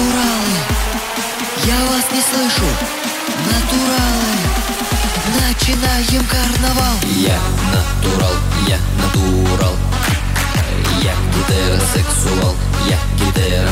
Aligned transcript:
Натуралы, 0.00 0.56
я 1.66 1.74
вас 1.90 2.10
не 2.10 2.22
слышу. 2.22 2.64
Натуралы, 3.44 4.38
начинаем 5.36 6.24
карнавал. 6.24 6.94
Я 7.16 7.38
натурал, 7.70 8.32
я 8.66 8.78
натурал 8.96 9.74
Я 11.02 11.12
гетеросексуал, 11.36 12.54
я 12.88 12.98
гетера 13.18 13.68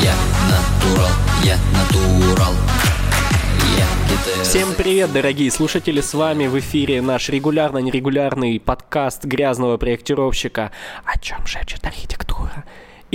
Я 0.00 0.14
натурал, 0.48 1.10
я 1.42 1.58
натурал 1.72 2.54
Всем 4.44 4.74
привет, 4.74 5.12
дорогие 5.12 5.50
слушатели, 5.50 6.00
с 6.00 6.14
вами 6.14 6.46
в 6.46 6.56
эфире 6.60 7.02
наш 7.02 7.30
регулярно-нерегулярный 7.30 8.60
подкаст 8.60 9.24
грязного 9.24 9.76
проектировщика 9.76 10.70
«О 11.04 11.18
чем 11.18 11.44
шепчет 11.46 11.84
архитектура?». 11.84 12.64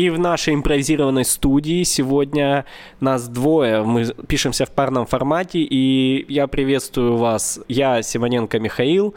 И 0.01 0.09
в 0.09 0.17
нашей 0.17 0.55
импровизированной 0.55 1.23
студии 1.23 1.83
сегодня 1.83 2.65
нас 2.99 3.27
двое. 3.27 3.83
Мы 3.83 4.05
пишемся 4.27 4.65
в 4.65 4.71
парном 4.71 5.05
формате, 5.05 5.59
и 5.59 6.25
я 6.27 6.47
приветствую 6.47 7.17
вас. 7.17 7.59
Я 7.67 8.01
Симоненко 8.01 8.59
Михаил 8.59 9.13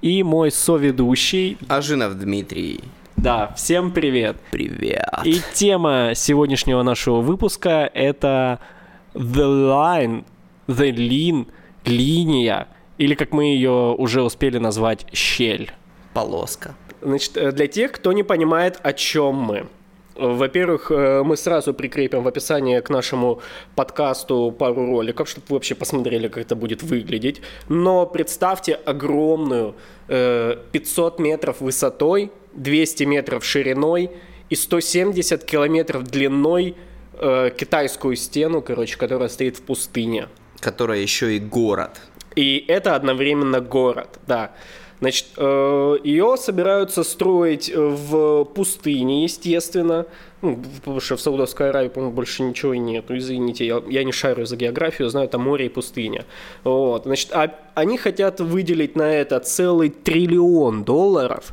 и 0.00 0.22
мой 0.22 0.52
соведущий. 0.52 1.58
Ажинов 1.66 2.16
Дмитрий. 2.20 2.84
Да, 3.16 3.52
всем 3.56 3.90
привет. 3.90 4.36
Привет. 4.52 5.08
И 5.24 5.40
тема 5.54 6.12
сегодняшнего 6.14 6.84
нашего 6.84 7.20
выпуска 7.20 7.90
это 7.92 8.60
The 9.14 9.42
Line, 9.42 10.24
The 10.68 10.92
Lean, 10.92 11.48
линия, 11.84 12.68
или 12.96 13.16
как 13.16 13.32
мы 13.32 13.46
ее 13.46 13.92
уже 13.98 14.22
успели 14.22 14.58
назвать, 14.58 15.04
щель. 15.12 15.72
Полоска. 16.14 16.76
Значит, 17.02 17.36
э, 17.36 17.50
для 17.50 17.66
тех, 17.66 17.90
кто 17.90 18.12
не 18.12 18.22
понимает, 18.22 18.78
о 18.84 18.92
чем 18.92 19.34
мы. 19.34 19.66
Во-первых, 20.18 20.90
э, 20.90 21.22
мы 21.22 21.36
сразу 21.36 21.72
прикрепим 21.72 22.24
в 22.24 22.28
описании 22.28 22.80
к 22.80 22.90
нашему 22.90 23.40
подкасту 23.76 24.50
пару 24.50 24.84
роликов, 24.86 25.28
чтобы 25.28 25.46
вы 25.48 25.54
вообще 25.54 25.76
посмотрели, 25.76 26.26
как 26.26 26.42
это 26.42 26.56
будет 26.56 26.82
выглядеть. 26.82 27.40
Но 27.68 28.04
представьте 28.04 28.74
огромную 28.74 29.76
э, 30.08 30.56
500 30.72 31.20
метров 31.20 31.60
высотой, 31.60 32.32
200 32.54 33.04
метров 33.04 33.44
шириной 33.44 34.10
и 34.50 34.56
170 34.56 35.44
километров 35.44 36.02
длиной 36.02 36.74
э, 37.12 37.50
китайскую 37.56 38.16
стену, 38.16 38.60
короче, 38.60 38.98
которая 38.98 39.28
стоит 39.28 39.58
в 39.58 39.62
пустыне. 39.62 40.26
Которая 40.58 40.98
еще 40.98 41.36
и 41.36 41.38
город. 41.38 42.00
И 42.34 42.64
это 42.66 42.96
одновременно 42.96 43.60
город, 43.60 44.18
да. 44.26 44.50
Значит, 45.00 45.26
э, 45.36 45.96
ее 46.02 46.36
собираются 46.36 47.04
строить 47.04 47.70
э, 47.70 47.78
в 47.78 48.44
пустыне, 48.44 49.22
естественно. 49.22 50.06
Ну, 50.42 50.62
потому 50.76 51.00
что 51.00 51.16
в 51.16 51.20
Саудовской 51.20 51.70
Аравии, 51.70 51.88
по-моему, 51.88 52.14
больше 52.14 52.42
ничего 52.42 52.74
и 52.74 52.78
нет. 52.78 53.10
Извините, 53.10 53.66
я, 53.66 53.82
я 53.88 54.04
не 54.04 54.12
шарю 54.12 54.46
за 54.46 54.56
географию, 54.56 55.08
знаю, 55.08 55.28
там 55.28 55.42
море 55.42 55.66
и 55.66 55.68
пустыня. 55.68 56.24
Вот. 56.64 57.04
Значит, 57.04 57.30
а 57.32 57.54
они 57.74 57.96
хотят 57.96 58.40
выделить 58.40 58.96
на 58.96 59.12
это 59.12 59.38
целый 59.40 59.90
триллион 59.90 60.84
долларов. 60.84 61.52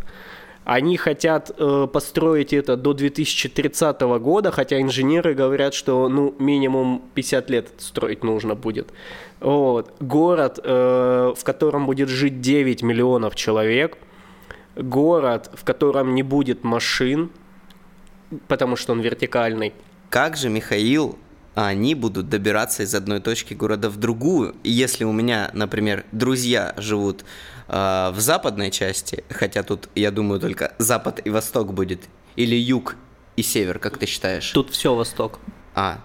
Они 0.66 0.98
хотят 0.98 1.52
э, 1.58 1.88
построить 1.94 2.52
это 2.52 2.76
до 2.76 2.94
2030 2.94 4.02
года, 4.02 4.52
хотя 4.52 4.82
инженеры 4.82 5.36
говорят, 5.36 5.76
что 5.76 6.10
ну 6.10 6.36
минимум 6.40 7.04
50 7.14 7.50
лет 7.52 7.68
строить 7.78 8.24
нужно 8.24 8.56
будет. 8.56 8.92
Вот. 9.40 9.94
Город, 10.00 10.60
э, 10.64 11.34
в 11.38 11.44
котором 11.44 11.86
будет 11.86 12.10
жить 12.10 12.42
9 12.42 12.82
миллионов 12.82 13.36
человек. 13.36 14.00
Город, 14.76 15.52
в 15.54 15.64
котором 15.64 16.16
не 16.16 16.24
будет 16.24 16.64
машин, 16.64 17.30
потому 18.48 18.76
что 18.76 18.94
он 18.94 19.02
вертикальный. 19.02 19.72
Как 20.10 20.36
же, 20.36 20.50
Михаил, 20.50 21.16
они 21.56 21.96
будут 21.96 22.30
добираться 22.30 22.84
из 22.84 22.94
одной 22.94 23.20
точки 23.22 23.54
города 23.54 23.90
в 23.90 23.98
другую? 23.98 24.56
И 24.64 24.70
если 24.70 25.04
у 25.06 25.12
меня, 25.12 25.50
например, 25.54 26.06
друзья 26.12 26.74
живут 26.78 27.24
э, 27.68 28.12
в 28.14 28.20
западной 28.20 28.72
части, 28.72 29.24
хотя 29.30 29.64
тут, 29.64 29.90
я 29.96 30.12
думаю, 30.12 30.40
только 30.40 30.74
запад 30.78 31.22
и 31.26 31.30
восток 31.30 31.74
будет, 31.74 32.02
или 32.36 32.56
юг 32.56 32.98
и 33.38 33.42
север, 33.42 33.80
как 33.80 33.98
ты 33.98 34.06
считаешь? 34.06 34.52
Тут 34.52 34.70
все 34.72 34.94
восток. 34.94 35.40
А, 35.74 36.00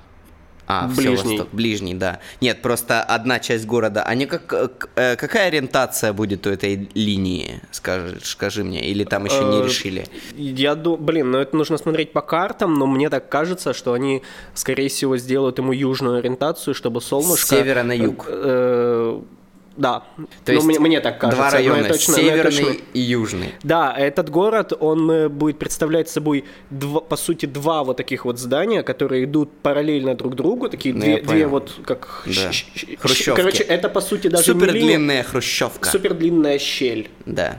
а, 0.71 0.87
Ближний. 0.87 1.17
все 1.17 1.29
восток, 1.29 1.49
ближний, 1.53 1.95
да. 1.95 2.21
Нет, 2.41 2.63
просто 2.63 3.03
одна 3.03 3.41
часть 3.41 3.67
города. 3.67 4.03
Они 4.03 4.27
как 4.27 4.53
э, 4.97 5.17
какая 5.17 5.49
ориентация 5.49 6.13
будет 6.13 6.47
у 6.47 6.51
этой 6.51 6.89
линии? 6.95 7.61
Скажи, 7.71 8.19
скажи 8.23 8.63
мне, 8.65 8.81
или 8.91 9.05
там 9.05 9.25
еще 9.25 9.45
не 9.45 9.61
Э, 9.61 9.65
решили? 9.65 10.07
Я 10.37 10.75
думаю, 10.75 11.03
блин, 11.03 11.31
ну 11.31 11.39
это 11.39 11.57
нужно 11.57 11.79
смотреть 11.79 12.13
по 12.13 12.21
картам, 12.21 12.75
но 12.75 12.87
мне 12.87 13.11
так 13.11 13.29
кажется, 13.29 13.73
что 13.75 13.93
они, 13.93 14.23
скорее 14.55 14.89
всего, 14.89 15.17
сделают 15.17 15.59
ему 15.59 15.73
южную 15.73 16.19
ориентацию, 16.19 16.75
чтобы 16.75 17.01
солнышко... 17.01 17.47
С 17.47 17.49
севера 17.49 17.83
на 17.83 17.93
юг. 17.93 18.27
Э, 18.29 19.21
да. 19.81 20.03
То 20.45 20.53
ну, 20.53 20.53
есть 20.53 20.67
мне, 20.67 20.79
мне 20.79 21.01
так 21.01 21.19
кажется. 21.19 21.41
Два 21.41 21.51
района, 21.51 21.89
точно- 21.89 22.15
северный 22.15 22.65
точно- 22.65 22.83
и 22.93 23.01
южный. 23.01 23.55
Да, 23.63 23.95
этот 23.97 24.29
город, 24.29 24.73
он 24.79 25.11
э, 25.11 25.29
будет 25.29 25.59
представлять 25.59 26.09
собой, 26.09 26.45
два, 26.71 27.01
по 27.01 27.17
сути, 27.17 27.47
два 27.47 27.83
вот 27.83 27.97
таких 27.97 28.27
вот 28.27 28.39
здания, 28.39 28.83
которые 28.83 29.25
идут 29.25 29.51
параллельно 29.63 30.15
друг 30.15 30.35
другу, 30.35 30.69
такие 30.69 30.95
Ну, 30.95 31.01
две, 31.01 31.21
две 31.23 31.47
вот 31.47 31.73
как... 31.85 32.25
Да. 32.27 32.51
Хрущевки. 32.99 33.37
Короче, 33.37 33.63
это, 33.63 33.89
по 33.89 34.01
сути, 34.01 34.29
даже 34.29 34.45
Супер 34.45 34.75
не 34.75 34.81
длинная 34.81 35.23
хрущевка. 35.23 35.89
супер 35.89 36.15
длинная 36.15 36.59
щель. 36.59 37.09
Да. 37.25 37.59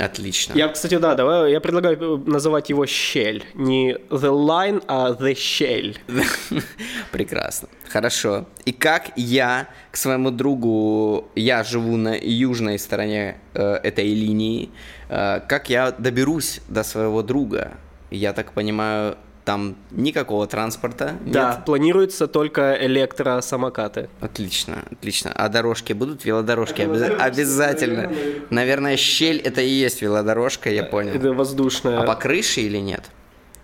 Отлично. 0.00 0.54
Я, 0.54 0.68
кстати, 0.68 0.98
да, 0.98 1.14
давай, 1.14 1.52
я 1.52 1.60
предлагаю 1.60 1.96
э, 1.96 2.30
называть 2.30 2.70
его 2.70 2.86
щель. 2.86 3.44
Не 3.54 3.96
the 4.10 4.30
line, 4.30 4.82
а 4.86 5.10
the 5.10 5.34
щель. 5.34 5.98
Прекрасно. 7.12 7.68
Хорошо. 7.88 8.46
И 8.64 8.72
как 8.72 9.12
я 9.16 9.68
к 9.90 9.96
своему 9.96 10.30
другу, 10.30 11.28
я 11.34 11.62
живу 11.64 11.96
на 11.96 12.16
южной 12.16 12.78
стороне 12.78 13.36
э, 13.54 13.74
этой 13.82 14.14
линии, 14.14 14.70
э, 15.08 15.40
как 15.46 15.68
я 15.70 15.90
доберусь 15.92 16.60
до 16.68 16.82
своего 16.82 17.22
друга? 17.22 17.72
Я 18.10 18.32
так 18.32 18.52
понимаю, 18.52 19.16
там 19.44 19.76
никакого 19.90 20.46
транспорта 20.46 21.16
Да, 21.26 21.54
нет? 21.56 21.64
планируется 21.64 22.26
только 22.26 22.76
электросамокаты. 22.80 24.08
Отлично, 24.20 24.84
отлично. 24.90 25.32
А 25.34 25.48
дорожки 25.48 25.92
будут? 25.92 26.24
Велодорожки 26.24 26.82
обяз- 26.82 27.16
обязательно. 27.18 28.12
Наверное, 28.50 28.96
щель 28.96 29.38
это 29.38 29.60
и 29.60 29.68
есть 29.68 30.02
велодорожка, 30.02 30.70
я 30.70 30.84
понял. 30.84 31.14
Это 31.14 31.32
воздушная. 31.32 32.00
А 32.00 32.04
по 32.04 32.14
крыше 32.14 32.60
или 32.60 32.78
нет? 32.78 33.10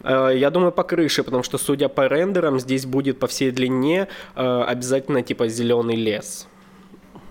Э, 0.03 0.31
Я 0.34 0.50
думаю, 0.50 0.72
по 0.72 0.82
крыше, 0.82 1.22
потому 1.25 1.42
что, 1.42 1.59
судя 1.59 1.88
по 1.88 2.06
рендерам, 2.06 2.59
здесь 2.60 2.86
будет 2.86 3.19
по 3.19 3.26
всей 3.26 3.50
длине 3.50 4.09
э, 4.34 4.62
обязательно 4.66 5.22
типа 5.22 5.48
зеленый 5.48 5.97
лес. 5.97 6.47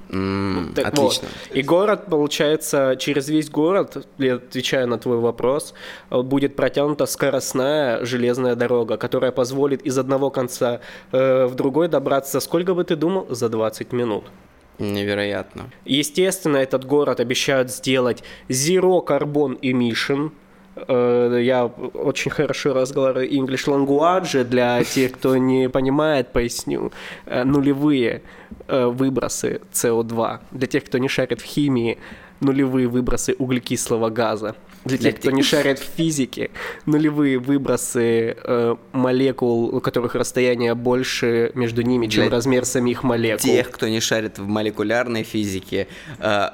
М, 0.09 0.71
Так 0.75 0.88
Отлично. 0.88 1.27
вот. 1.27 1.57
И 1.57 1.61
город, 1.63 2.05
получается, 2.09 2.95
через 2.99 3.29
весь 3.29 3.49
город, 3.49 4.07
я 4.17 4.35
отвечаю 4.35 4.88
на 4.88 4.97
твой 4.97 5.17
вопрос, 5.17 5.73
э, 6.11 6.21
будет 6.21 6.55
протянута 6.55 7.05
скоростная 7.05 8.05
железная 8.05 8.55
дорога, 8.55 8.97
которая 8.97 9.31
позволит 9.31 9.81
из 9.81 9.97
одного 9.97 10.29
конца 10.29 10.79
э, 11.11 11.45
в 11.45 11.55
другой 11.55 11.88
добраться, 11.88 12.39
сколько 12.39 12.73
бы 12.73 12.83
ты 12.83 12.95
думал, 12.95 13.27
за 13.29 13.49
20 13.49 13.93
минут. 13.93 14.25
Невероятно. 14.79 15.69
Естественно, 15.85 16.57
этот 16.57 16.85
город 16.85 17.19
обещают 17.19 17.72
сделать 17.72 18.23
Zero 18.49 19.05
Carbon 19.05 19.59
Emission. 19.61 20.31
Э, 20.75 21.39
Я 21.41 21.65
очень 21.65 22.31
хорошо 22.31 22.73
разговариваю 22.73 23.29
English 23.31 23.65
language. 23.67 24.43
Для 24.43 24.83
тех, 24.83 25.13
кто 25.13 25.37
не 25.37 25.69
понимает, 25.69 26.31
поясню. 26.33 26.91
Э, 27.25 27.43
Нулевые 27.43 28.21
э, 28.67 28.85
выбросы 28.87 29.61
CO2. 29.73 30.39
Для 30.51 30.67
тех, 30.67 30.83
кто 30.83 30.97
не 30.97 31.07
шарит 31.07 31.41
в 31.41 31.45
химии, 31.45 31.97
нулевые 32.41 32.87
выбросы 32.87 33.35
углекислого 33.37 34.09
газа. 34.09 34.55
Для 34.83 34.97
тех, 34.97 35.15
кто 35.15 35.31
не 35.31 35.41
шарит 35.41 35.79
в 35.79 35.83
физике, 35.97 36.51
нулевые 36.85 37.39
выбросы 37.39 38.35
э, 38.43 38.75
молекул, 38.91 39.75
у 39.75 39.79
которых 39.81 40.13
расстояние 40.15 40.75
больше 40.75 41.51
между 41.55 41.81
ними, 41.81 42.05
чем 42.07 42.23
Для 42.28 42.31
размер 42.31 42.66
самих 42.66 43.01
молекул. 43.03 43.39
тех, 43.49 43.71
кто 43.71 43.87
не 43.87 43.99
шарит 43.99 44.37
в 44.37 44.45
молекулярной 44.47 45.23
физике, 45.23 45.87
э, 46.19 46.49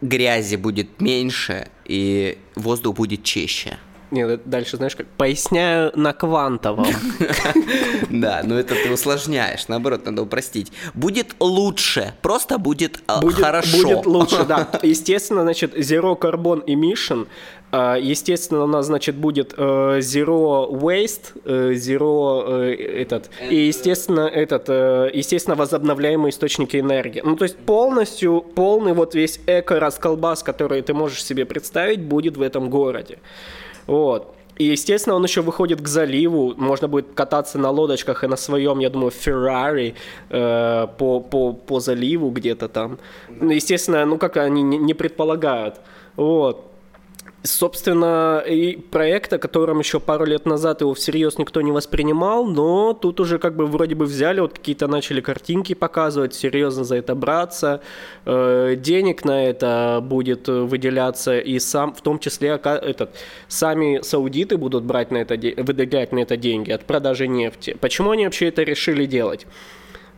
грязи 0.00 0.56
будет 0.56 1.00
меньше 1.00 1.68
и 1.84 2.38
воздух 2.54 2.96
будет 2.96 3.22
чище. 3.22 3.78
Нет, 4.10 4.42
дальше 4.44 4.76
знаешь 4.76 4.94
как? 4.94 5.06
Поясняю 5.08 5.92
на 5.94 6.12
квантовом. 6.12 6.86
Да, 8.08 8.42
но 8.44 8.58
это 8.58 8.74
ты 8.74 8.90
усложняешь, 8.92 9.68
наоборот, 9.68 10.06
надо 10.06 10.22
упростить. 10.22 10.72
Будет 10.94 11.34
лучше, 11.40 12.14
просто 12.22 12.56
будет, 12.58 13.02
э, 13.08 13.30
хорошо. 13.30 13.76
будет 13.82 14.06
лучше, 14.06 14.44
да. 14.44 14.68
Естественно, 14.82 15.42
значит, 15.42 15.74
Zero 15.76 16.18
Carbon 16.18 16.64
Emission, 16.66 17.26
естественно, 17.72 18.64
у 18.64 18.66
нас, 18.66 18.86
значит, 18.86 19.16
будет 19.16 19.54
э, 19.56 19.98
Zero 19.98 20.70
Waste, 20.70 21.32
э, 21.44 21.72
Zero 21.72 22.44
э, 22.46 22.74
этот, 23.02 23.30
и, 23.50 23.56
естественно, 23.56 24.20
этот, 24.20 24.68
естественно, 25.14 25.56
возобновляемые 25.56 26.30
источники 26.30 26.76
энергии. 26.78 27.22
Ну, 27.24 27.36
то 27.36 27.44
есть 27.44 27.56
полностью, 27.56 28.40
полный 28.54 28.92
вот 28.92 29.14
весь 29.14 29.40
эко-расколбас, 29.46 30.42
который 30.42 30.82
ты 30.82 30.94
можешь 30.94 31.24
себе 31.24 31.44
представить, 31.44 32.00
будет 32.00 32.36
в 32.36 32.42
этом 32.42 32.70
городе. 32.70 33.18
Вот. 33.86 34.36
И, 34.58 34.64
естественно, 34.64 35.16
он 35.16 35.24
еще 35.24 35.42
выходит 35.42 35.80
к 35.82 35.88
заливу. 35.88 36.54
Можно 36.56 36.88
будет 36.88 37.08
кататься 37.14 37.58
на 37.58 37.70
лодочках 37.70 38.24
и 38.24 38.26
на 38.26 38.36
своем, 38.36 38.78
я 38.78 38.88
думаю, 38.88 39.10
Феррари 39.10 39.94
э, 40.30 40.86
по, 40.98 41.20
по, 41.20 41.52
по 41.52 41.80
заливу 41.80 42.30
где-то 42.30 42.68
там. 42.68 42.98
Ну, 43.28 43.50
естественно, 43.50 44.06
ну 44.06 44.18
как 44.18 44.36
они 44.38 44.62
не, 44.62 44.78
не 44.78 44.94
предполагают. 44.94 45.80
Вот. 46.16 46.72
Собственно, 47.46 48.42
и 48.44 48.76
проект, 48.76 49.32
о 49.32 49.38
котором 49.38 49.78
еще 49.78 50.00
пару 50.00 50.24
лет 50.24 50.46
назад 50.46 50.80
его 50.80 50.94
всерьез 50.94 51.38
никто 51.38 51.60
не 51.60 51.70
воспринимал, 51.70 52.44
но 52.44 52.92
тут 52.92 53.20
уже 53.20 53.38
как 53.38 53.54
бы 53.54 53.66
вроде 53.66 53.94
бы 53.94 54.04
взяли, 54.04 54.40
вот 54.40 54.54
какие-то 54.54 54.88
начали 54.88 55.20
картинки 55.20 55.74
показывать, 55.74 56.34
серьезно 56.34 56.82
за 56.84 56.96
это 56.96 57.14
браться, 57.14 57.82
э, 58.24 58.74
денег 58.76 59.24
на 59.24 59.46
это 59.46 60.00
будет 60.02 60.48
выделяться, 60.48 61.38
и 61.38 61.58
сам, 61.60 61.94
в 61.94 62.00
том 62.00 62.18
числе 62.18 62.48
этот, 62.48 63.10
сами 63.46 64.00
саудиты 64.02 64.56
будут 64.56 64.82
брать 64.84 65.12
на 65.12 65.18
это, 65.18 65.34
выделять 65.34 66.12
на 66.12 66.18
это 66.18 66.36
деньги 66.36 66.72
от 66.72 66.84
продажи 66.84 67.28
нефти. 67.28 67.76
Почему 67.80 68.10
они 68.10 68.24
вообще 68.24 68.48
это 68.48 68.64
решили 68.64 69.06
делать? 69.06 69.46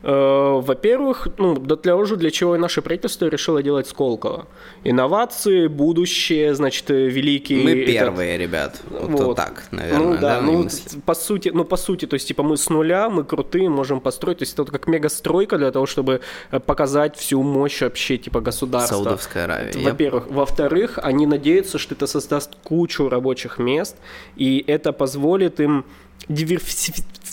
Э, 0.03 0.61
во-первых, 0.63 1.29
ну, 1.39 1.57
для 1.57 1.77
того 1.77 2.05
же, 2.05 2.17
для 2.17 2.31
чего 2.31 2.55
и 2.55 2.59
наше 2.59 2.83
правительство 2.83 3.27
решило 3.27 3.63
делать 3.63 3.89
Сколково. 3.89 4.47
Инновации, 4.85 5.67
будущее, 5.67 6.55
значит, 6.55 6.91
э, 6.91 7.09
великие... 7.09 7.65
Мы 7.65 7.85
первые, 7.85 8.35
этот... 8.35 8.47
ребят. 8.47 8.81
Вот, 8.91 9.21
вот. 9.21 9.37
так, 9.37 9.65
наверное. 9.73 10.07
Ну, 10.07 10.13
да, 10.15 10.37
да 10.37 10.41
ну, 10.41 10.69
по 11.05 11.15
сути, 11.15 11.51
ну, 11.53 11.65
по 11.65 11.77
сути, 11.77 12.07
то 12.07 12.15
есть, 12.15 12.29
типа, 12.29 12.45
мы 12.45 12.57
с 12.57 12.71
нуля, 12.71 13.11
мы 13.11 13.25
крутые, 13.25 13.69
можем 13.69 14.01
построить. 14.01 14.39
То 14.39 14.43
есть, 14.43 14.53
это 14.55 14.63
вот 14.63 14.71
как 14.71 14.87
мегастройка 14.87 15.59
для 15.59 15.73
того, 15.73 15.87
чтобы 15.87 16.21
э, 16.53 16.61
показать 16.61 17.17
всю 17.17 17.43
мощь 17.43 17.81
вообще, 17.83 18.19
типа, 18.19 18.41
государства. 18.41 18.95
Саудовская 18.95 19.45
Аравия. 19.45 19.73
Во-первых. 19.85 20.31
Во-вторых, 20.31 20.99
они 21.03 21.27
надеются, 21.27 21.79
что 21.79 21.95
это 21.95 22.07
создаст 22.07 22.55
кучу 22.63 23.09
рабочих 23.09 23.59
мест, 23.59 23.97
и 24.37 24.63
это 24.67 24.93
позволит 24.93 25.59
им 25.59 25.85
диверсифицировать 26.29 27.28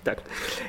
так. 0.04 0.22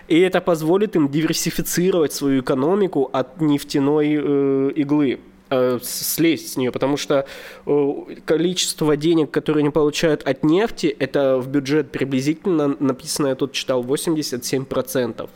И 0.07 0.19
это 0.19 0.41
позволит 0.41 0.95
им 0.95 1.09
диверсифицировать 1.09 2.13
свою 2.13 2.41
экономику 2.41 3.09
от 3.11 3.41
нефтяной 3.41 4.15
э, 4.15 4.71
иглы 4.75 5.19
э, 5.49 5.79
слезть 5.83 6.53
с 6.53 6.57
нее, 6.57 6.71
потому 6.71 6.97
что 6.97 7.25
э, 7.65 7.93
количество 8.25 8.97
денег, 8.97 9.31
которые 9.31 9.61
они 9.61 9.69
получают 9.69 10.23
от 10.23 10.43
нефти, 10.43 10.95
это 10.99 11.37
в 11.37 11.47
бюджет 11.47 11.91
приблизительно, 11.91 12.75
написано, 12.79 13.27
я 13.27 13.35
тут 13.35 13.53
читал, 13.53 13.83
87%. 13.83 15.29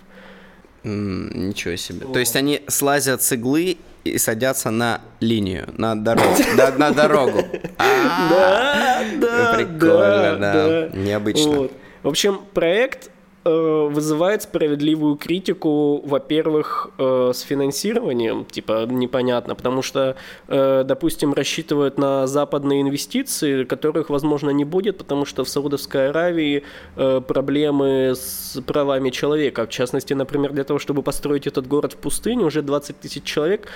Mm, 0.83 1.38
ничего 1.38 1.75
себе. 1.75 2.06
Вот. 2.06 2.13
То 2.13 2.19
есть 2.19 2.36
они 2.36 2.62
слазят 2.68 3.24
с 3.24 3.31
иглы 3.31 3.77
и 4.03 4.19
садятся 4.19 4.69
на 4.69 5.01
линию, 5.19 5.68
на 5.77 5.95
дорогу. 5.95 6.36
На 6.77 6.92
дорогу. 6.92 7.39
Да, 7.77 9.03
да. 9.19 9.53
Прикольно, 9.56 10.38
да. 10.39 10.89
Необычно. 10.94 11.69
В 12.03 12.07
общем, 12.07 12.42
проект 12.53 13.09
вызывает 13.45 14.42
справедливую 14.42 15.15
критику, 15.18 16.01
во-первых, 16.03 16.89
э, 16.97 17.31
с 17.33 17.42
финансированием, 17.42 18.44
типа 18.45 18.86
непонятно, 18.88 19.56
потому 19.56 19.83
что, 19.83 20.15
э, 20.47 20.83
допустим, 20.83 21.33
рассчитывают 21.33 22.00
на 22.00 22.25
западные 22.25 22.81
инвестиции, 22.81 23.63
которых, 23.63 24.09
возможно, 24.09 24.50
не 24.50 24.65
будет, 24.65 24.97
потому 24.97 25.25
что 25.25 25.44
в 25.44 25.50
Саудовской 25.50 26.09
Аравии 26.09 26.63
проблемы 26.95 28.13
с 28.15 28.62
правами 28.65 29.09
человека. 29.12 29.65
В 29.65 29.69
частности, 29.69 30.13
например, 30.13 30.51
для 30.53 30.63
того, 30.63 30.80
чтобы 30.80 31.03
построить 31.03 31.47
этот 31.47 31.68
город 31.68 31.94
в 31.94 31.97
пустыне, 31.97 32.45
уже 32.45 32.62
20 32.62 33.00
тысяч 33.00 33.24
человек, 33.24 33.68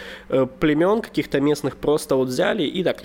племен 0.59 1.01
каких-то 1.01 1.39
местных 1.39 1.75
просто 1.75 2.15
вот 2.15 2.29
взяли 2.29 2.63
и 2.63 2.83
так 2.83 3.01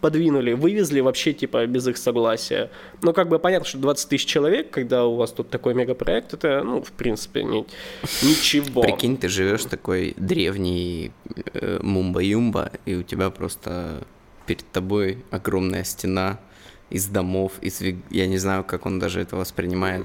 подвинули, 0.00 0.52
вывезли 0.52 1.00
вообще 1.00 1.32
типа 1.32 1.66
без 1.66 1.86
их 1.88 1.96
согласия. 1.96 2.70
Ну, 3.02 3.12
как 3.12 3.28
бы 3.28 3.38
понятно, 3.38 3.66
что 3.66 3.78
20 3.78 4.08
тысяч 4.08 4.26
человек, 4.26 4.70
когда 4.70 5.06
у 5.06 5.16
вас 5.16 5.32
тут 5.32 5.50
такой 5.50 5.74
мегапроект, 5.74 6.34
это, 6.34 6.62
ну, 6.62 6.82
в 6.82 6.92
принципе, 6.92 7.42
не, 7.42 7.66
ничего. 8.22 8.82
Прикинь, 8.82 9.16
ты 9.16 9.28
живешь 9.28 9.64
такой 9.64 10.14
древний 10.16 11.12
э, 11.54 11.78
мумба-юмба, 11.82 12.72
и 12.84 12.94
у 12.94 13.02
тебя 13.02 13.30
просто 13.30 14.04
перед 14.46 14.64
тобой 14.70 15.24
огромная 15.30 15.84
стена 15.84 16.38
из 16.90 17.06
домов, 17.06 17.52
из 17.60 17.82
я 18.10 18.26
не 18.26 18.38
знаю, 18.38 18.64
как 18.64 18.86
он 18.86 18.98
даже 18.98 19.20
это 19.20 19.36
воспринимает. 19.36 20.04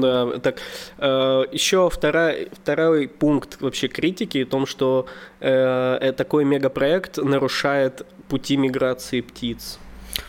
Да, 0.00 0.38
так 0.38 0.58
э, 0.98 1.44
еще 1.52 1.90
вторая, 1.90 2.48
второй 2.52 3.08
пункт 3.08 3.60
вообще 3.60 3.88
критики 3.88 4.44
в 4.44 4.48
том, 4.48 4.66
что 4.66 5.06
э, 5.40 5.98
э 6.00 6.12
такой 6.12 6.44
мегапроект 6.44 7.18
нарушает 7.18 8.06
пути 8.28 8.56
миграции 8.56 9.22
птиц. 9.22 9.78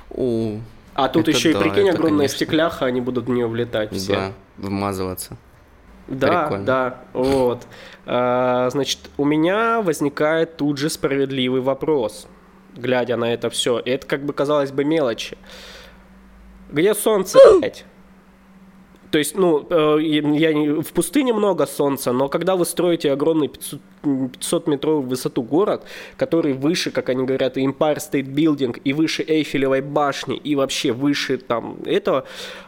О, 0.09 0.59
а 0.93 1.07
тут 1.07 1.27
еще 1.27 1.53
да, 1.53 1.59
и 1.59 1.63
прикинь, 1.63 1.89
огромная 1.89 2.17
конечно... 2.17 2.35
стекляха, 2.35 2.85
они 2.85 3.01
будут 3.01 3.25
в 3.25 3.29
нее 3.29 3.47
влетать 3.47 3.93
все. 3.93 4.13
Да, 4.13 4.33
вмазываться. 4.57 5.37
Да, 6.07 6.43
Прикольно. 6.43 6.65
да, 6.65 7.01
вот. 7.13 7.67
А, 8.05 8.69
значит, 8.69 8.99
у 9.17 9.23
меня 9.23 9.81
возникает 9.81 10.57
тут 10.57 10.77
же 10.77 10.89
справедливый 10.89 11.61
вопрос, 11.61 12.27
глядя 12.75 13.15
на 13.15 13.33
это 13.33 13.49
все. 13.49 13.79
И 13.79 13.89
это 13.91 14.05
как 14.07 14.25
бы 14.25 14.33
казалось 14.33 14.71
бы 14.71 14.83
мелочи. 14.83 15.37
Где 16.71 16.93
солнце, 16.95 17.37
блядь? 17.59 17.85
То 19.11 19.17
есть, 19.17 19.35
ну, 19.35 19.67
э, 19.69 19.97
я, 20.01 20.81
в 20.81 20.93
пустыне 20.93 21.33
много 21.33 21.65
солнца, 21.65 22.13
но 22.13 22.29
когда 22.29 22.55
вы 22.55 22.65
строите 22.65 23.11
огромный 23.11 23.49
500, 23.49 23.79
500 24.33 24.67
метровую 24.67 25.01
высоту 25.01 25.43
город, 25.43 25.83
который 26.15 26.53
выше, 26.53 26.91
как 26.91 27.09
они 27.09 27.25
говорят, 27.25 27.57
Empire 27.57 27.97
State 27.97 28.33
Building 28.33 28.79
и 28.85 28.93
выше 28.93 29.23
Эйфелевой 29.27 29.81
башни 29.81 30.37
и 30.37 30.55
вообще 30.55 30.93
выше 30.93 31.37
там 31.37 31.77
этого, 31.85 32.23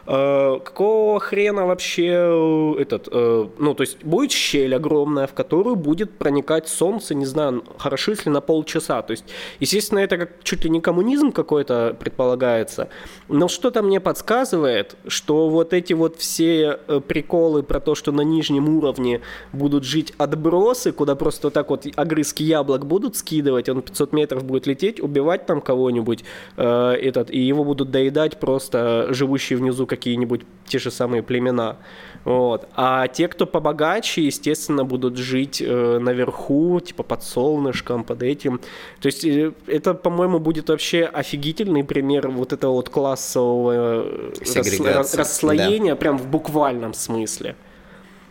э, 0.06 0.58
какого 0.62 1.18
хрена 1.18 1.64
вообще 1.64 2.12
э, 2.12 2.74
этот, 2.78 3.08
э, 3.10 3.48
ну, 3.58 3.74
то 3.74 3.82
есть 3.82 4.04
будет 4.04 4.32
щель 4.32 4.74
огромная, 4.74 5.26
в 5.26 5.32
которую 5.32 5.76
будет 5.76 6.18
проникать 6.18 6.68
солнце, 6.68 7.14
не 7.14 7.26
знаю, 7.26 7.64
хорошо, 7.78 8.10
если 8.10 8.28
на 8.28 8.42
полчаса. 8.42 9.00
То 9.00 9.12
есть, 9.12 9.24
естественно, 9.60 10.00
это 10.00 10.18
как 10.18 10.30
чуть 10.42 10.64
ли 10.64 10.70
не 10.70 10.80
коммунизм 10.80 11.32
какой-то 11.32 11.96
предполагается, 11.98 12.88
но 13.28 13.48
что-то 13.48 13.82
мне 13.82 13.98
подсказывает, 13.98 14.96
что 15.08 15.48
вот 15.48 15.72
эти 15.72 15.94
вот 15.94 16.18
все 16.18 16.33
э, 16.42 17.00
приколы 17.00 17.62
про 17.62 17.80
то, 17.80 17.94
что 17.94 18.12
на 18.12 18.22
нижнем 18.22 18.68
уровне 18.68 19.20
будут 19.52 19.84
жить 19.84 20.12
отбросы, 20.18 20.92
куда 20.92 21.14
просто 21.14 21.50
так 21.50 21.70
вот 21.70 21.86
огрызки 21.96 22.42
яблок 22.42 22.86
будут 22.86 23.16
скидывать, 23.16 23.68
он 23.68 23.82
500 23.82 24.12
метров 24.12 24.44
будет 24.44 24.66
лететь, 24.66 25.00
убивать 25.00 25.46
там 25.46 25.60
кого-нибудь, 25.60 26.24
э, 26.56 26.92
этот, 26.92 27.30
и 27.30 27.38
его 27.38 27.64
будут 27.64 27.90
доедать 27.90 28.38
просто 28.40 29.08
живущие 29.10 29.58
внизу 29.58 29.86
какие-нибудь 29.86 30.42
те 30.66 30.78
же 30.78 30.90
самые 30.90 31.22
племена. 31.22 31.76
Вот. 32.24 32.68
А 32.74 33.06
те, 33.08 33.28
кто 33.28 33.46
побогаче, 33.46 34.22
естественно, 34.22 34.84
будут 34.84 35.16
жить 35.16 35.60
э, 35.60 35.98
наверху, 35.98 36.80
типа 36.80 37.02
под 37.02 37.22
солнышком, 37.22 38.04
под 38.04 38.22
этим. 38.22 38.60
То 39.00 39.06
есть 39.06 39.24
э, 39.24 39.52
это, 39.66 39.94
по-моему, 39.94 40.38
будет 40.38 40.70
вообще 40.70 41.04
офигительный 41.04 41.84
пример 41.84 42.28
вот 42.28 42.52
этого 42.52 42.72
вот 42.72 42.88
классового 42.88 44.06
э, 44.06 44.94
рас, 44.94 45.14
расслоения, 45.14 45.92
да. 45.92 45.96
прям 45.96 46.18
в 46.18 46.26
буквальном 46.26 46.94
смысле. 46.94 47.56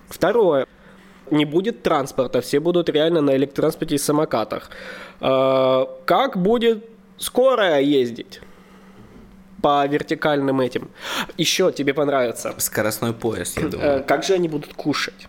Второе 0.09 0.67
не 1.31 1.45
будет 1.45 1.83
транспорта, 1.83 2.41
все 2.41 2.59
будут 2.59 2.89
реально 2.89 3.21
на 3.21 3.35
электротранспорте 3.35 3.95
и 3.95 3.97
самокатах. 3.97 4.69
А, 5.19 5.89
как 6.05 6.37
будет 6.37 6.85
скорая 7.17 7.81
ездить? 7.81 8.41
По 9.63 9.87
вертикальным 9.87 10.59
этим. 10.59 10.89
Еще 11.37 11.71
тебе 11.71 11.93
понравится. 11.93 12.53
Скоростной 12.57 13.13
поезд, 13.13 13.57
я 13.57 13.69
думаю. 13.69 13.89
Э, 13.99 14.03
как 14.03 14.25
же 14.25 14.33
они 14.33 14.49
будут 14.49 14.73
кушать? 14.73 15.27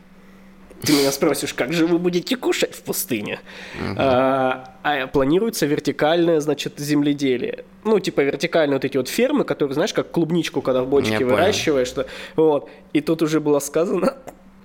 Ты 0.82 0.92
меня 0.92 1.12
спросишь, 1.12 1.54
как 1.54 1.72
же 1.72 1.86
вы 1.86 1.98
будете 1.98 2.36
кушать 2.36 2.74
в 2.74 2.82
пустыне? 2.82 3.38
Uh-huh. 3.80 3.94
А, 3.96 4.74
а 4.82 5.06
планируется 5.06 5.66
вертикальное, 5.66 6.40
значит, 6.40 6.80
земледелие. 6.80 7.64
Ну, 7.84 8.00
типа 8.00 8.22
вертикальные 8.22 8.74
вот 8.74 8.84
эти 8.84 8.96
вот 8.96 9.08
фермы, 9.08 9.44
которые, 9.44 9.74
знаешь, 9.74 9.94
как 9.94 10.10
клубничку, 10.10 10.62
когда 10.62 10.82
в 10.82 10.88
бочке 10.88 11.18
Я 11.20 11.26
выращиваешь. 11.26 11.88
Что, 11.88 12.06
вот. 12.34 12.68
И 12.92 13.00
тут 13.00 13.22
уже 13.22 13.38
было 13.40 13.60
сказано, 13.60 14.14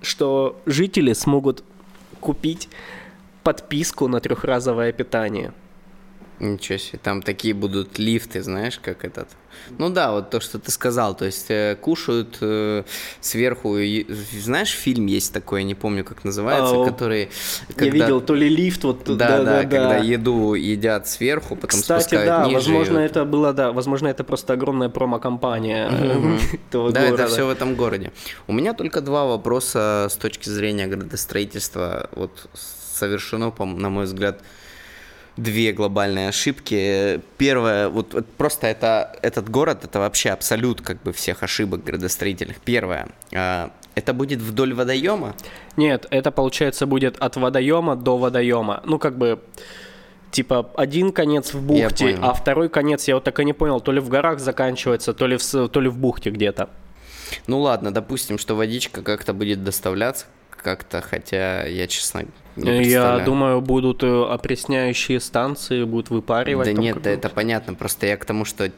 что 0.01 0.59
жители 0.65 1.13
смогут 1.13 1.63
купить 2.19 2.69
подписку 3.43 4.07
на 4.07 4.19
трехразовое 4.19 4.91
питание. 4.93 5.53
Ничего 6.39 6.77
себе, 6.77 6.99
там 7.03 7.21
такие 7.21 7.53
будут 7.53 7.99
лифты, 7.99 8.41
знаешь, 8.41 8.79
как 8.79 9.03
этот. 9.03 9.27
Ну 9.77 9.89
да, 9.89 10.11
вот 10.11 10.29
то, 10.29 10.39
что 10.39 10.57
ты 10.57 10.71
сказал, 10.71 11.15
то 11.15 11.25
есть 11.25 11.47
э, 11.49 11.75
кушают 11.79 12.37
э, 12.39 12.83
сверху. 13.19 13.77
И, 13.77 14.05
знаешь, 14.39 14.69
фильм 14.69 15.07
есть 15.07 15.33
такой, 15.33 15.63
не 15.63 15.75
помню, 15.75 16.05
как 16.05 16.23
называется, 16.23 16.81
а, 16.81 16.85
который. 16.85 17.29
Когда... 17.67 17.85
Я 17.85 17.91
видел, 17.91 18.21
то 18.21 18.35
ли 18.35 18.47
лифт, 18.47 18.85
вот 18.85 19.03
да, 19.03 19.13
да, 19.15 19.37
да, 19.37 19.43
да, 19.43 19.61
когда 19.63 19.97
еду 19.97 20.53
едят 20.53 21.09
сверху, 21.09 21.55
потом 21.55 21.81
Кстати, 21.81 22.01
спускают 22.01 22.27
да, 22.27 22.45
ниже. 22.45 22.55
возможно, 22.55 22.99
это 22.99 23.25
было, 23.25 23.51
да, 23.51 23.73
возможно, 23.73 24.07
это 24.07 24.23
просто 24.23 24.53
огромная 24.53 24.89
промо-компания 24.89 25.89
этого 26.69 26.91
Да, 26.91 27.01
это 27.01 27.27
все 27.27 27.45
в 27.45 27.49
этом 27.49 27.75
городе. 27.75 28.13
У 28.47 28.53
меня 28.53 28.73
только 28.73 29.01
два 29.01 29.25
вопроса 29.25 30.07
с 30.09 30.15
точки 30.15 30.47
зрения 30.47 30.87
градостроительства. 30.87 32.09
Вот 32.13 32.49
совершено, 32.53 33.53
на 33.57 33.89
мой 33.89 34.05
взгляд, 34.05 34.41
две 35.41 35.71
глобальные 35.71 36.29
ошибки. 36.29 37.21
Первое, 37.37 37.89
вот, 37.89 38.13
вот 38.13 38.25
просто 38.27 38.67
это, 38.67 39.15
этот 39.21 39.49
город, 39.49 39.83
это 39.83 39.99
вообще 39.99 40.29
абсолют 40.29 40.81
как 40.81 41.01
бы 41.01 41.13
всех 41.13 41.43
ошибок 41.43 41.83
градостроительных. 41.83 42.57
Первое, 42.59 43.09
э, 43.31 43.69
это 43.95 44.13
будет 44.13 44.39
вдоль 44.39 44.73
водоема? 44.73 45.35
Нет, 45.77 46.05
это 46.09 46.31
получается 46.31 46.85
будет 46.85 47.17
от 47.17 47.35
водоема 47.37 47.95
до 47.95 48.17
водоема. 48.17 48.81
Ну, 48.85 48.99
как 48.99 49.17
бы, 49.17 49.39
типа, 50.31 50.69
один 50.75 51.11
конец 51.11 51.53
в 51.53 51.61
бухте, 51.65 52.17
а 52.21 52.33
второй 52.33 52.69
конец, 52.69 53.07
я 53.07 53.15
вот 53.15 53.23
так 53.23 53.39
и 53.39 53.45
не 53.45 53.53
понял, 53.53 53.81
то 53.81 53.91
ли 53.91 53.99
в 53.99 54.09
горах 54.09 54.39
заканчивается, 54.39 55.13
то 55.13 55.27
ли 55.27 55.37
в, 55.37 55.67
то 55.69 55.81
ли 55.81 55.89
в 55.89 55.97
бухте 55.97 56.29
где-то. 56.29 56.69
Ну 57.47 57.59
ладно, 57.59 57.91
допустим, 57.91 58.37
что 58.39 58.55
водичка 58.55 59.01
как-то 59.01 59.33
будет 59.33 59.63
доставляться 59.63 60.25
как-то, 60.61 61.01
хотя 61.01 61.65
я, 61.65 61.87
честно, 61.87 62.25
не 62.55 62.83
Я 62.83 63.19
думаю, 63.19 63.61
будут 63.61 64.03
э, 64.03 64.23
опресняющие 64.23 65.19
станции, 65.19 65.83
будут 65.83 66.09
выпаривать. 66.09 66.65
Да 66.67 66.73
нет, 66.73 67.01
да 67.01 67.09
это 67.09 67.29
понятно, 67.29 67.73
просто 67.73 68.07
я 68.07 68.17
к 68.17 68.25
тому, 68.25 68.45
что 68.45 68.71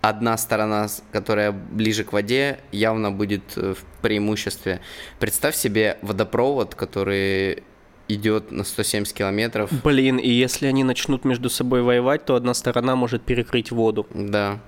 одна 0.00 0.36
сторона, 0.36 0.86
которая 1.12 1.52
ближе 1.52 2.04
к 2.04 2.12
воде, 2.12 2.60
явно 2.72 3.10
будет 3.10 3.42
э, 3.56 3.74
в 3.74 4.02
преимуществе. 4.02 4.80
Представь 5.18 5.56
себе 5.56 5.98
водопровод, 6.02 6.74
который 6.74 7.62
идет 8.08 8.52
на 8.52 8.64
170 8.64 9.14
километров. 9.14 9.70
Блин, 9.82 10.18
и 10.18 10.28
если 10.28 10.66
они 10.66 10.84
начнут 10.84 11.24
между 11.24 11.48
собой 11.48 11.82
воевать, 11.82 12.24
то 12.24 12.34
одна 12.34 12.52
сторона 12.52 12.96
может 12.96 13.22
перекрыть 13.22 13.70
воду. 13.70 14.06
Да. 14.12 14.60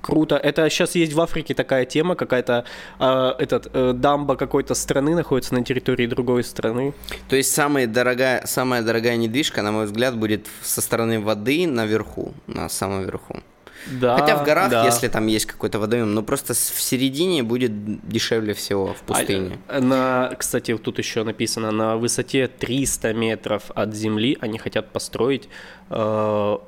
Круто. 0.00 0.36
Это 0.36 0.68
сейчас 0.70 0.94
есть 0.94 1.12
в 1.12 1.20
Африке 1.20 1.54
такая 1.54 1.84
тема, 1.84 2.14
какая-то 2.14 2.64
э, 2.98 3.32
этот 3.38 3.70
э, 3.72 3.92
дамба 3.92 4.36
какой-то 4.36 4.74
страны 4.74 5.14
находится 5.14 5.54
на 5.54 5.64
территории 5.64 6.06
другой 6.06 6.44
страны. 6.44 6.92
То 7.28 7.36
есть 7.36 7.54
самая 7.54 7.86
дорогая, 7.86 8.42
самая 8.46 8.82
дорогая 8.82 9.16
недвижка, 9.16 9.62
на 9.62 9.72
мой 9.72 9.86
взгляд, 9.86 10.16
будет 10.16 10.46
со 10.62 10.80
стороны 10.80 11.20
воды 11.20 11.66
наверху, 11.66 12.32
на 12.46 12.68
самом 12.68 13.04
верху. 13.04 13.40
Да, 13.86 14.16
Хотя 14.18 14.36
в 14.36 14.44
горах, 14.44 14.70
да. 14.70 14.84
если 14.84 15.08
там 15.08 15.26
есть 15.26 15.46
какой-то 15.46 15.78
водоем, 15.78 16.14
но 16.14 16.22
просто 16.22 16.54
в 16.54 16.80
середине 16.80 17.42
будет 17.42 17.72
дешевле 18.06 18.52
всего 18.52 18.94
в 18.94 19.02
пустыне. 19.02 19.58
А, 19.68 19.80
на, 19.80 20.34
кстати, 20.38 20.76
тут 20.76 20.98
еще 20.98 21.24
написано, 21.24 21.70
на 21.70 21.96
высоте 21.96 22.46
300 22.46 23.14
метров 23.14 23.70
от 23.74 23.94
земли 23.94 24.36
они 24.40 24.58
хотят 24.58 24.92
построить 24.92 25.48
э, 25.88 26.58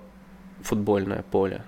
футбольное 0.63 1.25
поле. 1.31 1.65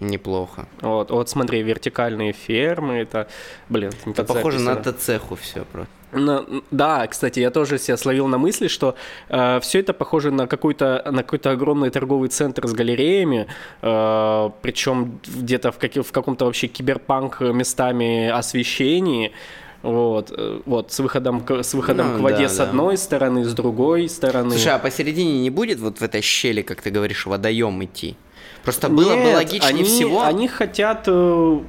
Неплохо. 0.00 0.66
Вот, 0.80 1.10
вот 1.10 1.28
смотри, 1.28 1.62
вертикальные 1.62 2.32
фермы, 2.32 2.94
это, 2.94 3.28
блин, 3.68 3.92
это 4.06 4.24
похоже 4.24 4.58
записано. 4.58 4.82
на 4.84 4.92
ТЦХу 4.92 5.36
все 5.36 5.64
просто. 5.64 5.92
Ну, 6.12 6.62
да, 6.70 7.06
кстати, 7.06 7.38
я 7.38 7.50
тоже 7.50 7.78
себя 7.78 7.96
словил 7.96 8.26
на 8.26 8.38
мысли, 8.38 8.66
что 8.66 8.96
э, 9.28 9.60
все 9.60 9.78
это 9.80 9.92
похоже 9.92 10.30
на 10.30 10.46
какой-то 10.46 11.02
на 11.10 11.22
какой-то 11.22 11.52
огромный 11.52 11.90
торговый 11.90 12.30
центр 12.30 12.66
с 12.66 12.72
галереями, 12.72 13.46
э, 13.82 14.50
причем 14.62 15.20
где-то 15.24 15.70
в, 15.70 15.78
как, 15.78 15.94
в 15.94 16.10
каком-то 16.10 16.46
вообще 16.46 16.66
киберпанк 16.66 17.40
местами 17.40 18.28
освещении. 18.28 19.32
Вот, 19.82 20.32
э, 20.36 20.60
вот, 20.66 20.92
с 20.92 20.98
выходом, 20.98 21.40
к, 21.40 21.62
с 21.62 21.74
выходом 21.74 22.12
ну, 22.12 22.18
к 22.18 22.20
воде 22.22 22.42
да, 22.42 22.48
с 22.48 22.60
одной 22.60 22.96
да. 22.96 23.02
стороны, 23.02 23.44
с 23.44 23.54
другой 23.54 24.08
стороны. 24.08 24.50
Слушай, 24.50 24.74
а 24.74 24.78
посередине 24.78 25.40
не 25.40 25.50
будет 25.50 25.78
вот 25.78 25.98
в 25.98 26.02
этой 26.02 26.20
щели, 26.20 26.62
как 26.62 26.82
ты 26.82 26.90
говоришь, 26.90 27.24
водоем 27.24 27.82
идти? 27.84 28.16
Просто 28.64 28.88
было 28.88 29.14
Нет, 29.14 29.24
бы 29.24 29.34
логичнее 29.36 29.68
они, 29.68 29.84
всего. 29.84 30.22
Они 30.22 30.48
хотят 30.48 31.04
э, 31.06 31.60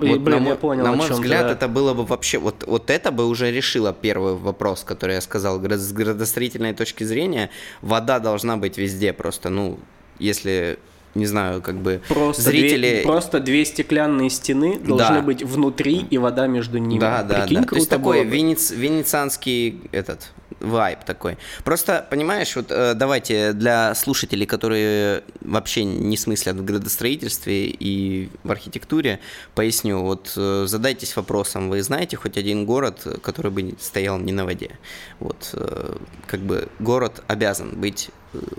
вот 0.00 0.20
Блин, 0.20 0.44
на, 0.44 0.48
я 0.50 0.54
понял, 0.54 0.84
на 0.84 0.92
мой 0.92 1.10
взгляд, 1.10 1.46
да. 1.46 1.52
это 1.52 1.66
было 1.66 1.92
бы 1.92 2.04
вообще... 2.04 2.38
Вот, 2.38 2.64
вот 2.66 2.88
это 2.90 3.10
бы 3.10 3.26
уже 3.26 3.50
решило 3.50 3.92
первый 3.92 4.34
вопрос, 4.34 4.84
который 4.84 5.16
я 5.16 5.20
сказал. 5.20 5.60
С 5.60 5.92
градостроительной 5.92 6.72
точки 6.72 7.04
зрения, 7.04 7.50
вода 7.82 8.20
должна 8.20 8.56
быть 8.56 8.78
везде 8.78 9.12
просто. 9.12 9.50
Ну, 9.50 9.78
если 10.20 10.78
не 11.18 11.26
знаю, 11.26 11.60
как 11.60 11.76
бы 11.76 12.00
просто 12.08 12.42
зрители... 12.42 12.90
Две, 12.90 13.02
просто 13.02 13.40
две 13.40 13.64
стеклянные 13.64 14.30
стены 14.30 14.78
должны 14.78 15.16
да. 15.16 15.22
быть 15.22 15.42
внутри 15.42 16.06
и 16.10 16.18
вода 16.18 16.46
между 16.46 16.78
ними. 16.78 17.00
Да, 17.00 17.22
да, 17.22 17.40
Прикинь, 17.40 17.60
да. 17.60 17.68
То 17.68 17.76
есть 17.76 17.90
такой 17.90 18.24
венец, 18.24 18.70
венецианский 18.70 19.82
этот 19.92 20.30
вайб 20.60 21.04
такой. 21.04 21.38
Просто, 21.64 22.06
понимаешь, 22.10 22.54
вот 22.56 22.66
э, 22.70 22.94
давайте 22.94 23.52
для 23.52 23.94
слушателей, 23.94 24.46
которые 24.46 25.22
вообще 25.40 25.84
не 25.84 26.16
смыслят 26.16 26.56
в 26.56 26.64
градостроительстве 26.64 27.66
и 27.66 28.30
в 28.42 28.50
архитектуре, 28.50 29.20
поясню. 29.54 30.00
Вот 30.00 30.32
э, 30.36 30.64
задайтесь 30.66 31.14
вопросом, 31.16 31.68
вы 31.68 31.82
знаете 31.82 32.16
хоть 32.16 32.36
один 32.36 32.66
город, 32.66 33.06
который 33.22 33.50
бы 33.50 33.74
стоял 33.78 34.18
не 34.18 34.32
на 34.32 34.44
воде? 34.44 34.78
Вот, 35.20 35.50
э, 35.52 35.96
как 36.26 36.40
бы 36.40 36.68
город 36.78 37.22
обязан 37.28 37.80
быть 37.80 38.10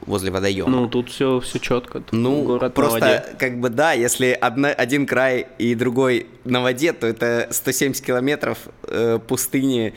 возле 0.05 0.31
водоема. 0.31 0.69
Ну, 0.69 0.87
тут 0.87 1.09
все, 1.09 1.39
все 1.39 1.59
четко. 1.59 1.99
Тут 1.99 2.11
ну, 2.11 2.43
город 2.43 2.73
просто, 2.73 2.99
на 2.99 3.05
воде. 3.05 3.23
как 3.37 3.59
бы, 3.59 3.69
да, 3.69 3.93
если 3.93 4.37
одна, 4.39 4.69
один 4.69 5.05
край 5.05 5.47
и 5.57 5.75
другой 5.75 6.27
на 6.45 6.61
воде, 6.61 6.93
то 6.93 7.07
это 7.07 7.47
170 7.51 8.03
километров 8.05 8.57
э, 8.83 9.19
пустыни 9.27 9.93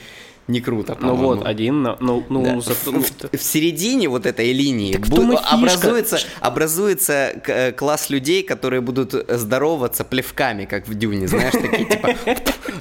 не 0.48 0.60
круто. 0.60 0.96
Ну 1.00 1.14
вот, 1.14 1.46
один, 1.46 1.82
ну, 1.82 2.24
ну, 2.28 2.44
да. 2.44 2.60
за... 2.60 2.74
в, 2.74 2.86
в, 2.86 3.36
в 3.36 3.42
середине 3.42 4.08
вот 4.08 4.26
этой 4.26 4.52
линии 4.52 4.96
бу- 4.96 5.36
образуется, 5.36 6.18
образуется 6.40 7.40
э, 7.46 7.72
класс 7.72 8.10
людей, 8.10 8.42
которые 8.42 8.80
будут 8.80 9.14
здороваться 9.28 10.04
плевками, 10.04 10.64
как 10.64 10.88
в 10.88 10.94
Дюне, 10.94 11.28
знаешь, 11.28 11.52
такие 11.52 11.84
типа, 11.84 12.16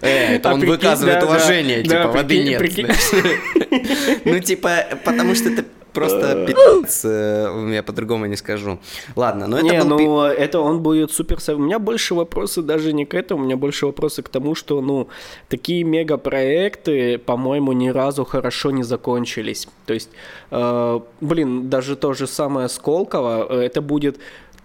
э, 0.01 0.35
это 0.35 0.49
а 0.49 0.53
он 0.55 0.61
выказывает 0.61 1.23
уважение, 1.23 1.83
типа 1.83 2.07
воды 2.07 2.43
нет. 2.43 2.61
Ну 4.25 4.39
типа, 4.39 4.85
потому 5.05 5.35
что 5.35 5.49
это 5.49 5.65
Просто 5.93 6.45
пи***ц, 6.45 7.07
э, 7.09 7.73
я 7.73 7.83
по-другому 7.83 8.25
не 8.25 8.37
скажу. 8.37 8.79
Ладно, 9.15 9.47
но 9.47 9.57
это 9.57 9.65
не, 9.65 9.81
был... 9.81 9.89
ну 9.89 10.21
это 10.23 10.59
он 10.59 10.81
будет 10.81 11.11
супер... 11.11 11.37
У 11.55 11.59
меня 11.59 11.79
больше 11.79 12.15
вопросы 12.15 12.61
даже 12.61 12.93
не 12.93 13.05
к 13.05 13.13
этому, 13.13 13.41
у 13.41 13.45
меня 13.45 13.57
больше 13.57 13.85
вопросы 13.85 14.21
к 14.23 14.29
тому, 14.29 14.55
что, 14.55 14.81
ну, 14.81 15.07
такие 15.49 15.83
мегапроекты, 15.83 17.17
по-моему, 17.17 17.73
ни 17.73 17.89
разу 17.89 18.23
хорошо 18.23 18.71
не 18.71 18.83
закончились. 18.83 19.67
То 19.85 19.93
есть, 19.93 20.09
э, 20.51 20.99
блин, 21.19 21.69
даже 21.69 21.95
то 21.95 22.13
же 22.13 22.27
самое 22.27 22.69
Сколково, 22.69 23.47
э, 23.49 23.65
это 23.65 23.81
будет 23.81 24.17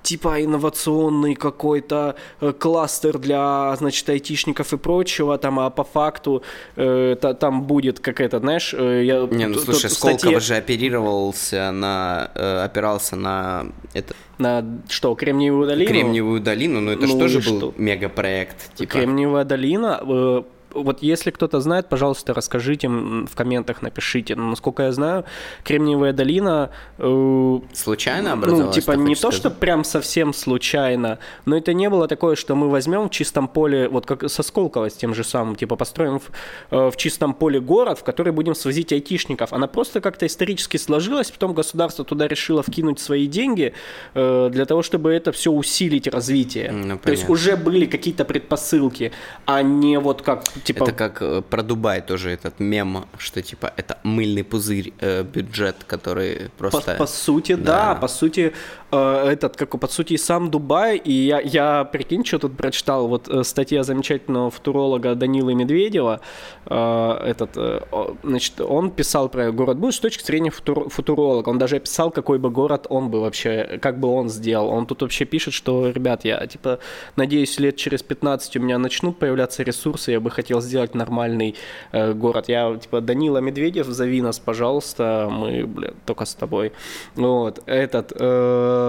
типа 0.06 0.44
инновационный 0.44 1.34
какой-то 1.34 2.14
э, 2.40 2.52
кластер 2.52 3.18
для, 3.18 3.74
значит, 3.76 4.08
айтишников 4.08 4.72
и 4.72 4.76
прочего, 4.76 5.36
там, 5.36 5.58
а 5.58 5.70
по 5.70 5.82
факту 5.82 6.42
э, 6.76 7.16
та, 7.20 7.34
там 7.34 7.62
будет 7.62 7.98
как 7.98 8.20
это, 8.20 8.38
знаешь, 8.38 8.72
э, 8.72 9.02
я... 9.04 9.26
Не, 9.26 9.46
ну 9.46 9.58
слушай, 9.58 9.90
Сколково 9.90 10.18
статье... 10.18 10.40
же 10.40 10.54
оперировался 10.56 11.72
на, 11.72 12.30
э, 12.36 12.64
опирался 12.64 13.16
на 13.16 13.66
это... 13.94 14.14
На 14.38 14.64
что, 14.88 15.14
Кремниевую 15.16 15.66
долину? 15.66 15.90
Кремниевую 15.90 16.40
долину, 16.40 16.80
но 16.80 16.92
это 16.92 17.06
ну, 17.06 17.08
же 17.08 17.18
тоже 17.18 17.50
был 17.50 17.58
что? 17.58 17.74
мегапроект. 17.76 18.74
Типа... 18.76 18.92
Кремниевая 18.92 19.44
долина, 19.44 20.00
э, 20.02 20.42
вот 20.82 21.02
если 21.02 21.30
кто-то 21.30 21.60
знает, 21.60 21.88
пожалуйста, 21.88 22.34
расскажите 22.34 22.88
в 22.88 23.34
комментах, 23.34 23.82
напишите. 23.82 24.36
Но, 24.36 24.50
насколько 24.50 24.84
я 24.84 24.92
знаю, 24.92 25.24
Кремниевая 25.64 26.12
долина... 26.12 26.70
Э, 26.98 27.58
случайно 27.72 28.32
образовалась? 28.32 28.76
Ну, 28.76 28.80
типа 28.80 28.92
не 28.92 29.14
то, 29.14 29.20
сказать? 29.20 29.38
что 29.38 29.50
прям 29.50 29.84
совсем 29.84 30.32
случайно, 30.32 31.18
но 31.44 31.56
это 31.56 31.72
не 31.72 31.90
было 31.90 32.08
такое, 32.08 32.36
что 32.36 32.54
мы 32.54 32.68
возьмем 32.68 33.08
в 33.08 33.10
чистом 33.10 33.48
поле, 33.48 33.88
вот 33.88 34.06
как 34.06 34.30
со 34.30 34.42
Сколково 34.42 34.90
с 34.90 34.94
тем 34.94 35.14
же 35.14 35.24
самым, 35.24 35.56
типа 35.56 35.76
построим 35.76 36.18
в, 36.18 36.30
э, 36.70 36.90
в 36.90 36.96
чистом 36.96 37.34
поле 37.34 37.60
город, 37.60 37.98
в 37.98 38.04
который 38.04 38.32
будем 38.32 38.54
свозить 38.54 38.92
айтишников. 38.92 39.52
Она 39.52 39.66
просто 39.66 40.00
как-то 40.00 40.26
исторически 40.26 40.76
сложилась, 40.76 41.30
потом 41.30 41.54
государство 41.54 42.04
туда 42.04 42.28
решило 42.28 42.62
вкинуть 42.62 43.00
свои 43.00 43.26
деньги 43.26 43.72
э, 44.14 44.50
для 44.52 44.64
того, 44.64 44.82
чтобы 44.82 45.12
это 45.12 45.32
все 45.32 45.50
усилить 45.50 46.06
развитие. 46.06 46.70
Ну, 46.72 46.98
то 46.98 47.10
есть 47.10 47.28
уже 47.28 47.56
были 47.56 47.86
какие-то 47.86 48.24
предпосылки, 48.24 49.12
а 49.44 49.62
не 49.62 49.98
вот 49.98 50.22
как 50.22 50.44
Типа... 50.66 50.82
Это 50.82 50.92
как 50.92 51.22
э, 51.22 51.42
про 51.42 51.62
Дубай 51.62 52.02
тоже 52.02 52.30
этот 52.30 52.58
мем, 52.58 53.06
что 53.18 53.40
типа 53.40 53.72
это 53.76 53.98
мыльный 54.02 54.42
пузырь 54.42 54.92
э, 54.98 55.22
бюджет, 55.22 55.76
который 55.86 56.50
просто... 56.58 56.92
По, 56.92 56.98
по 56.98 57.06
сути, 57.06 57.54
да. 57.54 57.94
да, 57.94 57.94
по 57.94 58.08
сути, 58.08 58.52
этот, 58.96 59.56
как 59.56 59.78
по 59.78 59.88
сути, 59.88 60.16
сам 60.16 60.50
Дубай, 60.50 60.96
и 60.96 61.12
я, 61.12 61.40
я 61.40 61.84
прикинь, 61.84 62.24
что 62.24 62.38
тут 62.38 62.56
прочитал, 62.56 63.08
вот 63.08 63.28
э, 63.28 63.44
статья 63.44 63.82
замечательного 63.82 64.50
футуролога 64.50 65.14
Данилы 65.14 65.54
Медведева, 65.54 66.20
э, 66.66 67.12
этот, 67.26 67.50
э, 67.56 67.80
значит, 68.22 68.60
он 68.60 68.90
писал 68.90 69.28
про 69.28 69.52
город 69.52 69.78
Буш 69.78 69.96
с 69.96 70.00
точки 70.00 70.24
зрения 70.24 70.50
футур, 70.50 70.88
футуролога, 70.88 71.48
он 71.50 71.58
даже 71.58 71.76
описал, 71.76 72.10
какой 72.10 72.38
бы 72.38 72.50
город 72.50 72.86
он 72.88 73.10
бы 73.10 73.20
вообще, 73.20 73.78
как 73.82 73.98
бы 74.00 74.08
он 74.08 74.28
сделал, 74.28 74.68
он 74.68 74.86
тут 74.86 75.02
вообще 75.02 75.24
пишет, 75.24 75.54
что, 75.54 75.90
ребят, 75.90 76.24
я, 76.24 76.46
типа, 76.46 76.78
надеюсь, 77.16 77.58
лет 77.60 77.76
через 77.76 78.02
15 78.02 78.56
у 78.56 78.60
меня 78.60 78.78
начнут 78.78 79.18
появляться 79.18 79.62
ресурсы, 79.62 80.12
я 80.12 80.20
бы 80.20 80.30
хотел 80.30 80.60
сделать 80.60 80.94
нормальный 80.94 81.54
э, 81.92 82.12
город. 82.12 82.48
Я, 82.48 82.76
типа, 82.76 83.00
Данила 83.00 83.38
Медведев, 83.38 83.86
зови 83.86 84.22
нас, 84.22 84.38
пожалуйста, 84.38 85.28
мы, 85.30 85.66
блядь, 85.66 86.04
только 86.04 86.24
с 86.24 86.34
тобой. 86.34 86.72
Вот, 87.14 87.62
этот... 87.66 88.12
Э, 88.18 88.85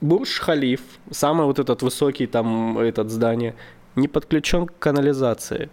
Бурж-Халиф, 0.00 0.80
самый 1.10 1.46
вот 1.46 1.58
этот 1.58 1.82
высокий 1.82 2.26
там 2.26 2.78
этот 2.78 3.10
здание, 3.10 3.54
не 3.96 4.08
подключен 4.08 4.66
к 4.66 4.78
канализации. 4.78 5.68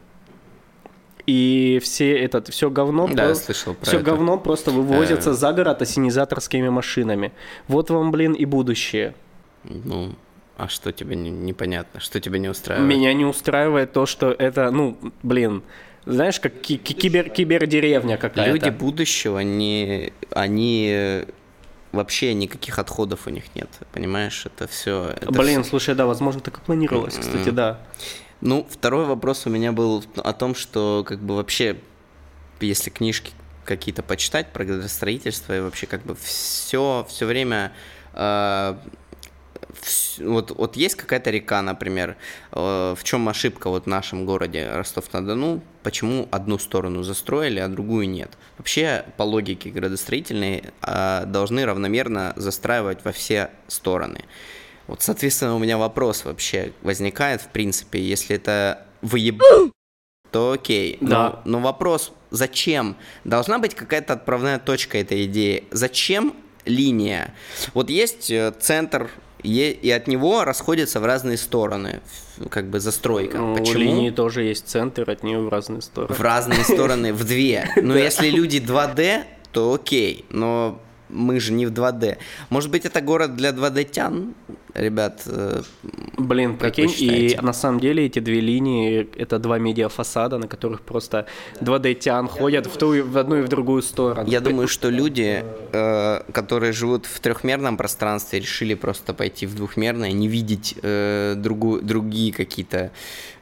и 1.30 1.80
все 1.84 2.18
этот 2.18 2.48
все 2.48 2.70
говно, 2.70 3.06
Да, 3.12 3.28
я 3.28 3.36
слышал 3.36 3.74
про 3.74 3.86
все 3.86 3.98
это. 3.98 4.06
говно 4.06 4.38
просто 4.38 4.72
вывозится 4.72 5.32
Э. 5.32 5.34
за 5.34 5.52
город 5.52 5.82
ассенизаторскими 5.82 6.70
машинами. 6.70 7.32
Вот 7.68 7.90
вам, 7.90 8.12
блин, 8.12 8.32
и 8.32 8.46
будущее. 8.46 9.14
Ну, 9.66 10.16
а 10.58 10.70
что 10.70 10.94
тебе 10.94 11.18
не- 11.18 11.30
непонятно? 11.30 12.00
Что 12.00 12.22
тебя 12.22 12.40
не 12.40 12.48
устраивает? 12.48 12.90
Меня 12.90 13.14
не 13.14 13.26
устраивает 13.26 13.92
то, 13.92 14.06
что 14.06 14.28
это, 14.32 14.72
ну, 14.72 14.98
блин, 15.22 15.64
знаешь, 16.06 16.40
как 16.40 16.54
ки- 16.62 16.78
ки- 16.78 16.94
кибер 16.94 17.30
кибердеревня 17.30 18.16
какая-то. 18.16 18.50
Люди 18.50 18.70
будущего, 18.70 19.40
они 19.40 20.88
э, 20.90 21.26
вообще 21.98 22.34
никаких 22.34 22.80
отходов 22.80 23.28
у 23.28 23.30
них 23.30 23.44
нет, 23.56 23.70
понимаешь? 23.92 24.46
Это 24.46 24.68
все. 24.68 25.16
Блин, 25.28 25.64
слушай, 25.64 25.94
да, 25.96 26.06
возможно, 26.06 26.42
так 26.42 26.60
и 26.60 26.62
планировалось, 26.62 27.18
кстати, 27.18 27.50
да. 27.50 27.80
Ну, 28.40 28.66
второй 28.70 29.06
вопрос 29.06 29.46
у 29.48 29.50
меня 29.50 29.72
был 29.72 30.04
о 30.16 30.34
том, 30.34 30.56
что 30.56 31.04
как 31.08 31.20
бы 31.20 31.36
вообще, 31.36 31.78
если 32.60 32.90
книжки 32.90 33.32
какие-то 33.66 34.04
почитать 34.04 34.54
про 34.54 34.64
градостроительство 34.64 35.58
и 35.58 35.60
вообще 35.60 35.88
как 35.88 36.04
бы 36.04 36.16
все, 36.16 37.06
все 37.10 37.26
время 37.26 37.74
э, 38.14 38.76
вот, 40.20 40.52
вот 40.52 40.76
есть 40.76 40.96
какая-то 40.96 41.30
река, 41.32 41.62
например, 41.62 42.18
э, 42.52 42.96
в 42.98 43.04
чем 43.04 43.28
ошибка 43.30 43.70
вот 43.70 43.84
в 43.84 43.88
нашем 43.88 44.26
городе 44.26 44.70
Ростов-на-Дону, 44.72 45.62
почему 45.84 46.28
одну 46.32 46.58
сторону 46.58 47.04
застроили, 47.04 47.60
а 47.60 47.68
другую 47.68 48.10
нет? 48.10 48.38
Вообще, 48.58 49.06
по 49.18 49.24
логике 49.24 49.70
градостроительной, 49.70 50.64
э, 50.82 51.24
должны 51.26 51.66
равномерно 51.66 52.34
застраивать 52.36 53.04
во 53.04 53.12
все 53.12 53.52
стороны. 53.68 54.26
Вот, 54.88 55.02
соответственно, 55.02 55.56
у 55.56 55.60
меня 55.60 55.78
вопрос 55.78 56.26
вообще 56.26 56.74
возникает, 56.82 57.42
в 57.42 57.48
принципе, 57.50 58.02
если 58.02 58.36
это 58.36 58.86
выеб... 59.02 59.42
то 60.32 60.52
окей. 60.52 60.98
Но, 61.02 61.10
Да. 61.10 61.42
но 61.46 61.60
вопрос, 61.60 62.12
зачем? 62.32 62.98
Должна 63.24 63.60
быть 63.60 63.76
какая-то 63.76 64.14
отправная 64.14 64.60
точка 64.60 64.98
этой 64.98 65.26
идеи. 65.26 65.66
Зачем 65.72 66.34
линия? 66.66 67.34
Вот 67.74 67.90
есть 67.90 68.30
э, 68.32 68.54
центр, 68.60 69.10
и 69.44 69.90
от 69.92 70.08
него 70.08 70.44
расходятся 70.44 71.00
в 71.00 71.06
разные 71.06 71.38
стороны, 71.38 72.02
как 72.50 72.70
бы 72.70 72.80
застройка. 72.80 73.38
Ну, 73.38 73.54
У 73.54 73.58
Почему? 73.58 73.80
линии 73.80 74.10
тоже 74.10 74.44
есть 74.44 74.68
центр, 74.68 75.10
от 75.10 75.24
нее 75.24 75.40
в 75.40 75.50
разные 75.50 75.82
стороны. 75.82 76.14
В 76.14 76.22
разные 76.22 76.64
стороны, 76.64 77.14
в 77.14 77.24
две. 77.24 77.70
Но 77.76 77.96
если 77.96 78.30
люди 78.30 78.58
2D, 78.58 79.24
то 79.52 79.74
окей. 79.74 80.26
Но 80.30 80.80
мы 81.10 81.40
же 81.40 81.54
не 81.54 81.66
в 81.66 81.72
2D. 81.72 82.18
Может 82.50 82.72
быть, 82.72 82.86
это 82.86 83.02
город 83.02 83.36
для 83.36 83.52
2D-тян? 83.52 84.34
Ребят, 84.74 85.24
э, 85.26 85.62
Блин, 86.18 86.58
Как 86.58 86.78
вы 86.78 86.84
прикинь, 86.88 86.94
и 87.00 87.38
на 87.42 87.54
самом 87.54 87.80
деле 87.80 88.06
эти 88.06 88.20
две 88.20 88.42
линии 88.42 89.08
это 89.18 89.40
два 89.40 89.58
медиафасада, 89.58 90.38
на 90.38 90.48
которых 90.48 90.82
просто 90.82 91.26
2D-тян 91.62 92.28
ходят 92.28 92.68
в, 92.68 92.78
ту, 92.78 92.94
и- 92.94 93.02
в 93.02 93.18
одну 93.18 93.38
и 93.38 93.42
в 93.42 93.48
другую 93.48 93.82
сторону. 93.82 94.28
я 94.30 94.40
думаю, 94.40 94.68
что 94.68 94.90
люди, 94.90 95.44
э, 95.74 96.22
которые 96.32 96.74
живут 96.74 97.06
в 97.06 97.20
трехмерном 97.20 97.78
пространстве, 97.78 98.40
решили 98.40 98.76
просто 98.76 99.14
пойти 99.14 99.46
в 99.48 99.56
двухмерное, 99.56 100.12
не 100.12 100.28
видеть 100.28 100.76
э, 100.84 101.34
другую, 101.38 101.82
другие 101.82 102.32
какие-то, 102.34 102.92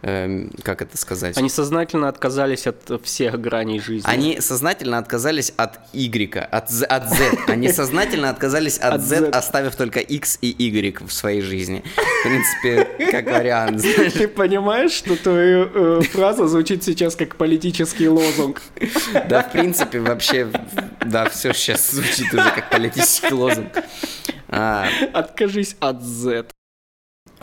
э, 0.05 0.47
как 0.63 0.81
это 0.81 0.97
сказать? 0.97 1.37
Они 1.37 1.49
сознательно 1.49 2.07
отказались 2.07 2.67
от 2.67 3.01
всех 3.03 3.41
граней 3.41 3.79
жизни. 3.79 4.07
Они 4.09 4.39
сознательно 4.39 4.97
отказались 4.97 5.51
от 5.57 5.79
Y, 5.93 6.37
от 6.51 6.69
Z, 6.69 6.85
от 6.85 7.09
Z. 7.09 7.31
Они 7.47 7.69
сознательно 7.69 8.29
отказались 8.29 8.77
от, 8.77 8.93
От 8.93 9.01
Z, 9.01 9.19
Z. 9.19 9.29
оставив 9.29 9.75
только 9.75 9.99
X 9.99 10.37
и 10.41 10.47
Y 10.47 11.01
в 11.05 11.11
своей 11.11 11.41
жизни. 11.41 11.83
В 11.95 12.23
принципе, 12.23 13.11
как 13.11 13.25
вариант. 13.25 13.79
знаешь. 13.81 14.13
Ты 14.17 14.27
понимаешь, 14.27 14.91
что 14.91 15.15
твоя 15.15 15.67
э, 15.73 16.01
фраза 16.11 16.47
звучит 16.47 16.83
сейчас 16.83 17.15
как 17.15 17.35
политический 17.35 18.07
лозунг? 18.07 18.61
Да, 19.27 19.41
в 19.41 19.51
принципе, 19.51 19.99
вообще, 19.99 20.47
да, 21.05 21.27
все 21.29 21.53
сейчас 21.53 21.91
звучит 21.91 22.33
уже 22.33 22.51
как 22.51 22.69
политический 22.69 23.33
лозунг. 23.33 23.71
А, 24.49 24.87
Откажись 25.13 25.75
от 25.79 26.03
Z. 26.03 26.45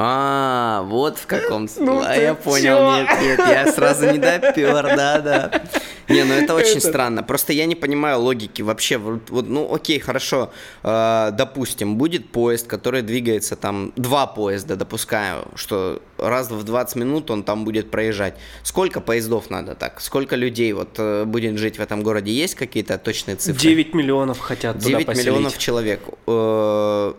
а, 0.04 0.82
вот 0.86 1.18
в 1.18 1.26
каком 1.26 1.68
Ну 1.78 2.02
а, 2.02 2.14
я 2.16 2.34
понял, 2.34 2.78
чё? 2.78 2.96
нет, 2.96 3.08
нет, 3.22 3.38
я 3.38 3.72
сразу 3.72 4.10
не 4.10 4.18
допер, 4.18 4.82
да, 4.96 5.20
да. 5.20 5.62
Не, 6.08 6.24
ну 6.24 6.34
это 6.34 6.54
очень 6.54 6.78
Это- 6.78 6.88
странно. 6.88 7.22
Просто 7.22 7.52
я 7.52 7.66
не 7.66 7.74
понимаю 7.74 8.18
логики 8.20 8.62
вообще. 8.62 8.96
Вот, 8.96 9.30
вот, 9.30 9.48
ну 9.48 9.72
окей, 9.72 9.98
хорошо. 10.00 10.50
э, 10.82 11.30
допустим, 11.32 11.96
будет 11.96 12.30
поезд, 12.32 12.66
который 12.66 13.02
двигается 13.02 13.54
там, 13.54 13.92
два 13.96 14.26
поезда, 14.26 14.76
допускаю, 14.76 15.46
что 15.54 16.02
раз 16.18 16.50
в 16.50 16.62
20 16.64 16.96
минут 16.96 17.30
он 17.30 17.42
там 17.44 17.64
будет 17.64 17.90
проезжать. 17.90 18.34
Сколько 18.62 19.00
поездов 19.00 19.50
надо 19.50 19.74
так? 19.74 20.00
Сколько 20.00 20.36
людей 20.36 20.72
вот 20.72 20.94
э, 20.98 21.24
будет 21.24 21.58
жить 21.58 21.78
в 21.78 21.80
этом 21.80 22.02
городе? 22.02 22.32
Есть 22.32 22.54
какие-то 22.56 22.98
точные 22.98 23.36
цифры? 23.36 23.60
9 23.60 23.94
миллионов 23.94 24.38
хотят 24.40 24.78
туда 24.78 24.88
9 24.88 25.06
поселить. 25.06 25.26
миллионов 25.26 25.58
человек. 25.58 26.00
Э, 26.26 27.12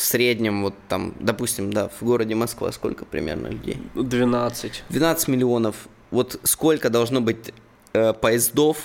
среднем, 0.00 0.62
вот 0.62 0.74
там, 0.88 1.14
допустим, 1.20 1.72
да, 1.72 1.88
в 1.88 2.02
городе 2.02 2.34
Москва 2.34 2.72
сколько 2.72 3.04
примерно 3.04 3.48
людей? 3.48 3.78
12. 3.94 4.84
12 4.88 5.28
миллионов. 5.28 5.88
Вот 6.10 6.38
сколько 6.42 6.90
должно 6.90 7.20
быть 7.20 7.52
э, 7.92 8.12
поездов, 8.12 8.78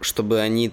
чтобы 0.00 0.40
они 0.40 0.72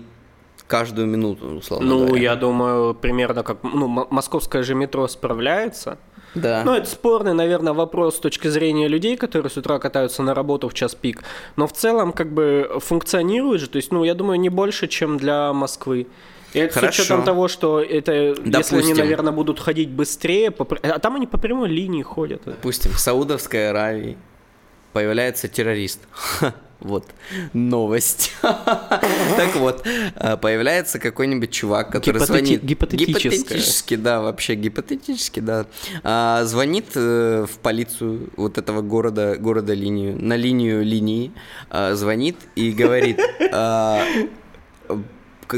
каждую 0.68 1.08
минуту, 1.08 1.48
условно 1.58 1.88
Ну, 1.88 2.06
говоря? 2.08 2.22
я 2.22 2.36
думаю, 2.36 2.96
примерно 2.96 3.44
как... 3.44 3.64
Ну, 3.64 3.88
московское 3.88 4.64
же 4.64 4.76
метро 4.76 5.08
справляется. 5.08 5.98
Да. 6.36 6.64
Ну, 6.66 6.74
это 6.74 6.90
спорный, 6.90 7.34
наверное, 7.34 7.74
вопрос 7.74 8.16
с 8.16 8.20
точки 8.20 8.48
зрения 8.48 8.88
людей, 8.88 9.18
которые 9.18 9.50
с 9.52 9.58
утра 9.58 9.78
катаются 9.78 10.24
на 10.24 10.34
работу 10.34 10.68
в 10.70 10.74
час 10.74 10.96
пик. 10.96 11.24
Но 11.58 11.68
в 11.68 11.74
целом, 11.74 12.12
как 12.12 12.32
бы, 12.34 12.78
функционирует 12.80 13.62
же. 13.62 13.70
То 13.70 13.76
есть, 13.78 13.92
ну, 13.92 14.04
я 14.04 14.16
думаю, 14.16 14.40
не 14.40 14.50
больше, 14.50 14.88
чем 14.88 15.18
для 15.18 15.54
Москвы. 15.54 16.08
Это 16.54 16.74
Хорошо. 16.74 17.04
с 17.04 17.06
учетом 17.06 17.24
того, 17.24 17.48
что 17.48 17.82
это, 17.82 18.12
если 18.12 18.42
они, 18.42 18.52
Допустим. 18.52 18.98
наверное, 18.98 19.34
будут 19.34 19.60
ходить 19.60 19.90
быстрее, 19.90 20.52
по 20.52 20.68
а 20.82 21.00
там 21.00 21.16
они 21.16 21.28
по 21.28 21.38
прямой 21.38 21.70
линии 21.70 22.04
ходят. 22.04 22.42
Допустим, 22.46 22.92
в 22.92 23.00
Саудовской 23.00 23.70
Аравии 23.70 24.18
появляется 24.94 25.48
террорист. 25.48 26.02
Вот, 26.84 27.06
новость. 27.54 28.34
Так 28.42 29.56
вот, 29.56 29.84
э, 29.86 30.38
появляется 30.38 31.00
какой-нибудь 31.00 31.50
чувак, 31.50 31.90
который 31.92 32.20
звонит... 32.20 32.62
Гипотетически, 32.62 33.96
да, 33.96 34.22
вообще 34.22 34.56
гипотетически, 34.56 35.40
да. 35.40 35.66
А, 36.04 36.44
Звонит 36.44 36.88
э, 36.96 37.46
в 37.50 37.58
полицию 37.60 38.30
вот 38.36 38.58
этого 38.58 38.82
города, 38.82 39.38
города 39.38 39.74
линию, 39.74 40.22
на 40.22 40.36
линию 40.36 40.84
линии, 40.84 41.32
а, 41.70 41.96
звонит 41.96 42.36
и 42.56 42.72
говорит, 42.72 43.20
а, 43.54 44.04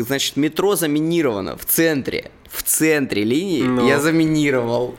значит, 0.03 0.35
метро 0.37 0.75
заминировано 0.75 1.57
в 1.57 1.65
центре, 1.65 2.31
в 2.49 2.63
центре 2.63 3.23
линии 3.23 3.63
Ну. 3.63 3.87
я 3.87 3.99
заминировал. 3.99 4.95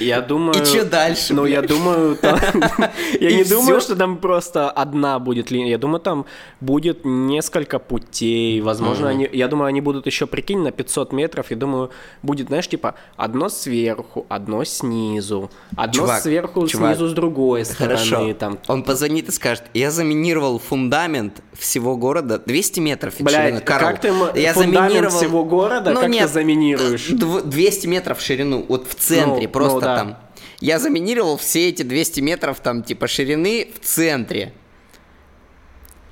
Я 0.00 0.20
думаю... 0.20 0.62
И 0.62 0.66
чё 0.66 0.84
дальше, 0.84 1.34
Ну, 1.34 1.42
бля? 1.42 1.52
я 1.56 1.62
думаю, 1.62 2.16
там... 2.16 2.38
Я 3.20 3.30
И 3.30 3.34
не 3.36 3.44
думаю, 3.44 3.80
всё? 3.80 3.80
что 3.80 3.96
там 3.96 4.16
просто 4.18 4.70
одна 4.70 5.18
будет 5.18 5.50
линия. 5.50 5.70
Я 5.70 5.78
думаю, 5.78 6.00
там 6.00 6.26
будет 6.60 7.00
несколько 7.04 7.78
путей. 7.78 8.60
Возможно, 8.60 9.08
они... 9.08 9.28
Я 9.32 9.48
думаю, 9.48 9.68
они 9.68 9.80
будут 9.80 10.06
еще, 10.06 10.26
прикинь, 10.26 10.60
на 10.60 10.70
500 10.72 11.12
метров. 11.12 11.50
Я 11.50 11.56
думаю, 11.56 11.90
будет, 12.22 12.48
знаешь, 12.48 12.68
типа, 12.68 12.94
одно 13.16 13.48
сверху, 13.48 14.26
одно 14.28 14.64
снизу, 14.64 15.50
одно 15.76 15.92
Чувак, 15.92 16.22
сверху, 16.22 16.66
чувак, 16.66 16.96
снизу 16.96 17.08
с 17.08 17.12
другой 17.12 17.64
стороны. 17.64 17.96
Хорошо. 17.96 18.34
Там. 18.34 18.58
Он 18.68 18.82
позвонит 18.82 19.28
и 19.28 19.32
скажет, 19.32 19.64
я 19.74 19.90
заминировал 19.90 20.58
фундамент 20.58 21.42
всего 21.52 21.96
города 21.96 22.38
200 22.38 22.80
метров. 22.80 23.14
Блядь, 23.20 23.64
Карл, 23.64 23.88
как 23.90 24.00
ты 24.00 24.08
я 24.34 24.52
фундамент 24.52 24.92
заминировал- 24.92 25.16
всего 25.18 25.44
города, 25.44 25.90
Ну 25.90 26.00
как 26.00 26.04
ты 26.06 26.10
нет, 26.10 26.30
заминируешь? 26.30 27.10
дв- 27.10 27.42
200 27.44 27.86
метров 27.86 28.18
в 28.18 28.22
ширину, 28.22 28.64
вот 28.68 28.88
в 28.88 28.94
центре, 28.94 29.42
Ну, 29.46 29.48
просто 29.48 29.73
ну 29.74 29.80
да. 29.80 29.96
там. 29.96 30.18
Я 30.60 30.78
заминировал 30.78 31.36
все 31.36 31.68
эти 31.68 31.82
200 31.82 32.20
метров 32.20 32.60
там 32.60 32.82
типа 32.82 33.06
ширины 33.06 33.70
в 33.80 33.84
центре. 33.84 34.52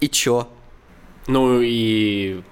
И 0.00 0.08
чё? 0.08 0.48
Ну 1.26 1.60
и... 1.60 2.42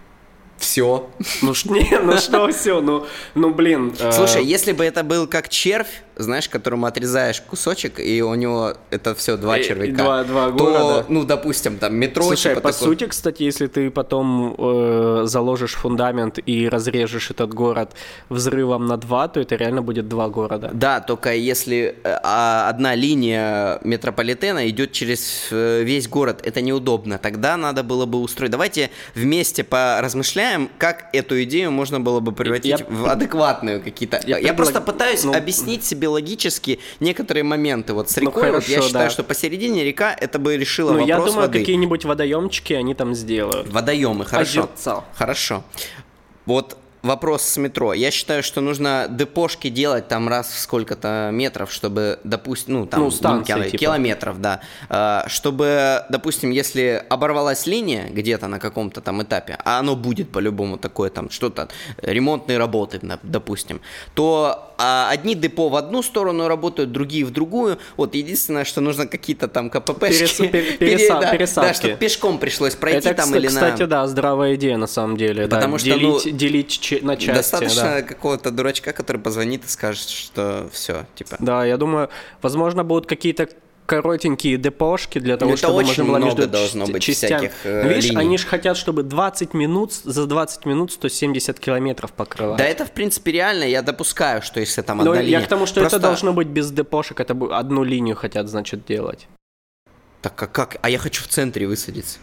Все. 0.57 1.11
Ну, 1.42 1.55
не, 1.64 1.99
ну 1.99 2.18
что 2.18 2.49
все, 2.53 2.81
ну, 2.81 3.07
ну 3.35 3.53
блин. 3.53 3.94
э, 3.99 4.12
Слушай, 4.12 4.44
если 4.44 4.73
бы 4.73 4.85
это 4.85 5.03
был 5.03 5.27
как 5.27 5.49
червь, 5.49 6.03
знаешь, 6.22 6.48
которому 6.48 6.87
отрезаешь 6.87 7.40
кусочек, 7.40 8.00
и 8.00 8.22
у 8.22 8.35
него 8.35 8.74
это 8.90 9.14
все 9.14 9.37
два 9.37 9.59
И- 9.59 9.64
червяка, 9.64 10.02
два- 10.04 10.24
два 10.24 10.46
то, 10.50 10.52
города. 10.64 11.04
ну, 11.09 11.24
допустим, 11.24 11.78
там 11.78 11.94
метро, 11.96 12.22
Слушай, 12.24 12.50
типа 12.54 12.61
по 12.61 12.72
такой- 12.72 12.88
сути, 12.88 13.06
кстати, 13.06 13.42
если 13.42 13.66
ты 13.66 13.90
потом 13.90 14.54
э, 14.59 15.22
заложишь 15.24 15.74
фундамент 15.74 16.38
и 16.44 16.68
разрежешь 16.68 17.30
этот 17.30 17.52
город 17.54 17.92
взрывом 18.28 18.87
на 18.87 18.96
два, 18.96 19.28
то 19.28 19.40
это 19.40 19.56
реально 19.56 19.83
будет 19.83 20.09
два 20.09 20.28
города. 20.28 20.70
Да, 20.72 21.00
только 21.00 21.35
если 21.35 21.96
э, 22.04 22.18
а, 22.22 22.68
одна 22.68 22.94
линия 22.94 23.78
метрополитена 23.85 24.68
идет 24.68 24.92
через 24.92 25.48
э, 25.50 25.83
весь 25.83 26.09
город, 26.09 26.40
это 26.44 26.61
неудобно. 26.61 27.18
Тогда 27.18 27.56
надо 27.56 27.83
было 27.83 28.06
бы 28.06 28.18
устроить. 28.20 28.50
Давайте 28.50 28.90
вместе 29.14 29.64
поразмышляем, 29.64 30.70
как 30.78 31.06
эту 31.12 31.42
идею 31.44 31.70
можно 31.70 32.00
было 32.00 32.20
бы 32.20 32.33
превратить 32.33 32.80
Я- 32.80 32.87
в 32.88 33.09
адекватную 33.09 33.80
какие-то. 33.83 34.20
Я, 34.26 34.38
Я 34.38 34.52
предлаг- 34.52 34.56
просто 34.56 34.80
пытаюсь 34.80 35.24
ну- 35.24 35.35
объяснить 35.35 35.85
себе 35.85 36.09
логически 36.11 36.79
некоторые 37.01 37.44
моменты. 37.44 37.94
Вот 37.94 38.11
с 38.11 38.16
Ну, 38.16 38.23
рекой, 38.23 38.51
вот 38.53 38.64
я 38.64 38.75
хорошо, 38.77 38.87
считаю, 38.88 39.07
да. 39.07 39.11
что 39.11 39.25
посередине 39.25 39.85
река 39.85 40.12
это 40.12 40.38
бы 40.38 40.57
решило 40.57 40.92
Ну, 40.92 40.99
вопрос 41.01 41.09
я 41.09 41.16
думаю, 41.18 41.40
воды. 41.46 41.59
какие-нибудь 41.61 42.05
водоемчики 42.05 42.73
они 42.75 42.94
там 42.94 43.14
сделают. 43.14 43.68
Водоемы, 43.68 44.25
хорошо. 44.25 44.64
Озерца. 44.64 45.05
Хорошо. 45.14 45.64
Вот 46.46 46.77
вопрос 47.03 47.42
с 47.44 47.57
метро. 47.57 47.94
Я 47.94 48.11
считаю, 48.11 48.42
что 48.42 48.61
нужно 48.61 49.07
депошки 49.09 49.70
делать 49.70 50.09
там 50.09 50.29
раз 50.29 50.49
в 50.49 50.59
сколько-то 50.59 51.31
метров, 51.33 51.73
чтобы, 51.73 52.18
допустим, 52.25 52.75
ну, 52.75 52.87
там, 52.87 53.01
Ну, 53.05 53.11
станции, 53.11 53.55
кило- 53.55 53.64
типа. 53.64 53.79
километров, 53.79 54.40
да. 54.42 54.61
А, 54.90 55.25
Чтобы, 55.27 56.05
допустим, 56.11 56.51
если 56.51 57.03
оборвалась 57.09 57.66
линия 57.66 58.09
где-то 58.11 58.49
на 58.49 58.59
каком-то 58.59 59.01
там 59.01 59.23
этапе, 59.23 59.57
а 59.64 59.79
оно 59.79 59.96
будет 59.96 60.31
по-любому 60.31 60.77
такое 60.77 61.09
там, 61.09 61.31
что-то, 61.31 61.70
ремонтные 62.03 62.59
работы, 62.59 63.01
допустим, 63.23 63.81
то 64.14 64.69
одни 64.80 65.34
депо 65.34 65.68
в 65.68 65.76
одну 65.76 66.02
сторону 66.02 66.48
работают, 66.48 66.92
другие 66.92 67.24
в 67.24 67.30
другую. 67.30 67.78
Вот 67.96 68.14
единственное, 68.14 68.64
что 68.64 68.80
нужно 68.80 69.06
какие-то 69.06 69.48
там 69.48 69.70
КППшки. 69.70 70.04
Перес- 70.04 70.40
пер- 70.40 70.50
пере- 70.78 70.96
переса- 70.96 71.20
да, 71.20 71.30
пересадки. 71.32 71.68
Да, 71.68 71.74
чтобы 71.74 71.94
пешком 71.96 72.38
пришлось 72.38 72.74
пройти 72.74 73.08
Это, 73.08 73.22
там 73.22 73.34
или 73.34 73.46
на... 73.46 73.52
кстати, 73.52 73.84
да, 73.84 74.06
здравая 74.06 74.54
идея 74.54 74.76
на 74.76 74.86
самом 74.86 75.16
деле. 75.16 75.46
да, 75.46 75.56
Потому 75.56 75.78
что, 75.78 75.86
делить, 75.88 76.24
ну, 76.24 76.30
делить 76.30 76.98
на 77.02 77.16
части. 77.16 77.36
Достаточно 77.36 77.82
да. 77.82 78.02
какого-то 78.02 78.50
дурачка, 78.50 78.92
который 78.92 79.20
позвонит 79.20 79.64
и 79.64 79.68
скажет, 79.68 80.08
что 80.08 80.68
все, 80.72 81.06
типа. 81.14 81.36
Да, 81.38 81.64
я 81.64 81.76
думаю, 81.76 82.08
возможно, 82.42 82.84
будут 82.84 83.06
какие-то 83.06 83.48
коротенькие 83.90 84.57
депошки 84.57 85.18
для 85.18 85.37
того, 85.37 85.50
Это 85.53 85.59
чтобы 85.59 85.74
очень 85.79 85.88
можно 85.88 86.05
было 86.05 86.16
много 86.18 86.26
между 86.37 86.46
должно 86.48 86.87
быть 86.87 87.03
частями. 87.03 87.38
всяких, 87.48 87.53
э, 87.64 87.88
Видишь, 87.88 88.05
линий. 88.11 88.20
они 88.20 88.38
же 88.38 88.46
хотят, 88.46 88.76
чтобы 88.76 89.03
20 89.03 89.53
минут, 89.53 89.92
за 89.92 90.26
20 90.26 90.64
минут 90.64 90.92
170 90.92 91.59
километров 91.59 92.12
покрывать. 92.12 92.59
Да, 92.59 92.64
это 92.64 92.85
в 92.87 92.92
принципе 92.92 93.33
реально, 93.33 93.64
я 93.64 93.83
допускаю, 93.83 94.42
что 94.42 94.61
если 94.61 94.83
там 94.83 94.98
Но 94.98 95.11
одна 95.11 95.16
я 95.16 95.22
линия... 95.22 95.40
к 95.40 95.48
тому, 95.48 95.66
что 95.66 95.81
Просто- 95.81 95.96
это 95.96 96.07
должно 96.07 96.33
быть 96.33 96.46
без 96.46 96.70
депошек, 96.70 97.18
это 97.18 97.37
одну 97.50 97.83
линию 97.83 98.14
хотят, 98.14 98.48
значит, 98.48 98.87
делать. 98.87 99.26
Так 100.22 100.40
а 100.40 100.46
как? 100.46 100.76
А 100.83 100.88
я 100.88 100.98
хочу 100.98 101.24
в 101.24 101.26
центре 101.26 101.66
высадиться. 101.66 102.20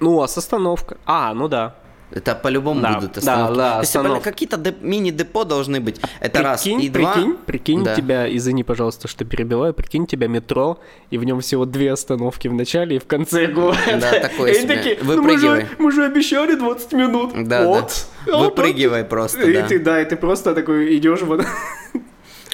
Ну, 0.00 0.22
а 0.22 0.26
с 0.28 0.38
остановкой? 0.38 0.96
А, 1.04 1.34
ну 1.34 1.48
да. 1.48 1.74
Это 2.10 2.34
по-любому 2.34 2.80
Да, 2.80 2.94
будут 2.94 3.12
да, 3.12 3.18
остановки. 3.18 3.56
да, 3.58 3.78
есть, 3.80 3.90
это 3.90 4.00
остановки. 4.00 4.24
какие-то 4.24 4.56
деп- 4.56 4.80
мини-депо 4.80 5.44
должны 5.44 5.80
быть. 5.80 6.00
Это 6.20 6.42
раз. 6.42 6.62
прикинь, 6.62 6.82
И 6.82 6.88
два... 6.88 7.12
прикинь, 7.12 7.36
прикинь 7.46 7.84
Да. 7.84 7.94
тебя, 7.94 8.34
извини, 8.36 8.64
пожалуйста, 8.64 9.08
что 9.08 9.24
перебиваю, 9.26 9.74
прикинь 9.74 10.06
тебя 10.06 10.26
метро, 10.26 10.78
и 11.10 11.18
в 11.18 11.24
нем 11.24 11.40
всего 11.40 11.66
две 11.66 11.92
остановки 11.92 12.48
в 12.48 12.54
начале 12.54 12.96
и 12.96 12.98
в 12.98 13.06
конце 13.06 13.46
города. 13.46 13.78
Да, 14.00 14.20
такое 14.20 14.54
себе. 14.60 14.76
такие, 14.76 14.98
«Ну, 15.02 15.22
мы 15.22 15.38
же, 15.38 15.68
мы 15.78 15.92
же 15.92 16.04
обещали 16.04 16.54
20 16.54 16.92
минут. 16.94 17.32
Да, 17.46 17.64
вот. 17.64 18.06
да. 18.26 18.38
Выпрыгивай 18.38 19.04
просто, 19.04 19.42
И 19.42 19.52
да. 19.52 19.66
ты, 19.68 19.78
да, 19.78 20.00
и 20.00 20.04
ты 20.06 20.16
просто 20.16 20.54
такой 20.54 20.96
идешь 20.96 21.20
вот. 21.22 21.44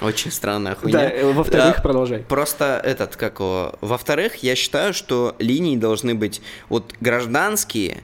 Очень 0.03 0.33
странная 0.33 0.75
хуйня. 0.75 0.99
Да, 0.99 1.11
э, 1.11 1.33
во-вторых, 1.33 1.77
А, 1.79 1.81
продолжай. 1.81 2.19
Просто 2.29 2.81
этот, 2.85 3.15
как 3.17 3.39
его... 3.39 3.75
Во-вторых, 3.81 4.37
я 4.43 4.57
считаю, 4.57 4.93
что 4.93 5.37
линии 5.39 5.77
должны 5.77 6.15
быть 6.17 6.43
вот 6.69 6.93
гражданские, 7.01 8.03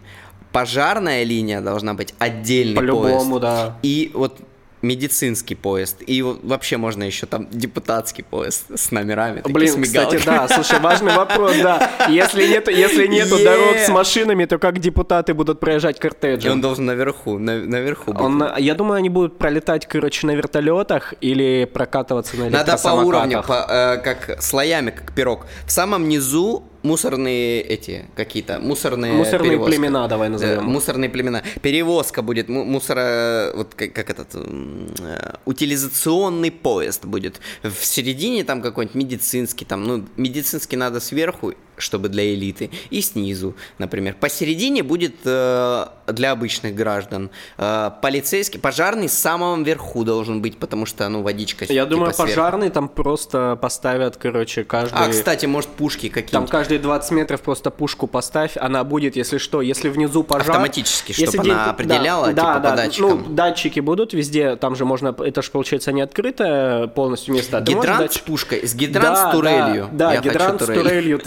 пожарная 0.53 1.23
линия 1.25 1.61
должна 1.61 1.95
быть 1.95 2.15
отдельный 2.19 2.77
По-любому, 2.77 3.39
поезд. 3.39 3.41
да. 3.41 3.79
И 3.83 4.11
вот 4.15 4.41
медицинский 4.83 5.55
поезд. 5.55 5.99
И 6.07 6.23
вообще 6.23 6.77
можно 6.79 7.03
еще 7.05 7.27
там 7.27 7.49
депутатский 7.51 8.25
поезд 8.25 8.65
с 8.75 8.91
номерами. 8.91 9.43
Блин, 9.45 9.83
кстати, 9.83 10.19
да, 10.25 10.49
слушай, 10.49 10.81
важный 10.81 11.15
вопрос, 11.15 11.55
да. 11.63 11.91
Если 12.09 12.47
нет, 12.47 12.69
если 12.69 13.07
нету 13.07 13.37
Е. 13.37 13.45
дорог 13.45 13.77
с 13.77 13.89
машинами, 13.91 14.47
то 14.47 14.59
как 14.59 14.79
депутаты 14.79 15.35
будут 15.35 15.61
проезжать 15.61 15.99
И 16.03 16.49
он 16.49 16.61
должен 16.63 16.87
наверху, 16.87 17.39
на- 17.39 17.61
наверху 17.61 18.13
быть. 18.13 18.21
Он, 18.23 18.43
я 18.57 18.75
думаю, 18.75 18.99
они 18.99 19.11
будут 19.11 19.39
пролетать, 19.39 19.87
короче, 19.87 20.27
на 20.27 20.33
вертолетах 20.35 21.15
или 21.21 21.69
прокатываться 21.71 22.37
на 22.39 22.49
Надо 22.49 22.79
по 22.79 22.89
уровню, 22.89 23.43
по, 23.47 23.67
э, 23.69 23.97
как 23.99 24.43
слоями, 24.43 24.91
как 24.91 25.15
пирог. 25.15 25.47
В 25.67 25.73
самом 25.73 26.09
низу 26.09 26.65
мусорные 26.83 27.61
эти 27.63 28.07
какие-то 28.17 28.59
мусорные 28.59 29.13
Мусорные 29.13 29.51
перевозка. 29.51 29.73
племена, 29.77 30.09
давай 30.09 30.29
назовем. 30.29 30.59
Э, 30.59 30.63
мусорные 30.63 31.11
племена. 31.11 31.43
Перевозка 31.63 32.23
будет 32.23 32.49
му- 32.49 32.65
мусора, 32.65 33.53
вот 33.55 33.75
как, 33.75 33.93
как 33.93 34.11
этот 34.11 34.29
э, 34.35 35.35
утилизационный 35.45 36.51
поезд 36.51 37.05
будет. 37.05 37.41
В 37.63 37.85
середине 37.85 38.45
там 38.45 38.63
какой-нибудь 38.63 38.95
медицинский, 38.95 39.65
там, 39.65 39.85
ну, 39.85 40.05
медицинский 40.17 40.77
надо 40.77 41.01
сверху, 41.01 41.55
чтобы 41.81 42.09
для 42.09 42.35
элиты, 42.35 42.71
и 42.91 43.01
снизу, 43.01 43.55
например. 43.79 44.17
Посередине 44.19 44.83
будет 44.83 45.15
э, 45.25 45.87
для 46.09 46.31
обычных 46.33 46.75
граждан. 46.75 47.31
Э, 47.59 47.91
полицейский, 48.03 48.59
пожарный 48.61 49.09
с 49.09 49.13
самого 49.19 49.61
верху 49.63 50.05
должен 50.05 50.43
быть, 50.43 50.59
потому 50.59 50.87
что, 50.87 51.09
ну, 51.09 51.23
водичка 51.23 51.65
Я 51.69 51.85
типа 51.85 51.87
думаю, 51.87 52.13
сверху. 52.13 52.31
пожарные 52.33 52.71
там 52.71 52.89
просто 52.89 53.59
поставят, 53.61 54.17
короче, 54.17 54.65
каждый... 54.65 54.95
А, 54.97 55.09
кстати, 55.09 55.47
может, 55.47 55.71
пушки 55.71 56.09
Там 56.09 56.23
какие-нибудь. 56.23 56.51
каждые 56.51 56.79
20 56.79 57.11
метров 57.13 57.41
просто 57.43 57.71
пушку 57.71 58.07
поставь, 58.07 58.57
она 58.57 58.85
будет, 58.85 59.17
если 59.17 59.39
что, 59.39 59.63
если 59.63 59.89
внизу 59.89 60.23
пожар... 60.23 60.51
Автоматически, 60.51 61.13
чтоб 61.13 61.27
если 61.27 61.39
она 61.39 61.45
день- 61.45 61.55
определяла, 61.55 62.27
да, 62.27 62.33
типа, 62.33 62.43
да, 62.43 62.55
по 62.55 62.61
да, 62.61 62.77
датчикам. 62.77 63.25
Ну, 63.29 63.35
датчики 63.35 63.81
будут 63.81 64.13
везде, 64.13 64.57
там 64.57 64.77
же 64.77 64.85
можно, 64.85 65.15
это 65.19 65.43
же 65.43 65.51
получается 65.51 65.93
не 65.93 66.01
открытое 66.01 66.87
полностью 66.89 67.35
место. 67.35 67.59
а 67.59 67.61
Гидрант 67.61 68.13
с 68.13 68.19
пушкой, 68.19 68.67
с 68.67 68.75
гидрант 68.75 69.15
Да, 69.17 69.29
с 69.31 69.35
турелью. 69.35 69.89
Да, 69.93 70.09
да, 70.09 70.15
Я 70.15 70.21
гидрант 70.21 70.63
с 70.63 70.67
турель. 70.67 70.83
турелью. 70.83 71.21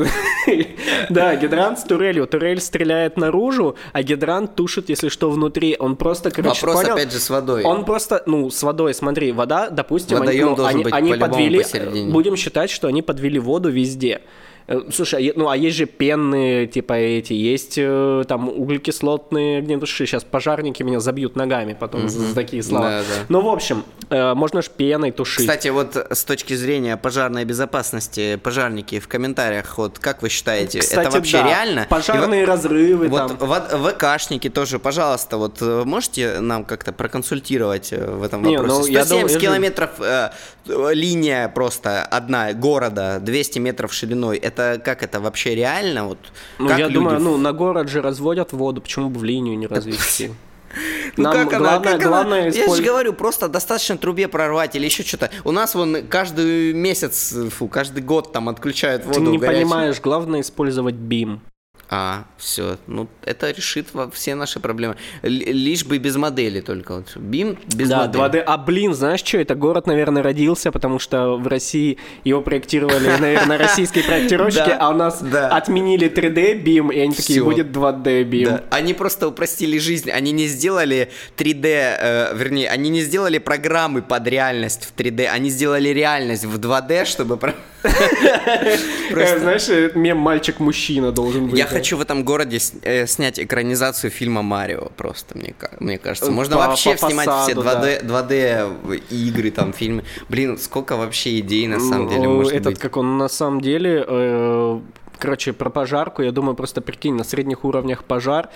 Да, 1.10 1.36
гидрант 1.36 1.80
с 1.80 1.84
турелью. 1.84 2.28
Турель 2.28 2.60
стреляет 2.62 3.18
наружу, 3.18 3.76
а 3.92 4.04
гидрант 4.04 4.56
тушит, 4.56 4.90
если 4.90 5.10
что, 5.10 5.30
внутри. 5.30 5.76
Он 5.80 5.96
просто, 5.96 6.32
короче, 6.32 6.66
Вопрос 6.66 6.82
понял? 6.84 6.96
опять 6.96 7.12
же 7.12 7.20
с 7.20 7.30
водой. 7.30 7.64
Он 7.64 7.86
просто, 7.86 8.24
ну, 8.26 8.50
с 8.50 8.64
водой, 8.64 8.94
смотри, 8.94 9.32
вода, 9.32 9.70
допустим, 9.70 10.18
они, 10.18 10.26
Водоем 10.28 10.50
ну, 10.50 10.56
должен 10.56 10.76
они, 10.76 10.84
быть 10.84 10.94
они 10.94 11.10
по-любому 11.12 11.32
подвели, 11.34 11.58
посередине. 11.64 12.12
будем 12.12 12.36
считать, 12.36 12.70
что 12.70 12.88
они 12.88 13.02
подвели 13.02 13.40
воду 13.40 13.70
везде. 13.70 14.22
Э, 14.68 14.82
Слушай, 14.94 15.30
а 15.30 15.34
ну 15.36 15.50
а 15.50 15.58
есть 15.58 15.78
же 15.78 15.86
пенные, 15.86 16.68
типа 16.68 16.94
эти, 16.94 17.34
есть 17.34 17.76
э, 17.78 18.24
там 18.28 18.50
углекислотные 18.50 19.60
огнетуши. 19.60 20.06
Сейчас 20.06 20.24
пожарники 20.24 20.84
меня 20.84 21.00
забьют 21.00 21.36
ногами 21.36 21.76
потом 21.80 22.08
за, 22.10 22.20
за 22.28 22.36
такие 22.36 22.64
слова. 22.64 22.90
Да, 22.90 23.00
да. 23.00 23.26
Ну, 23.30 23.42
в 23.42 23.50
общем, 23.50 23.84
э, 24.10 24.34
можно 24.34 24.62
ж 24.62 24.70
пеной 24.70 25.12
тушить. 25.12 25.42
Кстати, 25.48 25.68
вот 25.70 25.96
с 25.96 26.24
точки 26.24 26.54
зрения 26.56 26.96
пожарной 26.98 27.46
безопасности, 27.46 28.38
пожарники 28.38 29.00
в 29.00 29.08
комментариях, 29.08 29.78
вот 29.78 30.00
как 30.00 30.22
вы 30.22 30.30
считаете, 30.30 30.80
Кстати, 30.80 31.08
это 31.08 31.18
вообще 31.18 31.38
да. 31.40 31.48
реально? 31.48 31.88
Пожарные 31.90 32.44
И 32.44 32.46
разрывы 32.46 33.08
Вот 33.10 33.38
там. 33.38 33.38
в- 33.38 33.90
ВКшники 33.92 34.50
тоже, 34.50 34.80
пожалуйста, 34.80 35.38
вот 35.38 35.62
можете 35.62 36.40
нам 36.40 36.64
как-то 36.66 36.94
проконсультировать 36.94 37.92
в 37.92 38.24
этом 38.24 38.44
Не, 38.44 38.58
вопросе? 38.58 38.80
ну, 38.82 38.86
я 38.88 39.04
170 39.06 39.10
думаю, 39.10 39.30
же- 39.30 39.40
километров 39.40 39.90
э, 40.00 40.30
э, 40.68 40.94
линия 40.94 41.50
просто 41.50 42.04
одна 42.04 42.54
города, 42.54 43.20
200 43.20 43.60
метров 43.60 43.94
шириной. 43.94 44.38
Это 44.38 44.53
как 44.56 45.04
это 45.04 45.20
вообще 45.20 45.56
реально? 45.56 46.08
Вот 46.08 46.18
Ну, 46.60 46.70
я 46.70 46.78
люди 46.78 46.94
думаю, 46.94 47.20
ну, 47.20 47.38
на 47.38 47.52
город 47.54 47.90
же 47.90 48.02
разводят 48.02 48.54
воду, 48.54 48.82
почему 48.82 49.10
бы 49.10 49.20
в 49.20 49.24
линию 49.24 49.58
не 49.58 49.68
развести? 49.68 50.32
Ну 51.18 51.24
Нам 51.26 51.34
как 51.34 51.54
она, 51.54 51.60
главное, 51.60 51.92
как 51.92 52.02
она? 52.02 52.10
главное 52.10 52.46
Я 52.46 52.52
же 52.52 52.60
использ- 52.62 52.82
говорю, 52.84 53.14
просто 53.14 53.48
достаточно 53.48 53.96
трубе 53.96 54.28
прорвать 54.28 54.76
или 54.76 54.86
еще 54.86 55.04
что-то. 55.04 55.30
У 55.44 55.52
нас 55.52 55.76
вон 55.76 55.98
каждый 56.10 56.74
месяц, 56.74 57.36
фу, 57.52 57.68
каждый 57.68 58.02
год 58.02 58.32
там 58.34 58.50
отключают 58.50 59.06
воду 59.06 59.20
Ты 59.20 59.22
не 59.22 59.38
горячую. 59.38 59.62
понимаешь, 59.68 60.02
главное 60.02 60.42
использовать 60.42 60.96
бим. 60.96 61.42
А, 61.96 62.26
все, 62.38 62.78
ну 62.88 63.08
это 63.24 63.52
решит 63.52 63.94
во- 63.94 64.10
все 64.10 64.34
наши 64.34 64.60
проблемы. 64.60 64.96
Л- 65.22 65.30
лишь 65.30 65.86
бы 65.86 66.00
без 66.00 66.16
модели 66.16 66.60
только. 66.60 66.96
Вот. 66.96 67.16
Бим 67.18 67.56
без 67.68 67.88
да, 67.88 68.08
модели. 68.08 68.24
2D. 68.24 68.38
А 68.40 68.58
блин, 68.58 68.96
знаешь 68.96 69.20
что, 69.24 69.38
это 69.38 69.54
город, 69.54 69.86
наверное, 69.86 70.24
родился, 70.24 70.72
потому 70.72 70.98
что 70.98 71.38
в 71.38 71.46
России 71.46 72.00
его 72.24 72.42
проектировали, 72.42 73.10
наверное, 73.20 73.60
российские 73.60 74.04
проектировщики, 74.06 74.76
а 74.76 74.90
у 74.90 74.96
нас 74.96 75.22
отменили 75.22 76.10
3D 76.10 76.56
бим, 76.56 76.90
и 76.90 76.98
они 76.98 77.14
такие, 77.14 77.44
будет 77.44 77.68
2D 77.68 78.24
бим. 78.24 78.62
Они 78.72 78.96
просто 78.96 79.28
упростили 79.28 79.78
жизнь. 79.78 80.10
Они 80.10 80.32
не 80.32 80.48
сделали 80.48 81.12
3D, 81.38 81.66
э, 81.66 82.36
вернее, 82.36 82.70
они 82.70 82.90
не 82.90 83.02
сделали 83.02 83.38
программы 83.38 84.02
под 84.02 84.28
реальность 84.28 84.86
в 84.86 85.00
3D. 85.00 85.28
Они 85.28 85.52
сделали 85.52 85.90
реальность 85.90 86.46
в 86.46 86.58
2D, 86.58 87.06
чтобы... 87.06 87.38
Э, 87.84 89.40
Знаешь, 89.40 89.70
э, 89.70 89.92
мем 89.96 90.18
«мальчик-мужчина» 90.18 91.12
должен 91.12 91.48
быть. 91.48 91.58
Я 91.60 91.66
хочу 91.66 91.98
в 91.98 92.02
этом 92.02 92.24
городе 92.24 92.60
э, 92.82 93.06
снять 93.08 93.40
экранизацию 93.40 94.12
фильма 94.12 94.42
Марио 94.42 94.90
просто, 94.98 95.38
мне, 95.38 95.54
ка- 95.58 95.72
мне 95.80 95.98
кажется. 95.98 96.32
Можно 96.32 96.58
вообще 96.58 96.98
снимать 96.98 97.30
все 97.30 97.56
фасаду, 97.56 97.62
2D, 97.62 98.06
2D 98.06 99.02
игры, 99.10 99.52
там, 99.52 99.74
фильмы. 99.74 100.04
Блин, 100.30 100.58
сколько 100.58 100.96
вообще 100.98 101.40
идей 101.40 101.68
на 101.68 101.80
самом 101.80 102.08
деле 102.10 102.28
может 102.28 102.54
Этот, 102.54 102.74
быть. 102.74 102.80
как 102.80 102.98
он 102.98 103.18
на 103.18 103.28
самом 103.28 103.62
деле, 103.62 104.82
короче, 105.20 105.54
про 105.54 105.70
пожарку, 105.70 106.22
я 106.22 106.32
думаю, 106.32 106.56
просто 106.56 106.82
прикинь, 106.82 107.16
на 107.16 107.24
средних 107.24 107.64
уровнях 107.66 108.04
пожар, 108.04 108.50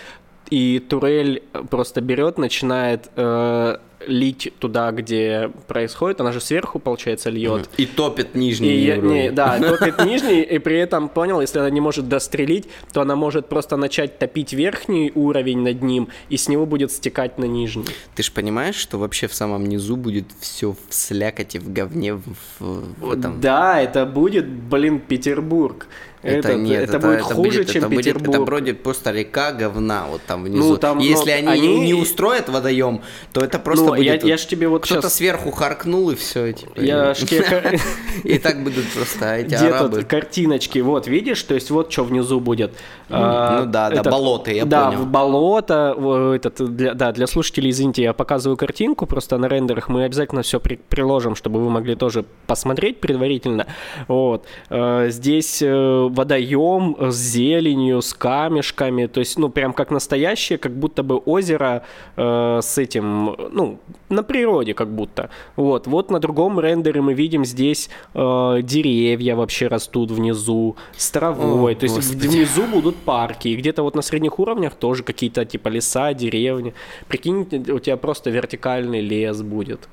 и 0.49 0.79
турель 0.79 1.43
просто 1.69 2.01
берет, 2.01 2.37
начинает 2.37 3.09
э, 3.15 3.77
лить 4.05 4.53
туда, 4.59 4.91
где 4.91 5.51
происходит, 5.67 6.21
она 6.21 6.31
же 6.31 6.39
сверху, 6.39 6.79
получается, 6.79 7.29
льет. 7.29 7.69
И 7.77 7.85
топит 7.85 8.35
нижний 8.35 8.69
И, 8.69 8.91
уровень. 8.91 9.09
не, 9.11 9.31
да, 9.31 9.57
топит 9.77 10.05
нижний, 10.05 10.41
и 10.41 10.59
при 10.59 10.77
этом, 10.77 11.09
понял, 11.09 11.41
если 11.41 11.59
она 11.59 11.69
не 11.69 11.81
может 11.81 12.07
дострелить, 12.07 12.67
то 12.93 13.01
она 13.01 13.15
может 13.15 13.47
просто 13.49 13.75
начать 13.75 14.19
топить 14.19 14.53
верхний 14.53 15.11
уровень 15.15 15.59
над 15.61 15.81
ним, 15.81 16.09
и 16.29 16.37
с 16.37 16.47
него 16.47 16.65
будет 16.65 16.91
стекать 16.91 17.37
на 17.37 17.45
нижний. 17.45 17.85
Ты 18.15 18.23
же 18.23 18.31
понимаешь, 18.31 18.75
что 18.75 18.97
вообще 18.99 19.27
в 19.27 19.33
самом 19.33 19.65
низу 19.65 19.95
будет 19.95 20.25
все 20.39 20.71
в 20.73 20.93
слякоти, 20.93 21.57
в 21.57 21.73
говне, 21.73 22.13
в, 22.13 22.23
в- 22.59 23.11
этом. 23.13 23.41
Да, 23.41 23.81
это 23.81 24.05
будет, 24.05 24.45
блин, 24.47 24.99
Петербург. 24.99 25.87
Это, 26.23 26.49
Этот- 26.49 26.61
нет, 26.61 26.89
это, 26.89 26.99
будет 26.99 27.21
хуже, 27.21 27.35
будет- 27.59 27.69
чем 27.69 27.83
это 27.83 27.89
будет, 27.89 28.05
Петербург. 28.05 28.35
это 28.35 28.45
будет 28.61 28.83
просто 28.83 29.11
река 29.11 29.51
говна 29.53 30.07
вот 30.09 30.21
там 30.25 30.43
внизу. 30.43 30.69
Ну, 30.69 30.77
там, 30.77 30.97
Если 30.97 31.29
ну, 31.31 31.37
они, 31.51 31.67
они- 31.67 31.79
не 31.85 31.93
устроят 31.93 32.49
водоем, 32.49 33.01
то 33.31 33.41
это 33.41 33.59
просто 33.59 33.85
Ну, 33.85 33.96
будет... 33.97 34.23
я, 34.23 34.29
я 34.29 34.37
ж 34.37 34.45
тебе 34.45 34.67
вот 34.67 34.83
Кто-то 34.83 35.01
сейчас... 35.01 35.15
сверху 35.15 35.51
харкнул 35.51 36.09
и 36.11 36.15
все. 36.15 36.51
Типа, 36.53 36.79
Я 36.79 37.11
и- 37.11 37.15
ж 37.15 37.17
тебе 37.25 37.41
ка- 37.43 37.71
И 38.23 38.37
так 38.39 38.63
будут 38.63 38.85
просто 38.93 39.35
эти 39.35 39.53
арабы. 39.55 40.03
картиночки? 40.03 40.79
Вот, 40.79 41.07
видишь, 41.07 41.43
то 41.43 41.53
есть 41.55 41.69
вот 41.71 41.91
что 41.91 42.03
внизу 42.03 42.39
будет. 42.39 42.71
А, 43.09 43.61
ну 43.63 43.71
да, 43.71 43.89
да, 43.89 44.03
болото, 44.03 44.51
я 44.51 44.65
да, 44.65 44.87
понял. 44.87 44.99
в 45.03 45.07
болото, 45.07 46.33
этот, 46.35 46.75
да, 46.97 47.11
для 47.11 47.27
слушателей, 47.27 47.69
извините, 47.69 48.01
я 48.03 48.13
показываю 48.13 48.57
картинку, 48.57 49.05
просто 49.05 49.37
на 49.37 49.47
рендерах 49.47 49.87
мы 49.89 50.03
обязательно 50.03 50.41
все 50.41 50.59
приложим, 50.59 51.35
чтобы 51.35 51.61
вы 51.63 51.69
могли 51.69 51.95
тоже 51.95 52.25
посмотреть 52.47 52.99
предварительно. 52.99 53.67
Вот. 54.07 54.45
Э, 54.69 55.07
Здесь 55.09 55.61
э, 55.61 56.07
водоем 56.11 56.97
с 57.11 57.15
зеленью, 57.15 58.01
с 58.01 58.13
камешками, 58.13 59.05
то 59.07 59.19
есть, 59.19 59.37
ну, 59.39 59.49
прям 59.49 59.73
как 59.73 59.89
настоящее, 59.91 60.57
как 60.57 60.73
будто 60.75 61.01
бы 61.03 61.17
озеро 61.17 61.83
э, 62.17 62.59
с 62.61 62.77
этим, 62.77 63.35
ну, 63.51 63.76
на 64.09 64.23
природе 64.23 64.73
как 64.73 64.89
будто. 64.89 65.29
Вот, 65.55 65.87
вот 65.87 66.11
на 66.11 66.19
другом 66.19 66.59
рендере 66.59 67.01
мы 67.01 67.13
видим 67.13 67.45
здесь 67.45 67.89
э, 68.13 68.59
деревья 68.63 69.35
вообще 69.35 69.67
растут 69.67 70.11
внизу, 70.11 70.75
с 70.95 71.09
травой, 71.11 71.73
О, 71.73 71.75
то 71.75 71.83
есть 71.85 71.95
Господи. 71.95 72.27
внизу 72.27 72.63
будут 72.67 72.95
парки, 72.97 73.47
и 73.49 73.55
где-то 73.55 73.83
вот 73.83 73.95
на 73.95 74.01
средних 74.01 74.39
уровнях 74.39 74.75
тоже 74.75 75.03
какие-то 75.03 75.45
типа 75.45 75.69
леса, 75.69 76.13
деревни. 76.13 76.73
Прикинь, 77.07 77.41
у 77.71 77.79
тебя 77.79 77.97
просто 77.97 78.29
вертикальный 78.29 79.01
лес 79.01 79.41
будет. 79.41 79.87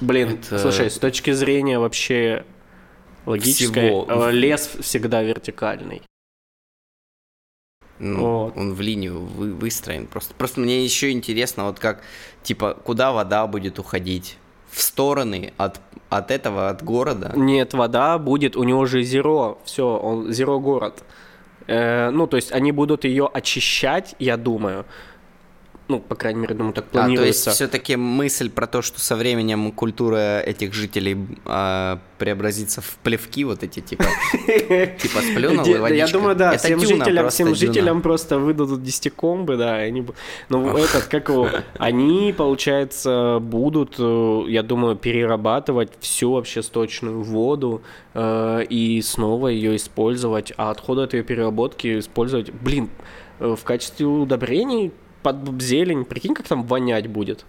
Блин, 0.00 0.38
Это- 0.42 0.58
слушай, 0.58 0.90
с 0.90 0.98
точки 0.98 1.32
зрения 1.32 1.78
вообще 1.78 2.44
логической, 3.26 3.88
Всего. 3.88 4.06
э, 4.08 4.30
лес 4.32 4.70
всегда 4.80 5.22
вертикальный. 5.22 6.02
Ну, 7.98 8.44
Вот. 8.44 8.56
Он 8.56 8.72
в 8.72 8.80
линию 8.80 9.18
вы- 9.20 9.52
выстроен. 9.52 10.06
Просто, 10.06 10.32
просто 10.34 10.58
мне 10.60 10.82
еще 10.82 11.10
интересно, 11.10 11.66
вот 11.66 11.78
как, 11.78 12.02
типа, 12.42 12.76
куда 12.84 13.12
вода 13.12 13.46
будет 13.46 13.78
уходить? 13.78 14.38
В 14.70 14.82
стороны 14.82 15.52
от, 15.56 15.80
от 16.08 16.30
этого, 16.30 16.68
от 16.68 16.82
города? 16.82 17.32
Нет, 17.34 17.74
вода 17.74 18.18
будет, 18.18 18.56
у 18.56 18.62
него 18.62 18.86
же 18.86 19.02
зеро, 19.02 19.58
все, 19.64 19.84
он 19.84 20.32
зеро 20.32 20.60
город. 20.60 21.02
Э, 21.66 22.10
ну, 22.10 22.26
то 22.26 22.36
есть 22.36 22.52
они 22.52 22.72
будут 22.72 23.04
ее 23.04 23.28
очищать, 23.32 24.14
я 24.18 24.36
думаю. 24.36 24.84
Ну, 25.90 25.98
по 25.98 26.14
крайней 26.14 26.38
мере, 26.42 26.54
думаю, 26.54 26.72
так 26.72 26.84
А, 26.84 26.90
то 26.90 26.98
есть 26.98 27.06
планируется. 27.08 27.50
все-таки 27.50 27.96
мысль 27.96 28.48
про 28.48 28.68
то, 28.68 28.80
что 28.80 29.00
со 29.00 29.16
временем 29.16 29.72
культура 29.72 30.38
этих 30.38 30.72
жителей 30.72 31.16
а, 31.44 31.98
преобразится 32.16 32.80
в 32.80 32.96
плевки, 33.02 33.42
вот 33.42 33.64
эти 33.64 33.80
типа, 33.80 34.04
типа 34.32 35.20
сплюнул 35.32 35.66
и. 35.66 35.96
Я 35.96 36.06
думаю, 36.06 36.36
да, 36.36 36.56
всем 36.58 36.78
жителям, 36.78 37.28
всем 37.30 37.56
жителям 37.56 38.02
просто 38.02 38.38
выдадут 38.38 38.84
десятикомбы, 38.84 39.56
да, 39.56 39.74
они... 39.74 40.06
Ну, 40.48 40.76
этот, 40.76 41.06
как 41.06 41.28
его, 41.28 41.48
они, 41.76 42.32
получается, 42.38 43.38
будут, 43.40 43.96
э, 43.98 44.44
я 44.46 44.62
думаю, 44.62 44.94
перерабатывать 44.94 45.90
всю 45.98 46.34
вообще 46.34 46.62
сточную 46.62 47.20
воду 47.22 47.82
э, 48.14 48.62
и 48.70 49.02
снова 49.02 49.48
ее 49.48 49.74
использовать, 49.74 50.52
а 50.56 50.70
отходы 50.70 51.02
от 51.02 51.14
ее 51.14 51.24
переработки 51.24 51.98
использовать, 51.98 52.52
блин, 52.52 52.90
э, 53.40 53.56
в 53.58 53.64
качестве 53.64 54.06
удобрений 54.06 54.92
под 55.22 55.60
зелень, 55.60 56.04
прикинь, 56.04 56.34
как 56.34 56.48
там 56.48 56.64
вонять 56.64 57.06
будет. 57.06 57.44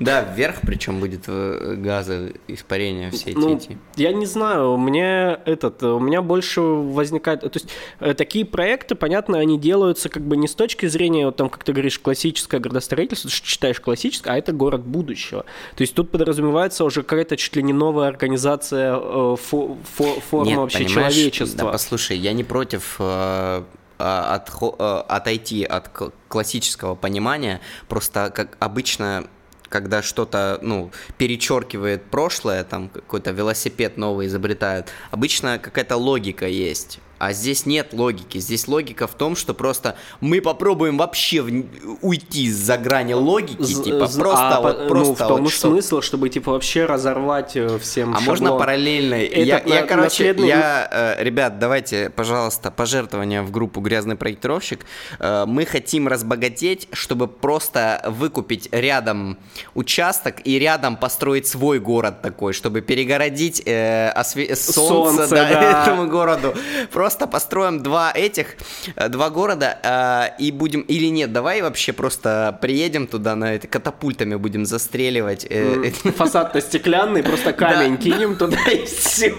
Да, 0.00 0.22
вверх 0.22 0.60
причем 0.62 1.00
будет 1.00 1.24
э, 1.26 1.74
газы, 1.78 2.34
испарения 2.46 3.10
все 3.10 3.30
эти. 3.30 3.36
Ну, 3.38 3.56
эти. 3.56 3.78
я 3.96 4.12
не 4.12 4.26
знаю, 4.26 4.76
мне 4.76 5.38
этот, 5.44 5.82
у 5.82 5.98
меня 5.98 6.22
больше 6.22 6.60
возникает, 6.60 7.40
то 7.40 7.50
есть 7.52 7.68
э, 8.00 8.14
такие 8.14 8.44
проекты, 8.44 8.94
понятно, 8.94 9.38
они 9.38 9.58
делаются 9.58 10.08
как 10.08 10.22
бы 10.22 10.36
не 10.36 10.46
с 10.46 10.54
точки 10.54 10.86
зрения, 10.86 11.26
вот 11.26 11.36
там, 11.36 11.48
как 11.48 11.64
ты 11.64 11.72
говоришь, 11.72 11.98
классическое 11.98 12.60
градостроительство, 12.60 13.30
ты 13.30 13.36
ж 13.36 13.42
считаешь 13.42 13.80
классическое, 13.80 14.34
а 14.34 14.38
это 14.38 14.52
город 14.52 14.82
будущего. 14.82 15.44
То 15.76 15.82
есть 15.82 15.94
тут 15.94 16.10
подразумевается 16.10 16.84
уже 16.84 17.02
какая-то 17.02 17.36
чуть 17.36 17.56
ли 17.56 17.62
не 17.62 17.72
новая 17.72 18.08
организация 18.08 18.94
э, 18.94 18.98
фо- 19.00 19.76
фо- 19.98 20.20
форма 20.20 20.46
Нет, 20.46 20.58
вообще 20.58 20.84
человечества. 20.84 21.66
Да, 21.66 21.72
послушай, 21.72 22.16
я 22.18 22.32
не 22.32 22.44
против 22.44 22.96
э, 22.98 23.62
а, 23.98 24.36
отхо- 24.36 24.76
э, 24.78 25.04
отойти 25.08 25.64
от 25.64 25.90
классического 26.28 26.94
понимания, 26.94 27.60
просто 27.88 28.30
как 28.30 28.56
обычно 28.60 29.24
когда 29.68 30.00
что-то, 30.00 30.58
ну, 30.62 30.90
перечеркивает 31.18 32.04
прошлое, 32.10 32.64
там 32.64 32.88
какой-то 32.88 33.32
велосипед 33.32 33.98
новый 33.98 34.26
изобретают, 34.26 34.88
обычно 35.10 35.58
какая-то 35.58 35.96
логика 35.96 36.46
есть. 36.46 37.00
А 37.18 37.32
здесь 37.32 37.66
нет 37.66 37.92
логики. 37.92 38.38
Здесь 38.38 38.68
логика 38.68 39.06
в 39.06 39.14
том, 39.14 39.34
что 39.36 39.54
просто 39.54 39.96
мы 40.20 40.40
попробуем 40.40 40.98
вообще 40.98 41.42
в- 41.42 41.64
уйти 42.02 42.50
за 42.52 42.76
грани 42.78 43.14
логики, 43.14 43.62
З- 43.62 43.82
типа 43.82 44.06
з- 44.06 44.18
просто 44.20 44.48
а, 44.56 44.60
вот 44.60 44.78
по- 44.78 44.88
просто 44.88 45.08
ну, 45.08 45.14
в 45.14 45.28
том 45.28 45.42
вот 45.42 45.52
что- 45.52 45.68
смысл, 45.68 46.00
чтобы 46.00 46.28
типа 46.28 46.52
вообще 46.52 46.84
разорвать 46.86 47.56
э, 47.56 47.78
всем 47.78 48.14
а 48.14 48.20
можно 48.20 48.46
шаблон. 48.46 48.58
параллельно? 48.60 49.14
Это 49.14 49.40
я, 49.40 49.62
я, 49.66 49.80
на- 49.80 49.86
короче, 49.86 50.04
наследный- 50.32 50.48
я, 50.48 50.88
э, 51.18 51.24
ребят, 51.24 51.58
давайте, 51.58 52.10
пожалуйста, 52.10 52.70
пожертвования 52.70 53.42
в 53.42 53.50
группу 53.50 53.80
«Грязный 53.80 54.14
проектировщик». 54.16 54.86
Э, 55.18 55.44
мы 55.46 55.66
хотим 55.66 56.06
разбогатеть, 56.08 56.88
чтобы 56.92 57.26
просто 57.26 58.00
выкупить 58.06 58.68
рядом 58.72 59.38
участок 59.74 60.36
и 60.44 60.58
рядом 60.58 60.96
построить 60.96 61.46
свой 61.48 61.80
город 61.80 62.22
такой, 62.22 62.52
чтобы 62.52 62.80
перегородить 62.80 63.62
э, 63.66 64.10
осве- 64.14 64.54
солнце, 64.54 65.16
Солнце, 65.16 65.34
да, 65.34 65.48
да. 65.48 65.82
этому 65.82 66.06
городу. 66.08 66.54
Просто 66.92 67.07
построим 67.16 67.82
два 67.82 68.12
этих, 68.14 68.56
э, 68.96 69.08
два 69.08 69.30
города 69.30 69.78
э, 69.82 70.42
и 70.42 70.52
будем... 70.52 70.80
Или 70.82 71.06
нет, 71.06 71.32
давай 71.32 71.62
вообще 71.62 71.92
просто 71.92 72.58
приедем 72.60 73.06
туда, 73.06 73.36
на 73.36 73.54
это, 73.54 73.66
катапультами 73.66 74.36
будем 74.36 74.66
застреливать. 74.66 75.46
э, 75.48 75.90
Фасад-то 75.90 76.60
стеклянный, 76.60 77.22
просто 77.22 77.52
камень 77.52 77.96
кинем 77.96 78.36
туда 78.36 78.58
и 78.70 78.84
все. 78.84 79.34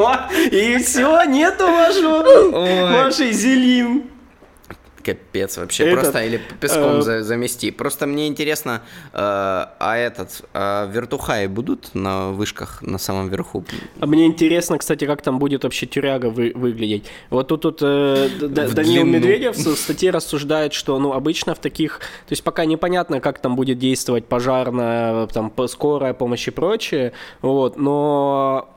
И 0.51 0.77
все, 0.77 1.23
нету 1.23 1.65
вашего, 1.65 2.91
вашей 2.91 3.32
зелин. 3.32 4.18
Капец 5.13 5.57
вообще, 5.57 5.83
Этот, 5.85 5.99
просто 6.01 6.23
или 6.25 6.41
песком 6.59 6.99
э, 6.99 7.01
за- 7.01 7.23
замести. 7.23 7.71
Просто 7.71 8.05
мне 8.07 8.27
интересно, 8.27 8.81
э, 9.13 9.17
а 9.17 9.95
этот, 9.97 10.41
а 10.53 10.85
вертухаи 10.91 11.47
будут 11.47 11.95
на 11.95 12.29
вышках 12.31 12.81
на 12.81 12.97
самом 12.97 13.29
верху? 13.29 13.63
А 13.99 14.05
мне 14.05 14.25
интересно, 14.25 14.77
кстати, 14.77 15.05
как 15.05 15.21
там 15.21 15.39
будет 15.39 15.63
вообще 15.63 15.85
тюряга 15.85 16.27
вы- 16.29 16.51
выглядеть. 16.55 17.05
Вот 17.29 17.47
тут, 17.47 17.61
тут 17.61 17.79
э, 17.81 18.29
Д- 18.39 18.47
Д- 18.47 18.67
В 18.67 18.73
Данил 18.73 19.03
длину. 19.03 19.17
Медведев 19.17 19.55
в 19.57 19.75
статье 19.75 20.11
рассуждает, 20.11 20.73
что 20.73 20.99
ну 20.99 21.13
обычно 21.13 21.53
в 21.55 21.59
таких, 21.59 21.99
то 21.99 22.31
есть 22.31 22.43
пока 22.43 22.65
непонятно, 22.65 23.19
как 23.19 23.39
там 23.39 23.55
будет 23.55 23.77
действовать 23.79 24.25
пожарная, 24.25 25.27
там 25.27 25.51
скорая 25.67 26.13
помощь 26.13 26.47
и 26.47 26.51
прочее, 26.51 27.13
вот, 27.41 27.77
но 27.77 28.69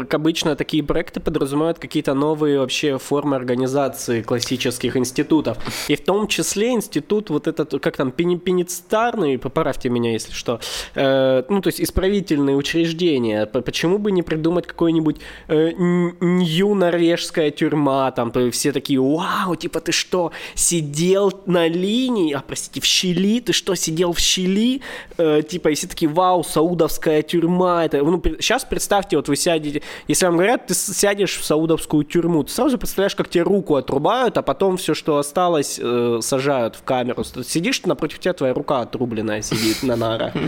как 0.00 0.14
обычно 0.14 0.56
такие 0.56 0.82
проекты 0.82 1.20
подразумевают 1.20 1.78
какие-то 1.78 2.14
новые 2.14 2.58
вообще 2.58 2.98
формы 2.98 3.36
организации 3.36 4.22
классических 4.22 4.96
институтов. 4.96 5.58
И 5.88 5.96
в 5.96 6.04
том 6.04 6.26
числе 6.28 6.70
институт 6.70 7.30
вот 7.30 7.46
этот, 7.46 7.80
как 7.80 7.96
там, 7.96 8.10
пеницитарный, 8.10 9.38
поправьте 9.38 9.88
меня, 9.88 10.12
если 10.12 10.32
что, 10.32 10.60
э, 10.94 11.42
ну, 11.48 11.60
то 11.60 11.68
есть 11.68 11.80
исправительные 11.80 12.56
учреждения. 12.56 13.46
Почему 13.46 13.98
бы 13.98 14.12
не 14.12 14.22
придумать 14.22 14.66
какой-нибудь 14.66 15.16
э, 15.48 15.72
нью-норвежская 15.76 17.50
тюрьма, 17.50 18.10
там, 18.12 18.32
все 18.50 18.72
такие, 18.72 19.00
вау, 19.00 19.56
типа, 19.56 19.80
ты 19.80 19.92
что, 19.92 20.32
сидел 20.54 21.32
на 21.46 21.68
линии, 21.68 22.32
а, 22.32 22.40
простите, 22.46 22.80
в 22.80 22.84
щели, 22.84 23.40
ты 23.40 23.52
что, 23.52 23.74
сидел 23.74 24.12
в 24.12 24.18
щели, 24.18 24.82
Э, 25.18 25.42
типа, 25.42 25.68
и 25.68 25.74
все 25.74 25.86
такие, 25.86 26.10
вау, 26.10 26.42
саудовская 26.42 27.22
тюрьма, 27.22 27.84
это, 27.84 27.98
ну, 27.98 28.20
сейчас 28.40 28.64
представьте, 28.64 29.16
вот 29.16 29.28
вы 29.28 29.36
сядете, 29.36 29.81
если 30.08 30.26
вам 30.26 30.36
говорят, 30.36 30.66
ты 30.66 30.74
сядешь 30.74 31.36
в 31.36 31.44
саудовскую 31.44 32.04
тюрьму, 32.04 32.44
ты 32.44 32.52
сразу 32.52 32.78
представляешь, 32.78 33.14
как 33.14 33.28
тебе 33.28 33.42
руку 33.42 33.76
отрубают, 33.76 34.38
а 34.38 34.42
потом 34.42 34.76
все, 34.76 34.94
что 34.94 35.18
осталось, 35.18 35.78
э, 35.82 36.18
сажают 36.22 36.76
в 36.76 36.82
камеру. 36.82 37.24
Сидишь, 37.24 37.82
напротив 37.84 38.18
тебя 38.18 38.32
твоя 38.32 38.54
рука 38.54 38.80
отрубленная 38.80 39.42
сидит 39.42 39.82
на 39.82 39.96
нарах. 39.96 40.32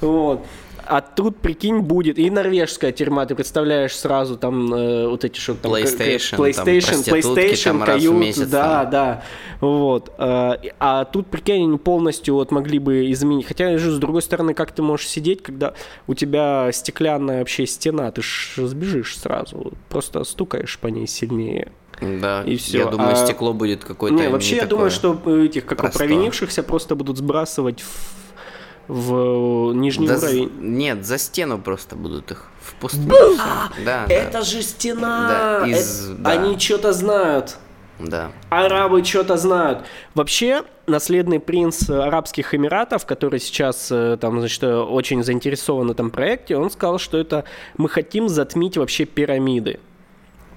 Вот. 0.00 0.44
А 0.86 1.00
тут, 1.00 1.36
прикинь, 1.38 1.80
будет 1.80 2.18
и 2.18 2.28
норвежская 2.30 2.92
тюрьма, 2.92 3.24
ты 3.26 3.34
представляешь 3.34 3.94
сразу 3.96 4.36
там 4.36 4.72
э, 4.74 5.06
вот 5.08 5.24
эти 5.24 5.38
что 5.38 5.54
там... 5.54 5.72
PlayStation, 5.72 6.36
как- 6.36 6.54
там 6.56 6.66
PlayStation, 6.66 7.04
PlayStation, 7.20 7.64
там 7.78 7.82
кают, 7.84 8.14
месяц 8.16 8.46
да, 8.48 8.80
там. 8.82 8.90
да, 8.90 9.22
вот. 9.60 10.12
А, 10.18 10.58
а 10.80 11.04
тут, 11.04 11.28
прикинь, 11.28 11.64
они 11.64 11.78
полностью 11.78 12.34
вот 12.34 12.50
могли 12.50 12.78
бы 12.78 13.10
изменить. 13.12 13.46
Хотя, 13.46 13.78
же, 13.78 13.90
с 13.92 13.98
другой 13.98 14.22
стороны, 14.22 14.54
как 14.54 14.72
ты 14.72 14.82
можешь 14.82 15.06
сидеть, 15.08 15.42
когда 15.42 15.74
у 16.06 16.14
тебя 16.14 16.70
стеклянная 16.72 17.38
вообще 17.40 17.66
стена, 17.66 18.10
ты 18.10 18.22
ж 18.22 18.54
сбежишь 18.56 19.16
сразу, 19.18 19.72
просто 19.88 20.24
стукаешь 20.24 20.78
по 20.78 20.88
ней 20.88 21.06
сильнее. 21.06 21.72
Да, 22.00 22.42
И 22.44 22.56
всё. 22.56 22.78
я 22.78 22.86
думаю, 22.86 23.12
А- 23.12 23.16
стекло 23.16 23.52
будет 23.52 23.84
какое-то 23.84 24.16
Не, 24.16 24.28
вообще, 24.28 24.56
я 24.56 24.62
такое. 24.62 24.70
думаю, 24.70 24.90
что 24.90 25.20
этих, 25.44 25.66
как 25.66 25.92
провинившихся, 25.92 26.64
просто 26.64 26.96
будут 26.96 27.18
сбрасывать 27.18 27.80
в, 27.82 28.21
в 28.88 29.72
нижний 29.74 30.06
Да 30.08 30.16
уровень. 30.18 30.50
Нет, 30.60 31.04
за 31.06 31.18
стену 31.18 31.58
просто 31.58 31.96
будут 31.96 32.30
их 32.30 32.48
в 32.60 32.74
пустыню. 32.74 33.08
всё. 33.10 33.36
Да, 33.84 34.06
да, 34.08 34.42
же 34.42 34.62
стена! 34.62 35.60
Да, 35.62 35.66
из- 35.68 36.10
Это- 36.10 36.18
да. 36.18 36.30
Они 36.30 36.58
что-то 36.58 36.92
знают. 36.92 37.56
да. 37.98 38.30
Арабы 38.50 39.04
что-то 39.04 39.36
знают. 39.36 39.80
Вообще, 40.14 40.64
наследный 40.86 41.38
принц 41.40 41.88
Арабских 41.88 42.54
Эмиратов, 42.54 43.06
который 43.06 43.38
сейчас 43.40 43.88
э, 43.92 44.16
там, 44.20 44.40
значит, 44.40 44.62
э, 44.64 44.76
очень 44.76 45.22
заинтересован 45.22 45.88
в 45.88 45.90
этом 45.92 46.10
проекте, 46.10 46.56
он 46.56 46.70
сказал, 46.70 46.98
что 46.98 47.18
это 47.18 47.44
мы 47.76 47.88
хотим 47.88 48.28
затмить 48.28 48.76
вообще 48.76 49.04
пирамиды. 49.04 49.78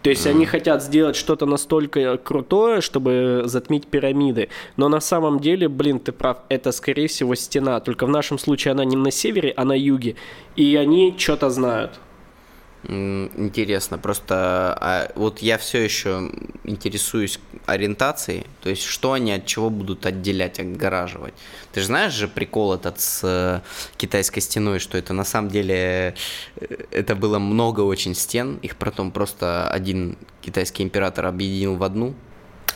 То 0.06 0.12
есть 0.12 0.28
они 0.28 0.46
хотят 0.46 0.84
сделать 0.84 1.16
что-то 1.16 1.48
настолько 1.48 2.18
крутое, 2.18 2.82
чтобы 2.82 3.42
затмить 3.46 3.88
пирамиды. 3.88 4.50
Но 4.78 4.88
на 4.88 5.00
самом 5.00 5.40
деле, 5.40 5.68
блин, 5.68 5.98
ты 5.98 6.12
прав, 6.12 6.38
это 6.48 6.72
скорее 6.72 7.08
всего 7.08 7.34
стена. 7.34 7.80
Только 7.80 8.06
в 8.06 8.10
нашем 8.10 8.38
случае 8.38 8.74
она 8.74 8.86
не 8.86 8.96
на 8.96 9.10
севере, 9.10 9.52
а 9.58 9.66
на 9.66 9.74
юге. 9.76 10.16
И 10.56 10.76
они 10.76 11.16
что-то 11.18 11.50
знают. 11.50 12.00
Интересно, 12.88 13.98
просто 13.98 14.78
а, 14.80 15.12
вот 15.16 15.40
я 15.40 15.58
все 15.58 15.84
еще 15.84 16.30
интересуюсь 16.66 17.40
ориентацией, 17.66 18.46
то 18.62 18.70
есть 18.70 18.84
что 18.84 19.14
они 19.14 19.32
от 19.32 19.48
чего 19.48 19.72
будут 19.72 20.06
отделять, 20.06 20.60
отгораживать. 20.60 21.34
Ты 21.72 21.80
же 21.80 21.88
знаешь 21.88 22.14
же 22.14 22.28
прикол 22.28 22.76
этот 22.76 23.00
с 23.00 23.22
э, 23.24 23.62
китайской 23.98 24.40
стеной, 24.40 24.78
что 24.78 25.00
это 25.00 25.14
на 25.14 25.24
самом 25.24 25.50
деле 25.50 26.14
э, 26.58 26.76
это 26.92 27.16
было 27.16 27.40
много 27.40 27.82
очень 27.82 28.14
стен, 28.14 28.60
их 28.62 28.76
потом 28.76 29.10
просто 29.10 29.68
один 29.68 30.16
китайский 30.42 30.84
император 30.84 31.26
объединил 31.26 31.78
в 31.78 31.84
одну. 31.84 32.14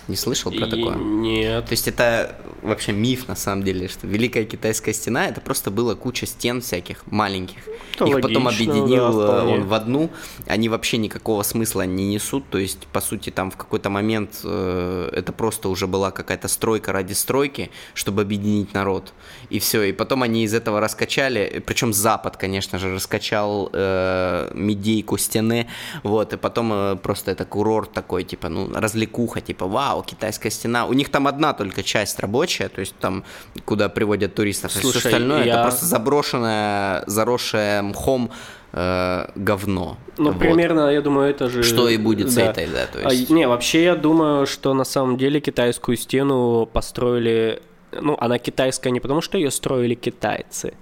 Не 0.10 0.16
слышал 0.16 0.52
про 0.52 0.66
И 0.66 0.70
такое? 0.70 0.96
Нет. 0.96 1.66
То 1.66 1.72
есть 1.72 1.88
это 1.88 2.36
вообще 2.62 2.92
миф 2.92 3.28
на 3.28 3.36
самом 3.36 3.64
деле, 3.64 3.88
что 3.88 4.08
Великая 4.08 4.44
Китайская 4.44 4.94
стена 4.94 5.28
это 5.28 5.40
просто 5.40 5.72
была 5.72 5.96
куча 5.96 6.26
стен 6.26 6.62
всяких 6.62 7.06
маленьких. 7.08 7.58
Это 7.96 8.06
Их 8.06 8.22
потом 8.22 8.46
логично, 8.46 8.74
объединил 8.74 9.18
да, 9.20 9.44
э, 9.44 9.46
он 9.46 9.68
в 9.68 9.74
одну. 9.74 10.10
Они 10.48 10.70
вообще 10.70 10.98
никакого 10.98 11.44
смысла 11.44 11.84
не 11.84 12.08
несут. 12.08 12.50
То 12.50 12.58
есть, 12.58 12.88
по 12.88 13.02
сути, 13.02 13.30
там 13.30 13.52
в 13.52 13.58
какой-то 13.58 13.90
момент 13.90 14.40
э, 14.44 15.10
это 15.14 15.32
просто 15.32 15.70
уже 15.70 15.86
была 15.86 16.12
какая-то 16.12 16.48
стройка 16.48 16.92
ради 16.92 17.14
стройки, 17.14 17.70
чтобы 17.94 18.22
объединить 18.22 18.74
народ. 18.74 19.14
И 19.50 19.60
все. 19.60 19.84
И 19.84 19.92
потом 19.92 20.24
они 20.24 20.44
из 20.44 20.54
этого 20.54 20.80
раскачали. 20.80 21.64
Причем 21.66 21.94
Запад, 21.94 22.38
конечно 22.38 22.80
же, 22.80 22.94
раскачал 22.96 23.70
э, 23.74 24.52
медейку 24.54 25.18
стены. 25.18 25.68
Вот. 26.04 26.34
И 26.34 26.38
потом 26.38 26.74
э, 26.74 26.96
просто 26.96 27.32
это 27.32 27.46
курорт 27.46 27.92
такой, 27.92 28.24
типа, 28.24 28.50
ну, 28.50 28.70
развлекуха, 28.74 29.42
типа, 29.42 29.68
вау, 29.68 29.99
китайская 30.04 30.50
стена. 30.50 30.86
У 30.86 30.94
них 30.94 31.10
там 31.10 31.28
одна 31.28 31.54
только 31.54 31.84
часть 31.84 32.20
рабочая, 32.20 32.70
то 32.70 32.80
есть 32.82 32.96
там, 33.00 33.24
куда 33.66 33.90
приводят 33.90 34.36
туристов. 34.36 34.72
А 34.76 34.80
Слушай, 34.80 35.00
все 35.00 35.10
остальное 35.10 35.44
я- 35.46 35.54
это 35.54 35.62
просто 35.64 35.86
заброшенное, 35.86 37.04
заросшее 37.08 37.82
мхом 37.82 38.32
э, 38.72 39.26
говно. 39.36 39.98
Ну, 40.18 40.32
Вот. 40.32 40.40
примерно, 40.40 40.90
я 40.90 41.02
думаю, 41.02 41.30
это 41.32 41.50
же... 41.50 41.64
Что 41.64 41.90
и 41.90 41.98
будет 41.98 42.30
с 42.30 42.36
да. 42.36 42.52
этой, 42.52 42.68
да, 42.68 42.86
то 42.86 43.00
А, 43.08 43.12
есть... 43.14 43.30
не, 43.30 43.48
вообще 43.48 43.84
я 43.84 43.96
думаю, 43.96 44.46
что 44.46 44.74
на 44.74 44.84
самом 44.84 45.18
деле 45.18 45.40
китайскую 45.40 45.98
стену 45.98 46.68
построили... 46.72 47.62
Ну, 47.92 48.16
она 48.20 48.38
китайская 48.38 48.92
не 48.92 49.00
потому, 49.00 49.22
что 49.22 49.38
ее 49.40 49.50
строили 49.50 49.96
китайцы, 49.96 50.74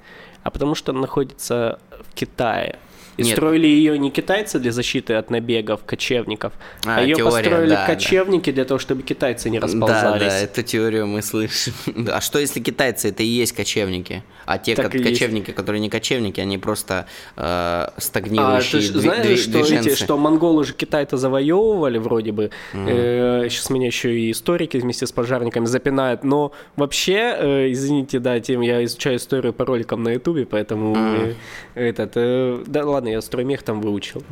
а 0.43 0.49
потому 0.51 0.75
что 0.75 0.91
она 0.91 1.01
находится 1.01 1.79
в 2.09 2.13
Китае. 2.13 2.77
И 3.17 3.23
Нет. 3.23 3.33
строили 3.33 3.65
ее 3.67 3.97
не 3.97 4.11
китайцы 4.11 4.59
для 4.59 4.71
защиты 4.71 5.15
от 5.15 5.31
набегов 5.31 5.83
кочевников, 5.85 6.53
а, 6.85 6.97
А, 6.97 7.01
ее 7.01 7.15
теория, 7.15 7.31
построили 7.43 7.69
да, 7.69 7.87
да. 7.87 7.93
кочевники 7.95 8.51
для 8.51 8.63
того, 8.63 8.79
чтобы 8.79 9.01
китайцы 9.01 9.49
не 9.49 9.59
Да, 9.59 9.65
расползались. 9.65 10.21
да, 10.33 10.39
эту 10.39 10.61
теорию 10.61 11.07
мы 11.07 11.21
слышим. 11.21 11.73
А 12.13 12.21
что 12.21 12.37
если 12.39 12.59
китайцы 12.59 13.09
это 13.09 13.23
и 13.23 13.25
есть 13.25 13.53
кочевники? 13.53 14.23
А 14.45 14.57
те 14.59 14.75
Так 14.75 14.91
ко- 14.91 14.97
и 14.97 15.01
есть. 15.01 15.11
кочевники, 15.13 15.51
которые 15.51 15.81
не 15.81 15.89
кочевники, 15.89 16.39
они 16.39 16.57
просто 16.57 17.07
э, 17.35 17.41
А 17.41 17.93
стагнирующие 17.97 18.81
ты 18.81 18.87
ж 18.87 18.91
дви- 18.91 18.99
знаешь, 18.99 19.39
что, 19.39 19.59
эти, 19.59 19.95
что 19.95 20.17
монголы 20.17 20.63
же 20.63 20.73
Китай-то 20.73 21.17
завоевывали 21.17 21.97
вроде 21.97 22.31
бы. 22.31 22.51
сейчас 22.73 23.69
меня 23.69 23.87
еще 23.87 24.17
и 24.17 24.31
историки 24.31 24.77
вместе 24.77 25.05
с 25.07 25.11
пожарниками 25.11 25.65
запинают. 25.65 26.23
Но 26.23 26.51
вообще, 26.75 27.35
э, 27.39 27.71
извините, 27.71 28.19
да, 28.19 28.39
тем 28.39 28.61
я 28.61 28.83
изучаю 28.83 29.17
историю 29.17 29.53
по 29.53 29.65
роликам 29.65 30.03
на 30.03 30.09
Ютубе, 30.13 30.45
поэтому 30.45 30.95
э, 30.97 31.33
этот... 31.75 32.11
э, 32.15 32.63
да 32.67 32.85
ладно, 32.85 33.06
я 33.07 33.21
строймех 33.21 33.63
там 33.63 33.81
выучил. 33.81 34.23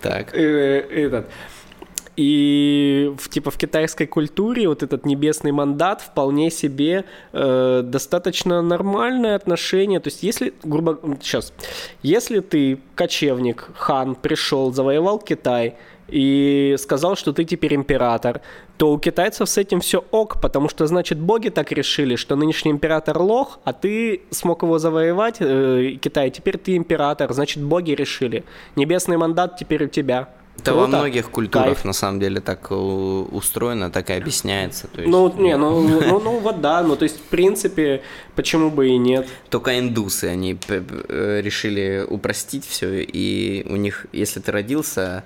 Так. 0.00 0.34
Э, 0.34 0.80
этот. 0.90 1.26
И 2.16 3.10
в, 3.18 3.28
типа 3.30 3.50
в 3.50 3.56
китайской 3.56 4.06
культуре 4.06 4.68
вот 4.68 4.82
этот 4.82 5.06
небесный 5.06 5.52
мандат 5.52 6.02
вполне 6.02 6.50
себе 6.50 7.04
э, 7.32 7.82
достаточно 7.84 8.60
нормальное 8.60 9.34
отношение. 9.34 9.98
То 10.00 10.08
есть 10.08 10.22
если, 10.22 10.52
грубо 10.62 11.00
сейчас, 11.22 11.52
если 12.02 12.40
ты 12.40 12.80
кочевник, 12.94 13.70
хан, 13.76 14.14
пришел, 14.14 14.72
завоевал 14.72 15.18
Китай 15.18 15.76
и 16.12 16.76
сказал, 16.78 17.16
что 17.16 17.32
ты 17.32 17.44
теперь 17.44 17.74
император, 17.74 18.42
то 18.76 18.92
у 18.92 18.98
китайцев 18.98 19.48
с 19.48 19.56
этим 19.56 19.80
все 19.80 20.04
ок, 20.10 20.40
потому 20.40 20.68
что, 20.68 20.86
значит, 20.86 21.18
боги 21.18 21.48
так 21.48 21.72
решили, 21.72 22.16
что 22.16 22.36
нынешний 22.36 22.70
император 22.70 23.18
лох, 23.18 23.58
а 23.64 23.72
ты 23.72 24.22
смог 24.30 24.62
его 24.62 24.78
завоевать, 24.78 25.36
э, 25.40 25.96
Китай, 26.00 26.30
теперь 26.30 26.58
ты 26.58 26.76
император, 26.76 27.32
значит, 27.32 27.62
боги 27.62 27.92
решили. 27.92 28.44
Небесный 28.76 29.16
мандат 29.16 29.56
теперь 29.56 29.84
у 29.84 29.88
тебя. 29.88 30.28
Это 30.58 30.74
во 30.74 30.86
многих 30.86 31.30
культурах 31.30 31.66
Кайф. 31.66 31.84
на 31.84 31.92
самом 31.92 32.20
деле 32.20 32.40
так 32.40 32.70
э, 32.70 32.74
устроено, 32.74 33.90
так 33.90 34.10
и 34.10 34.12
объясняется. 34.12 34.86
То 34.86 35.00
есть, 35.00 35.10
Ну, 35.10 35.32
не, 35.38 35.56
ну, 35.62 35.80
ну, 35.80 36.20
ну, 36.20 36.38
вот 36.38 36.60
да, 36.60 36.82
ну, 36.82 36.94
то 36.94 37.04
есть, 37.04 37.16
в 37.16 37.22
принципе, 37.22 38.02
почему 38.36 38.70
бы 38.70 38.88
и 38.88 38.98
нет. 38.98 39.26
Только 39.48 39.78
индусы, 39.78 40.26
они 40.26 40.58
э, 40.68 41.40
решили 41.42 42.04
упростить 42.06 42.66
все, 42.66 43.02
и 43.02 43.66
у 43.68 43.76
них, 43.76 44.06
если 44.12 44.40
ты 44.40 44.52
родился 44.52 45.24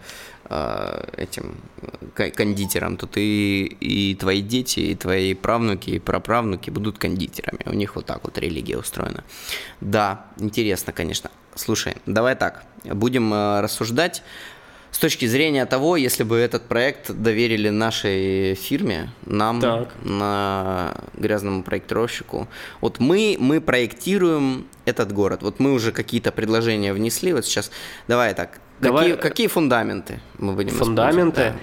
этим 1.17 1.57
э, 1.83 1.89
ко- 2.15 2.31
кондитером, 2.31 2.97
то 2.97 3.07
ты 3.07 3.65
и 3.65 4.15
твои 4.15 4.41
дети, 4.43 4.81
и 4.81 4.95
твои 4.95 5.35
правнуки, 5.35 5.91
и 5.91 5.99
праправнуки 5.99 6.71
будут 6.71 6.99
кондитерами. 6.99 7.61
У 7.67 7.75
них 7.75 7.97
вот 7.97 8.07
так 8.07 8.25
вот 8.25 8.39
религия 8.39 8.79
устроена. 8.79 9.25
Да, 9.81 10.27
интересно, 10.39 10.93
конечно. 10.93 11.31
Слушай, 11.55 11.97
давай 12.07 12.37
так, 12.37 12.65
будем 12.85 13.33
э, 13.33 13.61
рассуждать 13.61 14.23
с 14.91 14.99
точки 14.99 15.27
зрения 15.27 15.67
того, 15.67 15.97
если 15.97 16.23
бы 16.25 16.37
этот 16.37 16.69
проект 16.69 17.11
доверили 17.11 17.69
нашей 17.69 18.55
фирме, 18.55 19.11
нам, 19.27 19.61
Так. 19.61 19.89
на 20.03 20.95
грязному 21.15 21.63
проектировщику. 21.63 22.49
Вот 22.81 22.99
мы, 22.99 23.37
мы 23.39 23.61
проектируем 23.61 24.67
этот 24.87 25.13
город. 25.13 25.43
Вот 25.43 25.61
мы 25.61 25.73
уже 25.75 25.93
какие-то 25.93 26.33
предложения 26.33 26.95
внесли. 26.95 27.35
Вот 27.35 27.45
сейчас, 27.45 27.71
давай 28.09 28.33
так. 28.35 28.59
Давай- 28.81 29.05
Какие, 29.13 29.17
какие 29.23 29.47
фундаменты 29.47 30.21
мы 30.39 30.53
будем 30.53 30.75
Фундаменты. 30.75 31.55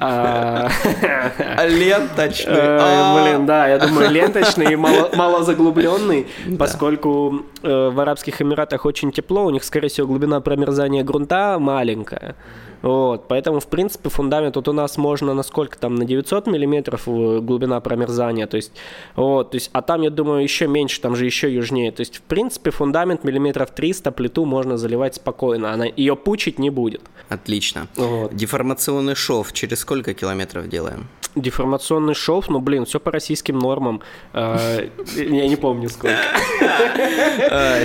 А? 0.00 0.68
Да. 1.00 1.66
Ленточный. 1.66 2.52
А, 2.56 3.22
Блин, 3.22 3.46
да, 3.46 3.68
я 3.68 3.78
думаю, 3.78 4.10
ленточный 4.10 4.72
и 4.72 4.76
мало, 4.76 5.10
малозаглубленный, 5.14 6.26
поскольку 6.58 7.42
э, 7.62 7.88
в 7.90 8.00
Арабских 8.00 8.42
Эмиратах 8.42 8.84
очень 8.84 9.12
тепло, 9.12 9.44
у 9.44 9.50
них, 9.50 9.62
скорее 9.64 9.88
всего, 9.88 10.06
глубина 10.08 10.40
промерзания 10.40 11.04
грунта 11.04 11.58
маленькая. 11.60 12.34
Вот, 12.82 13.28
поэтому, 13.28 13.60
в 13.60 13.66
принципе, 13.66 14.08
фундамент 14.08 14.56
вот 14.56 14.68
у 14.68 14.72
нас 14.72 14.96
можно 14.96 15.34
на 15.34 15.42
сколько 15.42 15.78
там, 15.78 15.94
на 15.94 16.04
900 16.04 16.46
миллиметров 16.46 17.08
э, 17.08 17.40
глубина 17.40 17.80
промерзания, 17.80 18.46
то 18.46 18.56
есть, 18.56 18.72
вот, 19.16 19.50
то 19.50 19.56
есть, 19.56 19.70
а 19.72 19.82
там, 19.82 20.02
я 20.02 20.10
думаю, 20.10 20.42
еще 20.42 20.66
меньше, 20.66 21.00
там 21.00 21.16
же 21.16 21.24
еще 21.24 21.52
южнее, 21.52 21.92
то 21.92 22.00
есть, 22.00 22.18
в 22.18 22.22
принципе, 22.22 22.70
фундамент 22.70 23.24
миллиметров 23.24 23.70
300, 23.70 24.12
плиту 24.12 24.44
можно 24.44 24.76
заливать 24.76 25.16
спокойно, 25.16 25.72
она 25.72 25.86
ее 25.86 26.16
пучить 26.16 26.58
не 26.58 26.70
будет. 26.70 27.02
Отлично. 27.28 27.88
Вот. 27.96 28.34
Деформационный 28.34 29.14
шов 29.14 29.52
через 29.52 29.80
сколько 29.80 30.14
километров 30.14 30.68
делаем? 30.68 31.08
Деформационный 31.34 32.14
шов, 32.14 32.48
ну, 32.48 32.60
блин, 32.60 32.86
все 32.86 32.98
по 32.98 33.10
российским 33.10 33.58
нормам. 33.58 34.00
Э, 34.32 34.88
Я 35.16 35.48
не 35.48 35.56
помню 35.56 35.88
сколько. 35.88 36.16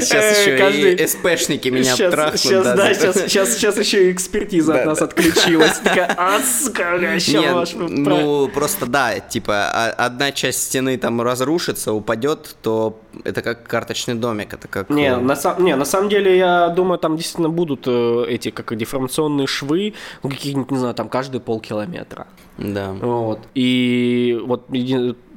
Сейчас 0.01 0.23
Э, 0.23 0.41
еще 0.41 0.57
каждый- 0.57 0.93
и 0.93 1.07
СПшники 1.07 1.69
меня 1.69 1.95
Сейчас, 1.95 2.11
трахнут. 2.11 2.39
сейчас, 2.39 2.63
да, 2.75 2.93
сейчас, 2.93 3.15
сейчас, 3.25 3.53
сейчас 3.55 3.77
еще 3.77 4.09
и 4.09 4.11
экспертиза 4.11 4.75
от 4.79 4.85
нас 4.85 4.99
да. 4.99 5.05
отключилась. 5.05 5.77
Такая, 5.79 6.13
а, 6.17 6.39
сука, 6.39 6.97
Нет, 6.99 7.53
ваш 7.53 7.73
ну 7.73 8.47
просто 8.47 8.85
да, 8.85 9.19
типа 9.19 9.53
а- 9.73 9.93
одна 10.05 10.31
часть 10.31 10.63
стены 10.63 10.97
там 10.97 11.21
разрушится, 11.21 11.93
упадет, 11.93 12.55
то 12.61 12.99
это 13.23 13.41
как 13.41 13.67
карточный 13.67 14.15
домик, 14.15 14.53
это 14.53 14.67
как... 14.67 14.89
Не, 14.89 15.07
э, 15.11 15.17
на, 15.17 15.35
сам- 15.35 15.63
не, 15.63 15.75
на 15.75 15.85
самом 15.85 16.09
деле, 16.09 16.37
я 16.37 16.69
думаю, 16.69 16.97
там 16.99 17.17
действительно 17.17 17.49
будут 17.49 17.83
э, 17.87 18.25
эти, 18.29 18.51
как 18.51 18.75
деформационные 18.75 19.47
швы, 19.47 19.93
ну, 20.23 20.29
какие-нибудь, 20.29 20.71
не 20.71 20.77
знаю, 20.77 20.93
там 20.93 21.09
каждые 21.09 21.41
полкилометра. 21.41 22.27
Да. 22.57 22.91
Вот. 22.91 23.39
И 23.55 24.39
вот 24.45 24.65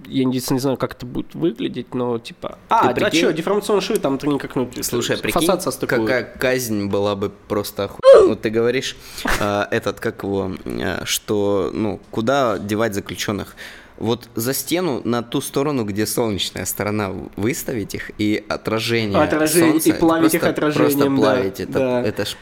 я 0.07 0.25
не 0.25 0.39
знаю, 0.39 0.77
как 0.77 0.95
это 0.95 1.07
будет 1.07 1.35
выглядеть, 1.35 1.95
но 1.95 2.19
типа... 2.19 2.59
А, 2.69 2.93
Ты 2.93 3.01
а 3.01 3.09
прикинь? 3.09 3.21
что, 3.21 3.33
деформационные 3.33 3.83
швы, 3.83 3.97
там 3.97 4.19
ты 4.19 4.27
никак, 4.29 4.55
ну, 4.57 4.71
Слушай, 4.83 5.17
прикинь, 5.19 5.41
фасад 5.41 5.63
состыкуют. 5.63 6.03
какая 6.03 6.25
казнь 6.25 6.87
была 6.87 7.15
бы 7.17 7.31
просто 7.49 7.85
оху... 7.85 8.01
Вот 8.27 8.41
ты 8.43 8.51
говоришь, 8.51 8.97
э, 9.41 9.65
этот, 9.71 10.01
как 10.01 10.23
его, 10.23 10.53
э, 10.65 11.05
что, 11.05 11.71
ну, 11.73 12.01
куда 12.11 12.59
девать 12.59 12.95
заключенных? 12.95 13.57
Вот 13.97 14.29
за 14.35 14.55
стену 14.55 15.03
на 15.05 15.23
ту 15.23 15.41
сторону, 15.41 15.85
где 15.85 16.05
солнечная 16.05 16.65
сторона, 16.65 17.13
выставить 17.37 17.95
их 17.95 18.11
и 18.19 18.45
отражение 18.49 19.23
Отражение, 19.23 19.71
солнца, 19.71 19.89
и 19.89 19.93
плавить 19.93 20.33
просто- 20.33 20.37
их 20.39 20.45
отражением, 20.53 20.99
Просто 20.99 21.11
да, 21.11 21.17
плавить, 21.17 21.61
это, 21.61 21.73
да. 21.73 22.03
это 22.03 22.25
ж. 22.25 22.37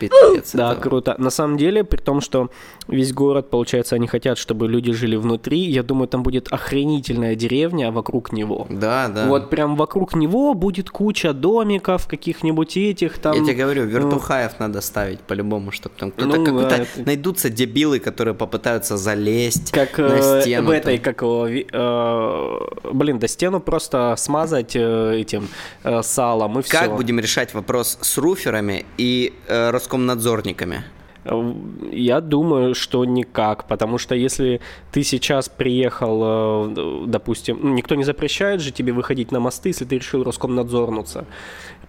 Да, 0.54 0.72
это- 0.72 0.80
круто. 0.80 1.14
На 1.18 1.28
самом 1.28 1.58
деле, 1.58 1.84
при 1.84 1.98
том, 2.00 2.22
что 2.22 2.50
весь 2.88 3.12
город, 3.12 3.50
получается, 3.50 3.96
они 3.96 4.06
хотят, 4.06 4.38
чтобы 4.38 4.68
люди 4.68 4.92
жили 4.92 5.16
внутри, 5.16 5.58
я 5.60 5.82
думаю, 5.82 6.08
там 6.08 6.22
будет 6.22 6.52
охренительная 6.52 7.34
деревня 7.34 7.90
вокруг 7.90 8.32
него. 8.32 8.66
Да, 8.70 9.08
да. 9.08 9.26
Вот 9.26 9.50
прям 9.50 9.76
вокруг 9.76 10.14
него 10.14 10.54
будет 10.54 10.90
куча 10.90 11.32
домиков, 11.32 12.06
каких-нибудь 12.06 12.76
этих 12.76 13.18
там. 13.18 13.34
Я 13.34 13.44
тебе 13.44 13.54
говорю, 13.54 13.84
вертухаев 13.84 14.58
надо 14.58 14.80
ставить 14.80 15.20
по-любому, 15.20 15.70
чтобы 15.70 15.94
там 15.98 16.10
кто-то 16.10 16.36
Ну, 16.38 16.44
какой-то 16.44 16.74
это- 16.74 17.04
найдутся 17.06 17.50
дебилы, 17.50 17.98
которые 17.98 18.34
попытаются 18.34 18.96
залезть 18.96 19.70
Как 19.72 19.98
на 19.98 20.02
э, 20.18 20.40
стену. 20.42 20.68
в 20.68 20.70
этой, 20.70 20.98
там. 20.98 21.14
как 21.14 21.22
э, 21.22 22.92
блин, 22.92 23.18
да 23.18 23.28
стену 23.28 23.60
просто 23.60 24.14
смазать 24.16 24.76
э, 24.76 25.16
этим 25.20 25.48
э, 25.84 26.02
салом 26.02 26.58
и 26.58 26.62
все. 26.62 26.72
Как 26.78 26.96
будем 26.96 27.18
решать 27.20 27.54
вопрос 27.54 27.98
с 28.00 28.18
руферами 28.18 28.84
и 28.98 29.32
э, 29.48 29.70
Роскомнадзорниками? 29.70 30.84
Э, 31.24 31.54
Я 31.92 32.20
думаю, 32.20 32.74
что 32.74 33.04
никак, 33.04 33.64
потому 33.68 33.98
что 33.98 34.14
если 34.14 34.60
ты 34.92 35.02
сейчас 35.02 35.48
приехал, 35.48 36.22
э, 36.24 37.04
допустим, 37.06 37.58
ну, 37.62 37.74
никто 37.74 37.94
не 37.94 38.04
запрещает 38.04 38.60
же 38.60 38.70
тебе 38.72 38.92
выходить 38.92 39.32
на 39.32 39.40
мосты, 39.40 39.68
если 39.70 39.84
ты 39.84 39.96
решил 39.96 40.24
Роскомнадзорнуться. 40.24 41.24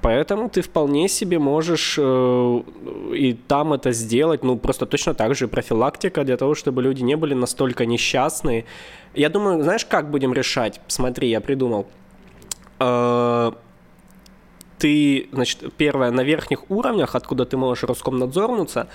Поэтому 0.01 0.49
ты 0.49 0.61
вполне 0.61 1.07
себе 1.07 1.39
можешь 1.39 1.95
э, 1.97 2.61
и 3.13 3.33
там 3.47 3.73
это 3.73 3.93
сделать, 3.93 4.43
ну 4.43 4.57
просто 4.57 4.85
точно 4.85 5.13
так 5.13 5.35
же 5.35 5.47
профилактика 5.47 6.23
для 6.23 6.37
того, 6.37 6.55
чтобы 6.55 6.81
люди 6.81 7.03
не 7.03 7.15
были 7.15 7.33
настолько 7.33 7.85
несчастные. 7.85 8.65
Я 9.15 9.29
думаю, 9.29 9.63
знаешь, 9.63 9.85
как 9.85 10.11
будем 10.11 10.33
решать? 10.33 10.81
Смотри, 10.87 11.29
я 11.29 11.39
придумал. 11.41 11.85
Ты, 14.83 15.27
значит, 15.31 15.59
первое, 15.77 16.11
на 16.11 16.23
верхних 16.25 16.69
уровнях, 16.69 17.15
откуда 17.15 17.45
ты 17.45 17.55
можешь 17.55 17.85
Роскомнадзорнуться, 17.85 18.87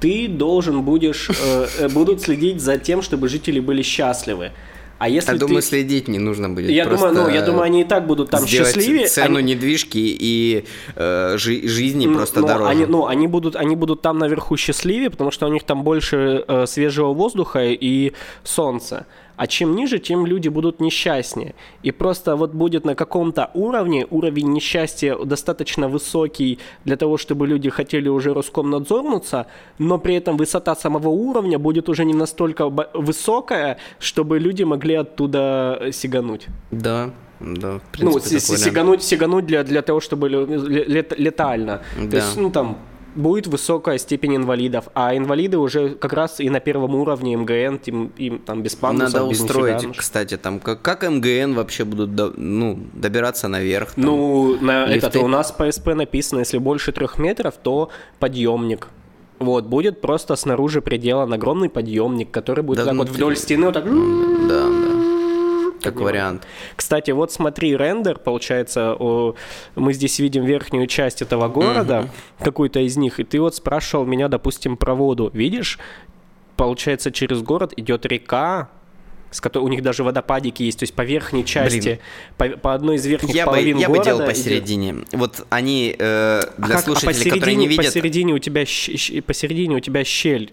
ты 0.00 0.28
должен 0.28 0.80
будешь, 0.80 1.28
э, 1.28 1.66
э, 1.78 1.88
будут 1.90 2.22
следить 2.22 2.60
за 2.62 2.78
тем, 2.78 3.02
чтобы 3.02 3.28
жители 3.28 3.60
были 3.60 3.82
счастливы. 3.82 4.52
А 4.98 5.10
если 5.10 5.32
Я 5.32 5.38
ты... 5.38 5.46
думаю, 5.46 5.60
следить 5.62 6.08
не 6.08 6.18
нужно 6.18 6.48
будет. 6.48 6.70
я 6.70 6.86
думаю, 6.86 7.12
ну, 7.12 7.28
я 7.28 7.42
думаю, 7.42 7.64
они 7.64 7.82
и 7.82 7.84
так 7.84 8.06
будут 8.06 8.30
там 8.30 8.46
счастливее. 8.46 9.08
цену 9.08 9.36
Они- 9.36 9.52
недвижки 9.54 9.98
и 9.98 10.64
э, 10.94 11.36
жи- 11.36 11.68
жизни 11.68 12.06
просто 12.06 12.40
но 12.40 12.46
дороже. 12.46 12.70
Они, 12.70 12.86
ну, 12.86 13.04
они 13.06 13.26
будут, 13.26 13.56
они 13.56 13.76
будут 13.76 14.00
там 14.00 14.18
наверху 14.18 14.56
счастливее, 14.56 15.10
потому 15.10 15.30
что 15.30 15.46
у 15.48 15.52
них 15.52 15.64
там 15.64 15.82
больше 15.84 16.44
э, 16.48 16.64
свежего 16.66 17.12
воздуха 17.12 17.60
и 17.62 18.12
солнца. 18.42 19.04
А 19.36 19.46
чем 19.46 19.74
ниже, 19.76 19.98
тем 19.98 20.26
люди 20.26 20.48
будут 20.48 20.80
несчастнее. 20.80 21.54
И 21.82 21.90
просто 21.92 22.36
вот 22.36 22.52
будет 22.54 22.84
на 22.84 22.94
каком-то 22.94 23.50
уровне, 23.54 24.06
уровень 24.10 24.52
несчастья 24.52 25.16
достаточно 25.24 25.88
высокий 25.88 26.58
для 26.84 26.96
того, 26.96 27.16
чтобы 27.18 27.46
люди 27.46 27.68
хотели 27.70 28.08
уже 28.08 28.32
Роскомнадзорнуться, 28.34 29.46
но 29.78 29.98
при 29.98 30.14
этом 30.14 30.36
высота 30.36 30.74
самого 30.74 31.08
уровня 31.08 31.58
будет 31.58 31.88
уже 31.88 32.04
не 32.04 32.14
настолько 32.14 32.68
высокая, 32.94 33.76
чтобы 33.98 34.38
люди 34.38 34.64
могли 34.64 34.94
оттуда 34.94 35.78
э, 35.80 35.92
сигануть. 35.92 36.46
Да, 36.70 37.10
да, 37.40 37.68
в 37.68 38.00
Ну, 38.00 38.12
принципе, 38.12 38.36
вариант. 38.38 38.60
сигануть, 38.64 39.02
сигануть 39.02 39.46
для, 39.46 39.62
для 39.64 39.82
того, 39.82 40.00
чтобы 40.00 40.28
ле- 40.30 40.46
ле- 40.46 40.84
лет- 40.84 41.18
летально. 41.18 41.80
То 41.96 42.06
Да. 42.08 42.16
есть, 42.16 42.36
ну, 42.36 42.50
там, 42.50 42.76
будет 43.16 43.46
высокая 43.46 43.98
степень 43.98 44.36
инвалидов, 44.36 44.88
а 44.94 45.16
инвалиды 45.16 45.58
уже 45.58 45.90
как 45.90 46.12
раз 46.12 46.38
и 46.40 46.48
на 46.50 46.60
первом 46.60 46.94
уровне 46.94 47.36
МГН, 47.36 47.80
им, 47.86 48.12
им 48.16 48.38
там 48.38 48.62
без 48.62 48.74
пандусов, 48.76 49.14
Надо 49.14 49.30
без 49.30 49.40
устроить, 49.40 49.76
нифига. 49.78 49.94
кстати, 49.94 50.36
там, 50.36 50.60
как, 50.60 50.82
как 50.82 51.02
МГН 51.08 51.54
вообще 51.54 51.84
будут 51.84 52.14
до- 52.14 52.32
ну, 52.36 52.78
добираться 52.92 53.48
наверх. 53.48 53.94
там? 53.94 54.04
Ну, 54.04 54.56
на 54.60 54.86
лифты. 54.86 55.06
этот, 55.08 55.22
у 55.22 55.28
нас 55.28 55.50
по 55.50 55.70
СП 55.70 55.88
написано, 55.94 56.40
если 56.40 56.58
больше 56.58 56.92
трех 56.92 57.18
метров, 57.18 57.54
то 57.62 57.88
подъемник. 58.18 58.88
Вот, 59.38 59.64
будет 59.66 60.00
просто 60.00 60.34
снаружи 60.36 60.80
приделан 60.80 61.30
огромный 61.32 61.68
подъемник, 61.68 62.30
который 62.30 62.64
будет 62.64 62.78
Да 62.78 62.84
так 62.86 62.94
ну 62.94 63.00
вот 63.00 63.08
ты- 63.08 63.14
вдоль 63.14 63.36
стены 63.36 63.66
вот 63.66 63.74
так... 63.74 63.84
Да. 63.84 64.66
Как 65.86 65.94
Поднимаю. 65.94 66.12
вариант. 66.14 66.46
Кстати, 66.76 67.10
вот 67.10 67.32
смотри, 67.32 67.76
рендер, 67.76 68.18
получается, 68.18 68.94
о, 68.98 69.34
мы 69.74 69.92
здесь 69.92 70.18
видим 70.18 70.44
верхнюю 70.44 70.86
часть 70.86 71.22
этого 71.22 71.48
города, 71.48 72.08
какую-то 72.38 72.80
из 72.80 72.96
них, 72.96 73.20
и 73.20 73.24
ты 73.24 73.40
вот 73.40 73.54
спрашивал 73.54 74.04
меня, 74.04 74.28
допустим, 74.28 74.76
про 74.76 74.94
воду. 74.94 75.30
Видишь, 75.32 75.78
получается, 76.56 77.10
через 77.10 77.42
город 77.42 77.72
идет 77.76 78.06
река, 78.06 78.68
с 79.30 79.40
которой 79.40 79.64
у 79.64 79.68
них 79.68 79.82
даже 79.82 80.04
водопадики 80.04 80.62
есть, 80.62 80.78
то 80.78 80.84
есть 80.84 80.94
по 80.94 81.02
верхней 81.02 81.44
части, 81.44 82.00
по, 82.38 82.48
по 82.48 82.74
одной 82.74 82.96
из 82.96 83.04
верхних 83.04 83.34
Я 83.34 83.44
бы, 83.44 83.50
половин 83.52 83.76
я 83.76 83.88
бы 83.88 83.94
города 83.94 84.04
делал 84.10 84.20
идет- 84.20 84.28
посередине. 84.30 84.94
Вот 85.12 85.44
они, 85.50 85.94
э, 85.98 86.40
А 86.40 86.52
для 86.58 86.66
как- 86.68 86.76
а 86.76 86.82
слушателей, 86.82 87.30
которые 87.32 87.56
не 87.56 87.66
видят... 87.68 87.86
Посередине 87.86 88.32
у 88.34 88.38
тебя, 88.38 88.64
щ- 88.64 88.96
щ- 88.96 89.20
посередине 89.22 89.76
у 89.76 89.80
тебя 89.80 90.04
щель. 90.04 90.52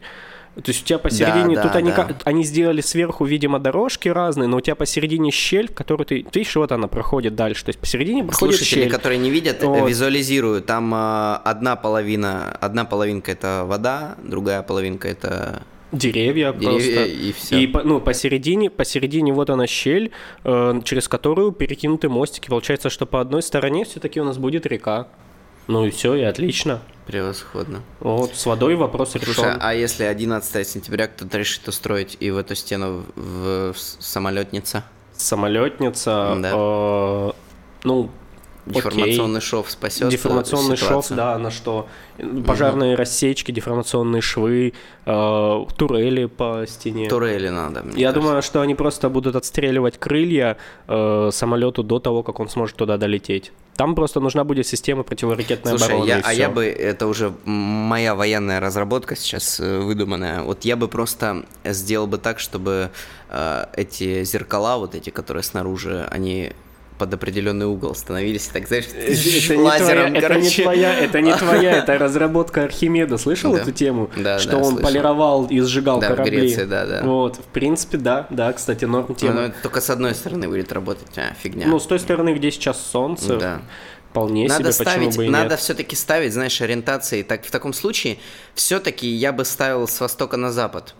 То 0.55 0.69
есть 0.69 0.83
у 0.83 0.85
тебя 0.85 0.99
посередине, 0.99 1.55
да, 1.55 1.63
тут 1.63 1.75
они, 1.75 1.89
да. 1.91 2.09
они 2.25 2.43
сделали 2.43 2.81
сверху, 2.81 3.25
видимо, 3.25 3.59
дорожки 3.59 4.07
разные, 4.07 4.47
но 4.47 4.57
у 4.57 4.61
тебя 4.61 4.75
посередине 4.75 5.31
щель, 5.31 5.67
в 5.67 5.73
которую 5.73 6.05
ты, 6.05 6.23
ты 6.23 6.39
видишь, 6.39 6.55
вот 6.55 6.71
она 6.71 6.87
проходит 6.87 7.35
дальше. 7.35 7.65
То 7.65 7.69
есть 7.69 7.79
посередине 7.79 8.23
проходит 8.23 8.57
Слушатели, 8.57 8.81
щель. 8.81 8.89
которые 8.91 9.17
не 9.17 9.31
видят, 9.31 9.63
э, 9.63 9.65
Вот. 9.65 9.89
визуализирую. 9.89 10.61
Там 10.61 10.93
э, 10.93 11.35
одна 11.43 11.75
половина, 11.75 12.55
одна 12.61 12.85
половинка 12.85 13.31
это 13.31 13.63
вода, 13.65 14.15
другая 14.23 14.61
половинка 14.61 15.07
это 15.07 15.63
Деревья, 15.91 16.53
Деревья 16.53 16.71
просто. 16.71 17.05
и 17.05 17.31
всё. 17.33 17.57
И 17.57 17.71
ну, 17.83 17.99
посередине, 17.99 18.69
посередине 18.69 19.33
вот 19.33 19.49
она 19.49 19.65
щель, 19.65 20.11
э, 20.43 20.81
через 20.83 21.07
которую 21.07 21.51
перекинуты 21.51 22.09
мостики. 22.09 22.47
Получается, 22.47 22.89
что 22.89 23.07
по 23.07 23.21
одной 23.21 23.41
стороне 23.41 23.85
все-таки 23.85 24.19
у 24.19 24.23
нас 24.23 24.37
будет 24.37 24.67
река. 24.67 25.07
Ну 25.67 25.85
и 25.85 25.89
все, 25.91 26.15
и 26.15 26.21
отлично. 26.23 26.81
превосходно. 27.05 27.81
Вот, 27.99 28.35
с 28.35 28.45
водой 28.45 28.75
вопрос 28.75 29.11
Слушай, 29.11 29.27
решен. 29.29 29.57
а 29.61 29.73
если 29.73 30.03
11 30.03 30.67
сентября 30.67 31.07
кто-то 31.07 31.37
решит 31.37 31.67
устроить 31.67 32.17
и 32.19 32.31
в 32.31 32.37
эту 32.37 32.55
стену 32.55 33.03
в, 33.15 33.73
в 33.73 33.77
самолетница? 33.77 34.83
Самолетница, 35.15 36.37
Да. 36.41 36.51
э, 36.53 37.31
ну, 37.83 38.09
Деформационный 38.65 39.41
шов 39.41 39.69
спасет. 39.69 40.09
Деформационный 40.09 40.77
шов, 40.77 40.87
ситуацию? 40.87 41.17
да, 41.17 41.37
на 41.37 41.51
что 41.51 41.87
пожарные 42.45 42.95
рассечки, 42.95 43.51
деформационные 43.51 44.21
швы, 44.21 44.73
э, 45.05 45.65
турели 45.77 46.25
по 46.25 46.65
стене. 46.67 47.09
Турели 47.09 47.49
надо. 47.49 47.83
мне 47.83 48.01
Я 48.01 48.09
кажется. 48.09 48.21
думаю, 48.21 48.41
что 48.41 48.61
они 48.61 48.75
просто 48.75 49.09
будут 49.09 49.35
отстреливать 49.35 49.97
крылья 49.97 50.57
э, 50.87 51.29
самолету 51.31 51.83
до 51.83 51.99
того, 51.99 52.23
как 52.23 52.39
он 52.39 52.49
сможет 52.49 52.75
туда 52.77 52.97
долететь. 52.97 53.51
Там 53.75 53.95
просто 53.95 54.19
нужна 54.19 54.43
будет 54.43 54.67
система 54.67 55.03
противоракетной 55.03 55.71
Слушай, 55.71 55.95
обороны. 55.95 56.07
я, 56.07 56.21
а 56.23 56.31
я 56.31 56.49
бы, 56.49 56.65
это 56.65 57.07
уже 57.07 57.33
моя 57.45 58.13
военная 58.13 58.59
разработка 58.59 59.15
сейчас 59.15 59.59
э, 59.59 59.79
выдуманная, 59.79 60.43
вот 60.43 60.63
я 60.63 60.75
бы 60.75 60.87
просто 60.87 61.45
сделал 61.65 62.05
бы 62.05 62.19
так, 62.19 62.39
чтобы 62.39 62.91
э, 63.29 63.65
эти 63.75 64.23
зеркала, 64.23 64.77
вот 64.77 64.93
эти, 64.93 65.09
которые 65.09 65.43
снаружи, 65.43 66.07
они 66.11 66.53
под 66.97 67.13
определенный 67.13 67.65
угол 67.65 67.95
становились, 67.95 68.47
так 68.47 68.67
знаешь, 68.67 68.85
Это 68.85 69.11
не, 69.11 69.39
твоя, 69.41 69.61
лазером, 69.61 70.05
это 70.05 70.15
не 70.15 70.21
короче. 70.21 70.63
твоя, 70.63 70.99
это 70.99 71.21
не 71.21 71.33
твоя, 71.35 71.71
это 71.79 71.97
разработка 71.97 72.63
Архимеда. 72.63 73.17
Слышал 73.17 73.53
Да. 73.53 73.61
эту 73.61 73.71
тему? 73.71 74.09
Да, 74.15 74.39
что 74.39 74.51
да, 74.51 74.57
он 74.57 74.63
слышал. 74.65 74.81
полировал 74.83 75.45
и 75.47 75.59
сжигал 75.61 75.99
Да, 75.99 76.07
в 76.07 76.09
корабли. 76.11 76.37
Греции, 76.39 76.63
да, 76.65 76.85
да. 76.85 77.01
Вот, 77.03 77.37
в 77.37 77.45
принципе, 77.45 77.97
да, 77.97 78.27
да, 78.29 78.53
кстати, 78.53 78.85
норм 78.85 79.05
Ну, 79.09 79.15
тема. 79.15 79.33
но 79.33 79.41
это 79.43 79.55
только 79.61 79.81
с 79.81 79.89
одной 79.89 80.13
стороны 80.15 80.47
будет 80.47 80.71
работать, 80.71 81.17
а, 81.17 81.33
фигня. 81.41 81.67
Ну, 81.67 81.79
с 81.79 81.85
той 81.85 81.99
стороны, 81.99 82.33
где 82.33 82.51
сейчас 82.51 82.79
солнце, 82.79 83.37
Да. 83.37 83.61
вполне 84.11 84.47
Надо 84.47 84.71
себе, 84.71 84.71
ставить, 84.73 85.07
почему 85.07 85.17
бы 85.17 85.25
и 85.25 85.29
надо 85.29 85.49
нет. 85.51 85.59
все-таки 85.59 85.95
ставить, 85.95 86.33
знаешь, 86.33 86.61
ориентации. 86.61 87.23
Так 87.23 87.43
в 87.45 87.51
таком 87.51 87.73
случае 87.73 88.17
все-таки 88.53 89.07
я 89.07 89.31
бы 89.33 89.43
ставил 89.45 89.87
с 89.87 89.99
востока 89.99 90.37
на 90.37 90.51
запад. 90.51 90.93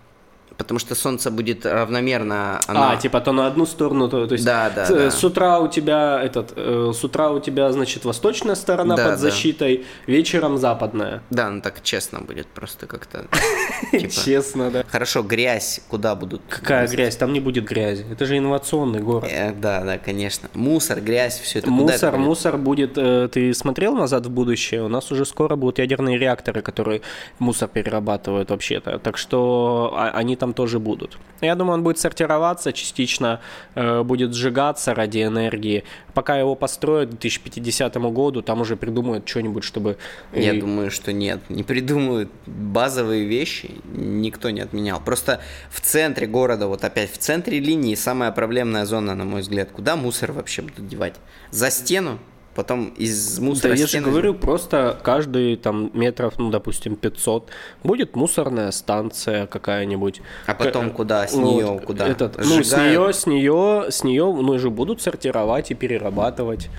Потому 0.57 0.79
что 0.79 0.95
солнце 0.95 1.31
будет 1.31 1.65
равномерно. 1.65 2.59
А, 2.67 2.95
типа 2.97 3.21
то 3.21 3.31
на 3.31 3.47
одну 3.47 3.65
сторону, 3.65 4.07
то, 4.09 4.27
то 4.27 4.33
есть 4.33 4.45
Да, 4.45 4.69
да, 4.75 4.85
с, 4.85 4.89
да. 4.89 5.11
с 5.11 5.23
утра 5.23 5.59
у 5.59 5.67
тебя 5.67 6.21
этот, 6.23 6.53
э, 6.55 6.91
с 6.93 7.03
утра 7.03 7.29
у 7.31 7.39
тебя 7.39 7.71
значит 7.71 8.05
восточная 8.05 8.55
сторона 8.55 8.95
Да, 8.95 9.03
под 9.03 9.11
да. 9.13 9.17
защитой, 9.17 9.85
вечером 10.07 10.57
западная. 10.57 11.21
Да, 11.31 11.49
ну 11.49 11.61
так 11.61 11.81
честно 11.81 12.19
будет 12.21 12.47
просто 12.47 12.85
как-то. 12.85 13.25
типа. 13.91 14.11
Честно, 14.13 14.69
да. 14.71 14.83
Хорошо, 14.89 15.23
грязь 15.23 15.81
куда 15.87 16.15
будут? 16.15 16.41
Какая 16.49 16.87
грязь? 16.87 17.15
Там 17.15 17.33
не 17.33 17.39
будет 17.39 17.65
грязи. 17.65 18.05
Это 18.11 18.25
же 18.25 18.37
инновационный 18.37 18.99
город. 18.99 19.29
Э, 19.31 19.53
да, 19.53 19.81
да, 19.83 19.97
конечно. 19.97 20.49
Мусор, 20.53 21.01
грязь, 21.01 21.39
все 21.39 21.59
это 21.59 21.69
Мусор, 21.71 22.17
мусор 22.17 22.57
будет. 22.57 22.97
э, 22.97 23.27
Ты 23.31 23.53
смотрел 23.53 23.95
назад 23.95 24.25
в 24.27 24.29
будущее? 24.29 24.83
У 24.83 24.87
нас 24.87 25.11
уже 25.11 25.25
скоро 25.25 25.55
будут 25.55 25.79
ядерные 25.79 26.17
реакторы, 26.17 26.61
которые 26.61 27.01
мусор 27.39 27.67
перерабатывают 27.69 28.49
вообще-то. 28.51 28.99
Так 28.99 29.17
что 29.17 29.93
а- 29.95 30.11
они 30.13 30.35
там 30.43 30.53
тоже 30.53 30.77
будут. 30.79 31.17
Я 31.39 31.55
думаю, 31.55 31.75
он 31.75 31.83
будет 31.83 31.99
сортироваться, 31.99 32.73
частично 32.73 33.39
э, 33.75 34.03
будет 34.03 34.33
сжигаться 34.33 34.93
ради 34.93 35.23
энергии. 35.23 35.85
Пока 36.13 36.37
его 36.37 36.55
построят 36.55 37.11
к 37.11 37.11
2050 37.11 37.95
году, 38.11 38.41
там 38.41 38.59
уже 38.59 38.75
придумают 38.75 39.25
что-нибудь, 39.25 39.63
чтобы. 39.63 39.95
Я 40.33 40.51
и- 40.53 40.59
думаю, 40.59 40.91
что 40.91 41.13
нет. 41.13 41.39
Не 41.47 41.63
придумают 41.63 42.29
базовые 42.45 43.23
вещи, 43.23 43.71
никто 43.95 44.49
не 44.49 44.59
отменял. 44.59 44.99
Просто 44.99 45.39
в 45.71 45.79
центре 45.79 46.27
города, 46.27 46.67
вот 46.67 46.83
опять 46.83 47.09
в 47.13 47.17
центре 47.17 47.59
линии, 47.61 47.95
самая 47.95 48.33
проблемная 48.33 48.85
зона, 48.85 49.15
на 49.15 49.23
мой 49.23 49.41
взгляд. 49.43 49.71
Куда 49.71 49.95
мусор 49.95 50.33
вообще 50.33 50.61
будут 50.61 50.89
девать? 50.89 51.15
За 51.51 51.71
стену? 51.71 52.19
Потом 52.55 52.89
из 52.89 53.37
Да 53.37 53.43
мусора 53.45 53.75
я 53.75 53.87
же 53.87 53.99
говорю, 53.99 54.35
просто 54.35 54.99
каждый 55.01 55.55
там 55.55 55.89
метров, 55.93 56.35
ну, 56.37 56.51
допустим, 56.51 56.95
500, 56.95 57.49
будет 57.83 58.15
мусорная 58.15 58.69
станция 58.71 59.47
какая-нибудь. 59.47 60.21
А 60.45 60.53
потом 60.53 60.91
К- 60.91 60.93
куда? 60.93 61.27
С 61.27 61.33
вот, 61.33 61.43
нее 61.43 61.81
куда? 61.83 62.07
Этот, 62.07 62.37
ну, 62.37 62.63
с 62.63 62.71
нее, 62.77 63.11
с 63.11 63.25
нее, 63.25 63.85
с 63.89 64.03
нее, 64.03 64.25
ну, 64.25 64.59
же 64.59 64.69
будут 64.69 65.01
сортировать 65.01 65.71
и 65.71 65.73
перерабатывать. 65.73 66.69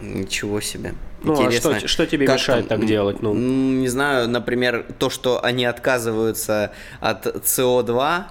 Ничего 0.00 0.60
себе. 0.60 0.94
Ну, 1.22 1.46
а 1.46 1.50
что- 1.50 1.88
что 1.88 2.06
тебе 2.06 2.26
мешает 2.28 2.68
так 2.68 2.86
делать, 2.86 3.22
ну? 3.22 3.34
Не 3.34 3.88
знаю, 3.88 4.28
например, 4.28 4.86
то, 4.98 5.10
что 5.10 5.42
они 5.44 5.64
отказываются 5.64 6.70
от 7.00 7.26
СО2 7.26 8.26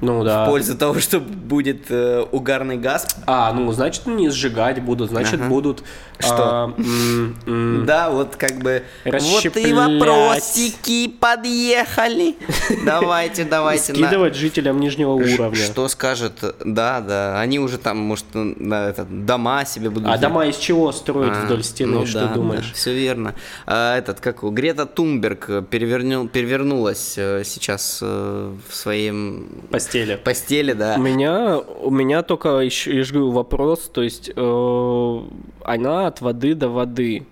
Ну, 0.00 0.24
да. 0.24 0.44
в 0.44 0.48
пользу 0.50 0.76
того, 0.76 0.98
что 1.00 1.20
будет 1.20 1.86
э, 1.88 2.24
угарный 2.32 2.76
газ. 2.76 3.06
А, 3.26 3.52
ну, 3.52 3.70
значит, 3.72 4.06
не 4.06 4.28
сжигать 4.28 4.82
будут, 4.82 5.10
значит, 5.10 5.34
Ага. 5.40 5.48
будут... 5.48 5.82
Что? 6.18 6.36
а, 6.38 6.74
м, 6.76 7.36
м, 7.46 7.86
Да, 7.86 8.10
вот 8.10 8.36
как 8.36 8.58
бы 8.58 8.84
вот 9.04 9.14
и 9.14 9.16
Расщеплять. 9.16 9.72
вопросики 9.72 11.08
подъехали. 11.08 12.36
Давайте, 12.84 13.44
давайте. 13.44 13.92
Скидывать 13.94 14.34
жителям 14.36 14.78
нижнего 14.80 15.10
уровня. 15.12 15.54
Что 15.56 15.88
скажет? 15.88 16.34
Да, 16.64 17.00
да. 17.00 17.40
Они 17.40 17.58
уже 17.58 17.78
там, 17.78 17.98
может, 17.98 18.26
на 18.32 18.88
этот, 18.90 19.26
дома 19.26 19.64
себе 19.64 19.90
будут. 19.90 20.08
А 20.08 20.18
дома 20.18 20.46
из 20.46 20.56
чего 20.56 20.92
строить 20.92 21.32
А, 21.34 21.44
вдоль 21.46 21.64
стены, 21.64 21.92
ну 22.00 22.06
что 22.06 22.28
думаешь? 22.28 22.72
все 22.74 22.94
верно. 22.94 23.34
А, 23.66 23.96
этот, 23.98 24.20
как 24.20 24.38
его, 24.38 24.50
Грета 24.50 24.86
перевернул, 24.86 26.28
перевернулась 26.28 27.14
э, 27.16 27.42
сейчас 27.44 27.98
э, 28.02 28.52
в 28.68 28.74
своем 28.74 29.48
Постели. 29.70 29.93
Постели, 30.22 30.72
да. 30.72 30.94
У 30.98 31.00
меня, 31.00 31.58
у 31.58 31.90
меня 31.90 32.22
только 32.22 32.58
еще, 32.60 32.96
я 32.96 33.04
же 33.04 33.14
говорю, 33.14 33.30
вопрос, 33.30 33.90
то 33.92 34.02
есть 34.02 34.30
э, 34.34 35.20
она 35.64 36.06
от 36.06 36.20
воды 36.20 36.54
до 36.54 36.68
воды. 36.68 37.26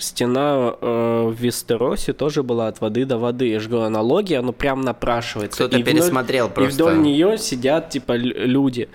Стена 0.00 0.74
э, 0.80 1.26
в 1.28 1.34
Вестеросе 1.34 2.12
тоже 2.12 2.44
была 2.44 2.68
от 2.68 2.80
воды 2.80 3.04
до 3.04 3.18
воды. 3.18 3.48
Я 3.48 3.58
же 3.58 3.68
говорю, 3.68 3.86
аналогия, 3.86 4.38
оно 4.38 4.52
прям 4.52 4.82
напрашивается. 4.82 5.56
Кто-то 5.64 5.76
И 5.76 5.82
вдоль- 5.82 5.92
пересмотрел 5.94 6.46
И 6.46 6.50
просто. 6.50 6.74
вдоль 6.74 6.98
нее 7.02 7.36
сидят, 7.36 7.90
типа, 7.90 8.12
люди. 8.12 8.88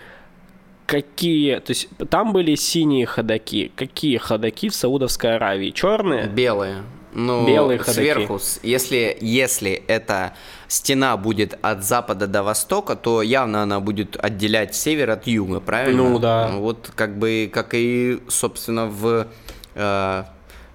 Какие, 0.86 1.60
то 1.60 1.72
есть 1.72 1.90
там 2.10 2.32
были 2.34 2.56
синие 2.56 3.06
ходаки. 3.06 3.72
Какие 3.76 4.18
ходаки 4.18 4.70
в 4.70 4.76
Саудовской 4.76 5.36
Аравии? 5.36 5.72
Черные? 5.72 6.28
Белые. 6.28 6.84
Ну, 7.14 7.46
Белые 7.46 7.80
ходаки. 7.80 7.96
сверху, 8.00 8.40
если, 8.64 9.18
если 9.22 9.72
эта 9.88 10.34
стена 10.74 11.16
будет 11.18 11.58
от 11.62 11.84
запада 11.84 12.28
до 12.28 12.44
востока, 12.44 12.96
то 12.96 13.22
явно 13.22 13.64
она 13.64 13.80
будет 13.80 14.18
отделять 14.24 14.76
север 14.76 15.12
от 15.12 15.28
юга, 15.28 15.60
правильно? 15.60 16.10
Ну, 16.10 16.20
да. 16.20 16.50
Вот 16.54 16.92
как 16.96 17.18
бы, 17.18 17.50
как 17.54 17.74
и, 17.74 18.20
собственно, 18.28 18.88
в, 18.88 19.28
э, 19.76 20.24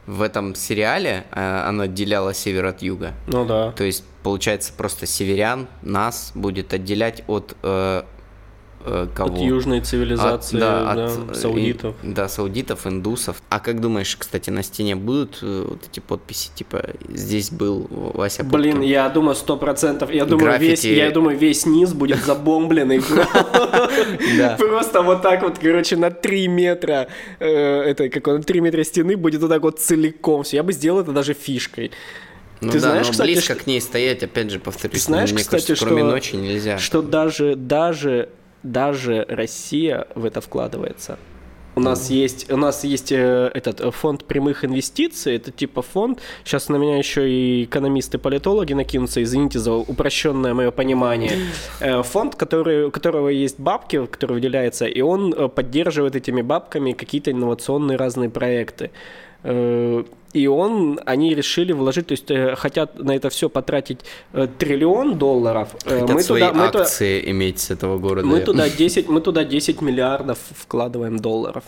в 0.07 0.23
этом 0.23 0.55
сериале 0.55 1.25
э, 1.33 1.63
она 1.67 1.85
отделяла 1.85 2.33
север 2.33 2.67
от 2.67 2.81
юга. 2.81 3.13
Ну 3.27 3.45
да. 3.45 3.73
То 3.73 3.85
есть, 3.85 4.05
получается, 4.23 4.73
просто 4.77 5.07
северян 5.07 5.67
нас 5.83 6.31
будет 6.35 6.73
отделять 6.73 7.25
от 7.27 7.57
э, 7.63 8.05
кого? 9.15 9.35
От 9.35 9.41
южной 9.41 9.79
От- 9.81 9.87
цивилизации, 9.87 10.59
да, 10.59 10.95
да, 10.95 11.05
от, 11.07 11.31
э, 11.31 11.35
саудитов. 11.35 11.95
и- 12.03 12.09
да, 12.09 12.29
саудитов, 12.29 12.87
индусов. 12.87 13.43
А 13.49 13.61
как 13.61 13.81
думаешь, 13.81 14.17
кстати, 14.17 14.51
на 14.51 14.63
стене 14.63 14.97
будут 14.97 15.39
э, 15.43 15.65
вот 15.69 15.81
эти 15.91 16.01
подписи, 16.01 16.51
типа, 16.55 16.91
здесь 17.09 17.51
был 17.51 17.87
Вася 17.91 18.45
Блин, 18.45 18.77
Пупкин? 18.77 18.89
я 18.91 19.09
думаю, 19.09 19.35
сто 19.35 19.57
процентов. 19.57 20.13
Я 20.13 20.25
думаю, 20.25 20.59
весь, 20.59 20.81
Граффити. 20.83 20.87
я 20.99 21.11
думаю, 21.11 21.37
весь 21.39 21.67
низ 21.67 21.93
будет 21.93 22.25
забомбленный. 22.25 23.01
Просто 24.59 25.03
вот 25.03 25.23
так 25.23 25.43
вот, 25.43 25.59
короче, 25.59 25.97
на 25.97 26.11
3 26.11 26.49
метра, 26.49 27.09
э, 27.41 27.47
это 27.49 28.09
как 28.09 28.27
он, 28.29 28.43
3 28.43 28.61
метра 28.61 28.85
стены 28.85 29.17
будет 29.17 29.41
вот 29.41 29.49
так 29.51 29.63
вот 29.63 29.79
целиком. 29.81 30.43
все. 30.43 30.57
Я 30.57 30.63
бы 30.63 30.73
сделал 30.73 31.01
это 31.01 31.13
даже 31.13 31.35
фишкой. 31.35 31.91
Ну 32.61 32.73
Ты 32.73 32.81
да, 32.81 32.91
знаешь, 32.91 33.07
но 33.07 33.13
кстати, 33.13 33.29
близко 33.29 33.55
что- 33.55 33.63
к 33.63 33.67
ней 33.69 33.81
стоять, 33.81 34.23
опять 34.25 34.51
же, 34.51 34.59
повторюсь, 34.59 34.95
Ты 35.05 35.07
знаешь, 35.07 35.31
мне 35.31 35.43
кстати, 35.43 35.67
кажется, 35.69 35.85
кроме 35.87 36.03
что- 36.03 36.11
ночи 36.11 36.35
нельзя. 36.37 36.79
Что 36.79 37.03
даже, 37.03 37.55
даже, 37.55 38.31
даже 38.63 39.25
Россия 39.29 40.07
в 40.15 40.25
это 40.25 40.41
вкладывается. 40.41 41.19
У 41.79 41.81
нас 41.81 42.11
есть, 42.11 42.51
у 42.51 42.57
нас 42.57 42.83
есть 42.83 43.13
э, 43.13 43.53
этот 43.55 43.81
э, 43.81 43.93
фонд 43.93 44.25
прямых 44.25 44.65
инвестиций, 44.65 45.37
это 45.37 45.53
типа 45.53 45.83
фонд. 45.83 46.19
Сейчас 46.43 46.69
на 46.69 46.77
меня 46.77 46.99
еще 46.99 47.31
и 47.31 47.65
экономисты-политологи 47.65 48.73
накинутся, 48.73 49.23
извините 49.23 49.61
за 49.61 49.75
упрощенное 49.75 50.55
мое 50.55 50.73
понимание. 50.73 51.33
Э, 51.79 52.03
Фонд, 52.03 52.35
который, 52.35 52.87
у 52.87 52.91
которого 52.91 53.29
есть 53.29 53.61
бабки, 53.61 54.05
который 54.07 54.33
выделяется, 54.33 54.87
и 54.87 55.01
он 55.03 55.51
поддерживает 55.51 56.17
этими 56.17 56.43
бабками 56.43 56.95
какие-то 56.95 57.31
инновационные 57.31 57.97
разные 57.97 58.29
проекты. 58.29 58.91
И 60.35 60.47
он, 60.47 61.01
они 61.07 61.35
решили 61.35 61.73
вложить, 61.73 62.07
то 62.09 62.13
есть 62.13 62.31
э, 62.31 62.55
хотят 62.57 62.99
на 62.99 63.17
это 63.17 63.31
все 63.31 63.49
потратить 63.49 64.01
э, 64.35 64.47
триллион 64.59 65.17
долларов. 65.19 65.69
Э, 65.87 66.01
Хотят 66.01 66.23
свои 66.23 66.43
мы 66.43 66.67
туда- 66.69 66.81
акции 66.83 67.31
иметь 67.31 67.61
с 67.61 67.71
этого 67.71 67.99
города. 67.99 68.27
мы 68.27 68.41
туда 68.41 68.69
10, 68.69 69.09
мы 69.09 69.21
туда 69.23 69.45
10 69.45 69.81
миллиардов 69.81 70.39
вкладываем 70.55 71.19
долларов. 71.19 71.65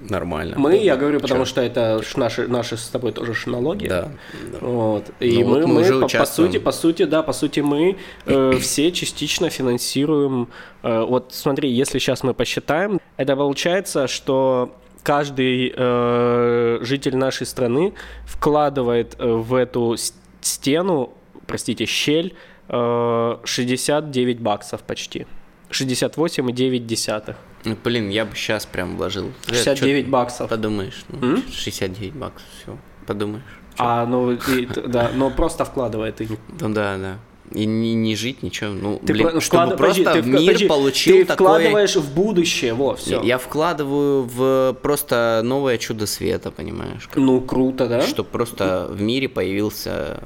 Нормально. 0.00 0.54
Мы, 0.58 0.78
я 0.78 0.96
говорю, 0.96 1.20
потому 1.20 1.44
Чё? 1.44 1.50
что 1.50 1.60
это 1.60 2.02
ж 2.02 2.16
наши, 2.16 2.48
наши 2.48 2.76
с 2.78 2.88
тобой 2.88 3.12
тоже 3.12 3.34
ж 3.34 3.46
налоги. 3.46 3.86
Да. 3.86 4.08
да. 4.52 4.58
Вот. 4.66 5.04
И 5.20 5.44
Ну 5.44 5.50
мы, 5.50 5.54
вот 5.60 5.66
мы 5.68 5.74
мы 5.74 5.80
уже 5.82 6.00
по, 6.00 6.08
по 6.08 6.24
сути, 6.26 6.58
по 6.58 6.72
сути, 6.72 7.04
да, 7.04 7.22
по 7.22 7.32
сути, 7.34 7.60
мы 7.60 7.96
э, 8.26 8.56
все 8.60 8.90
частично 8.92 9.50
финансируем. 9.50 10.48
э, 10.82 11.02
вот 11.04 11.28
смотри, 11.34 11.70
если 11.70 11.98
сейчас 11.98 12.22
мы 12.22 12.32
посчитаем, 12.34 12.98
это 13.18 13.36
получается, 13.36 14.08
что 14.08 14.74
каждый 15.02 15.72
э, 15.76 16.78
житель 16.82 17.16
нашей 17.16 17.46
страны 17.46 17.92
вкладывает 18.24 19.16
э, 19.18 19.26
в 19.26 19.54
эту 19.54 19.96
стену, 20.40 21.12
простите, 21.46 21.86
щель, 21.86 22.34
э, 22.68 23.36
69 23.44 24.40
баксов 24.40 24.82
почти. 24.82 25.26
68,9 25.70 26.78
десятых. 26.86 27.36
Ну, 27.64 27.76
Блин, 27.84 28.08
я 28.08 28.24
бы 28.24 28.34
сейчас 28.34 28.66
прям 28.66 28.96
вложил. 28.96 29.32
69 29.46 30.04
Чё 30.06 30.10
баксов. 30.10 30.48
Подумаешь. 30.50 31.04
ну, 31.08 31.34
М? 31.36 31.42
69 31.52 32.14
баксов, 32.14 32.48
все. 32.62 32.76
Подумаешь. 33.06 33.42
А, 33.78 34.04
ну, 34.06 34.32
и- 34.32 34.66
да, 34.86 35.10
но 35.14 35.30
просто 35.30 35.64
вкладывает. 35.64 36.20
и- 36.20 36.28
Ну 36.60 36.68
да, 36.74 36.96
да. 36.98 37.18
И 37.52 37.66
не, 37.66 37.94
не 37.94 38.14
жить, 38.14 38.42
ничего. 38.44 38.70
Ну, 38.72 39.00
Ты 39.04 39.12
блин, 39.12 39.28
про- 39.30 39.40
чтобы 39.40 39.64
вклад- 39.64 39.76
просто 39.76 40.04
подожди, 40.04 40.22
ты 40.22 40.28
мир 40.28 40.40
подожди, 40.46 40.68
получил 40.68 41.16
Ты 41.16 41.24
такое... 41.24 41.46
вкладываешь 41.48 41.96
в 41.96 42.14
будущее, 42.14 42.74
во, 42.74 42.94
все. 42.94 43.20
Я 43.22 43.38
вкладываю 43.38 44.22
в 44.22 44.76
просто 44.82 45.40
новое 45.44 45.76
чудо 45.78 46.06
света, 46.06 46.50
понимаешь? 46.52 47.08
как- 47.08 47.16
Ну, 47.16 47.40
круто, 47.40 47.86
да? 47.88 48.02
Чтобы 48.02 48.28
просто 48.28 48.86
в 48.90 49.00
мире 49.02 49.28
появился 49.28 50.22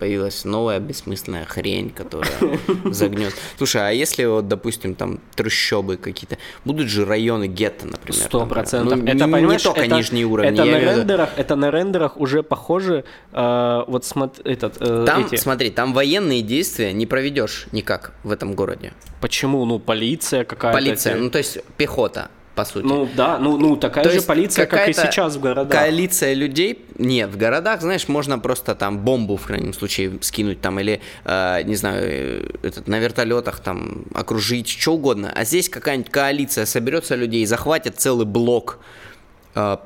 появилась 0.00 0.44
новая 0.44 0.80
бессмысленная 0.80 1.44
хрень, 1.44 1.90
которая 1.90 2.32
загнет. 2.84 3.34
Слушай, 3.58 3.82
а 3.88 3.90
если 3.90 4.24
вот, 4.24 4.48
допустим, 4.48 4.94
там 4.94 5.20
трущобы 5.36 5.96
какие-то, 5.98 6.38
будут 6.64 6.88
же 6.88 7.04
районы 7.04 7.46
гетто, 7.46 7.86
например? 7.86 8.22
Сто 8.24 8.46
процентов. 8.46 8.98
ну, 8.98 9.04
это, 9.04 9.26
не- 9.26 9.58
только 9.58 9.82
это, 9.82 9.94
нижние 9.94 10.24
уровни. 10.24 10.50
Это 10.52 10.64
на, 10.64 10.68
имею 10.68 10.78
в 10.78 10.82
виду- 10.88 10.98
рендерах, 11.00 11.28
это 11.36 11.56
на 11.56 11.70
рендерах 11.70 12.16
уже 12.16 12.42
похоже, 12.42 13.04
э, 13.32 13.84
вот 13.86 14.04
смотри, 14.04 14.42
этот, 14.52 14.76
э, 14.80 15.04
Там, 15.06 15.26
эти- 15.26 15.36
смотри, 15.36 15.70
там 15.70 15.92
военные 15.92 16.40
действия 16.42 16.92
не 16.94 17.04
проведешь 17.06 17.66
никак 17.72 18.12
в 18.24 18.30
этом 18.32 18.54
городе. 18.54 18.92
почему, 19.20 19.64
ну, 19.66 19.78
полиция 19.78 20.44
какая-то. 20.44 20.78
Полиция, 20.78 21.16
ну 21.16 21.28
то 21.30 21.38
есть 21.38 21.58
пехота. 21.76 22.30
По 22.60 22.64
сути. 22.64 22.86
Ну 22.86 23.08
да, 23.16 23.38
ну, 23.38 23.56
ну 23.56 23.76
такая 23.76 24.04
То 24.04 24.10
же 24.10 24.22
полиция, 24.22 24.66
как 24.66 24.88
и 24.88 24.92
сейчас 24.92 25.36
в 25.36 25.40
городах. 25.40 25.72
Коалиция 25.72 26.34
людей. 26.34 26.84
Нет, 26.98 27.30
в 27.30 27.36
городах, 27.38 27.80
знаешь, 27.80 28.08
можно 28.08 28.38
просто 28.38 28.74
там 28.74 28.98
бомбу 28.98 29.36
в 29.36 29.46
крайнем 29.46 29.72
случае 29.72 30.12
скинуть 30.20 30.60
там 30.60 30.78
или, 30.78 31.00
э, 31.24 31.62
не 31.64 31.76
знаю, 31.76 32.02
э, 32.02 32.46
этот, 32.62 32.88
на 32.88 32.98
вертолетах 32.98 33.60
там 33.60 34.04
окружить, 34.14 34.68
что 34.68 34.94
угодно. 34.94 35.32
А 35.34 35.44
здесь 35.44 35.68
какая-нибудь 35.68 36.10
коалиция 36.10 36.66
соберется 36.66 37.14
людей, 37.16 37.46
захватит 37.46 37.98
целый 37.98 38.26
блок 38.26 38.78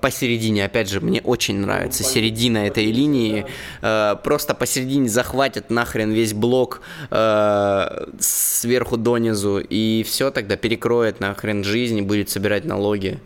посередине, 0.01 0.65
опять 0.65 0.91
же, 0.91 1.01
мне 1.01 1.21
очень 1.23 1.59
нравится 1.59 2.03
середина 2.05 2.59
этой 2.67 2.87
линии, 2.93 3.47
э, 3.83 4.17
просто 4.23 4.55
посередине 4.55 5.09
захватят 5.09 5.71
нахрен 5.71 6.11
весь 6.13 6.35
блок 6.35 6.83
э, 7.11 8.07
сверху 8.19 8.97
донизу, 8.97 9.59
и 9.59 10.03
все 10.07 10.31
тогда 10.31 10.57
перекроет 10.57 11.21
нахрен 11.21 11.65
жизнь 11.65 11.99
и 11.99 12.03
будет 12.03 12.29
собирать 12.31 12.65
налоги. 12.65 13.19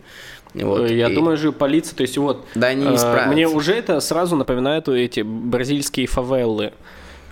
Вот, 0.53 0.89
Э, 0.89 0.95
Я 0.95 1.09
и- 1.09 1.15
думаю 1.15 1.37
же 1.37 1.51
полиция, 1.51 1.95
то 1.95 2.01
есть 2.01 2.17
вот... 2.17 2.45
Да 2.55 2.67
они 2.67 2.85
не 2.85 2.95
э, 2.95 2.97
справятся. 2.97 3.31
Мне 3.31 3.47
уже 3.47 3.73
это 3.73 3.99
сразу 3.99 4.35
напоминает 4.35 4.87
эти 4.89 5.19
бразильские 5.21 6.07
фавелы. 6.07 6.73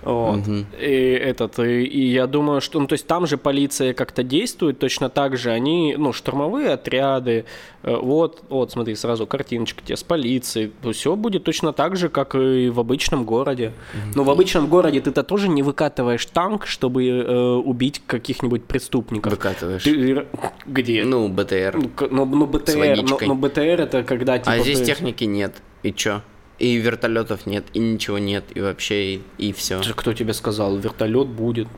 Вот. 0.02 0.40
И 0.80 1.20
этот, 1.22 1.58
и, 1.58 1.84
и 1.84 2.12
я 2.12 2.26
думаю, 2.26 2.60
что, 2.60 2.80
ну, 2.80 2.86
то 2.86 2.94
есть 2.94 3.06
там 3.06 3.26
же 3.26 3.36
полиция 3.36 3.92
как-то 3.94 4.22
действует 4.22 4.78
точно 4.78 5.08
так 5.08 5.36
же, 5.36 5.50
они, 5.50 5.94
ну, 5.98 6.12
штурмовые 6.12 6.70
отряды, 6.70 7.44
э, 7.82 7.96
вот, 7.96 8.42
вот, 8.48 8.70
смотри, 8.70 8.94
сразу 8.94 9.26
картиночка 9.26 9.82
тебе 9.84 9.96
с 9.96 10.02
полицией, 10.02 10.72
все 10.92 11.16
будет 11.16 11.44
точно 11.44 11.72
так 11.72 11.96
же, 11.96 12.08
как 12.08 12.34
и 12.34 12.68
в 12.68 12.80
обычном 12.80 13.24
городе. 13.24 13.72
Но 14.14 14.24
в 14.24 14.30
обычном 14.30 14.68
городе 14.68 15.00
ты-то 15.00 15.22
тоже 15.22 15.48
не 15.48 15.62
выкатываешь 15.62 16.24
танк, 16.26 16.66
чтобы 16.66 17.06
э, 17.06 17.52
убить 17.54 18.02
каких-нибудь 18.06 18.64
преступников. 18.64 19.32
Выкатываешь. 19.32 19.82
Ты- 19.82 20.26
где? 20.66 21.04
Ну, 21.04 21.28
БТР. 21.28 21.76
Ну, 21.76 22.08
ну, 22.10 22.24
ну, 22.24 22.46
БТР, 22.46 23.02
но, 23.02 23.18
но 23.26 23.34
БТР 23.34 23.80
это 23.80 24.02
когда 24.02 24.38
типа 24.38 24.52
а 24.52 24.58
здесь 24.58 24.80
ты- 24.80 24.86
техники 24.86 25.24
нет. 25.24 25.54
И 25.82 25.92
чё? 25.92 26.22
И 26.58 26.76
вертолетов 26.76 27.46
нет, 27.46 27.64
и 27.72 27.78
ничего 27.78 28.18
нет, 28.18 28.44
и 28.54 28.60
вообще, 28.60 29.14
и, 29.14 29.22
и 29.38 29.52
все. 29.52 29.80
Кто 29.94 30.12
тебе 30.12 30.34
сказал? 30.34 30.76
Вертолет 30.76 31.28
будет. 31.28 31.68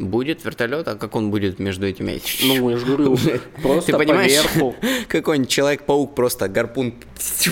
Будет 0.00 0.44
вертолет, 0.46 0.88
а 0.88 0.94
как 0.96 1.14
он 1.14 1.30
будет 1.30 1.58
между 1.58 1.86
этими? 1.86 2.20
Ну, 2.42 2.70
я 2.70 2.78
же 2.78 2.86
говорю, 2.86 3.16
просто 3.62 3.92
Ты 3.92 3.98
понимаешь, 3.98 4.42
поверху. 4.42 4.74
какой-нибудь 5.08 5.50
человек-паук 5.50 6.14
просто 6.14 6.48
гарпун 6.48 6.94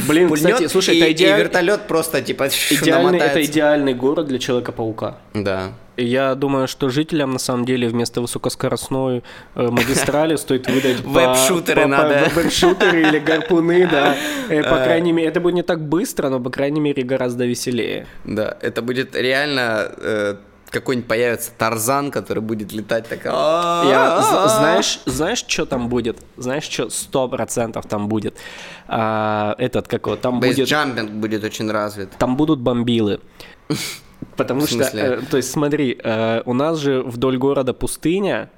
Блин, 0.09 0.29
пульнёт, 0.29 0.53
кстати, 0.55 0.67
слушай, 0.69 0.97
и, 0.97 1.01
это 1.01 1.09
и 1.11 1.13
идеаль- 1.13 1.41
вертолет 1.41 1.83
просто 1.87 2.23
типа 2.23 2.49
Идеальный, 2.71 3.19
это 3.19 3.45
идеальный 3.45 3.93
город 3.93 4.29
для 4.29 4.39
Человека-паука. 4.39 5.19
Да. 5.35 5.73
И 5.97 6.05
Я 6.07 6.35
думаю, 6.37 6.69
что 6.69 6.89
жителям 6.89 7.33
на 7.33 7.39
самом 7.39 7.65
деле 7.67 7.89
вместо 7.89 8.21
высокоскоростной 8.23 9.23
э, 9.55 9.69
магистрали 9.69 10.37
стоит 10.37 10.69
выдать 10.71 11.03
по- 11.03 11.09
Веб-шутеры 11.11 11.87
надо. 11.87 12.31
Веб-шутеры 12.35 13.03
или 13.03 13.19
гарпуны, 13.19 13.87
да. 13.91 14.17
Э, 14.49 14.63
По 14.63 14.77
крайней 14.85 15.13
мере, 15.13 15.29
это 15.29 15.41
будет 15.41 15.55
не 15.55 15.63
так 15.63 15.81
быстро, 15.87 16.29
но 16.31 16.41
по 16.41 16.51
крайней 16.51 16.81
мере 16.81 17.03
гораздо 17.03 17.45
веселее. 17.45 18.07
Да, 18.25 18.57
это 18.63 18.81
будет 18.81 19.15
реально 19.17 19.91
э, 19.99 20.37
какой-нибудь 20.71 21.09
появится 21.09 21.51
Тарзан, 21.57 22.11
который 22.11 22.43
будет 22.43 22.73
летать 22.73 23.09
так. 23.09 23.21
«А, 23.27 23.85
Я, 23.89 24.17
а, 24.19 24.23
з- 24.23 24.35
а». 24.35 24.49
знаешь, 24.49 25.01
знаешь, 25.07 25.45
что 25.47 25.67
там 25.67 25.89
будет? 25.89 26.19
Знаешь, 26.37 26.65
что 26.65 26.91
сто 26.91 27.29
процентов 27.29 27.87
там 27.87 28.09
будет? 28.09 28.37
А, 28.87 29.55
этот 29.59 29.89
как 29.89 30.07
его? 30.07 30.17
Там 30.17 30.41
будет, 30.41 30.57
Бейсджампинг 30.57 31.11
будет 31.13 31.45
очень 31.45 31.71
развит. 31.71 32.11
там 32.19 32.37
будут 32.37 32.61
бомбилы. 32.61 33.21
Потому 34.37 34.67
что, 34.67 34.83
э, 34.85 35.21
то 35.31 35.37
есть 35.37 35.51
смотри, 35.51 35.99
э, 36.03 36.43
у 36.45 36.53
нас 36.53 36.79
же 36.79 37.03
вдоль 37.03 37.39
города 37.39 37.73
пустыня, 37.75 38.51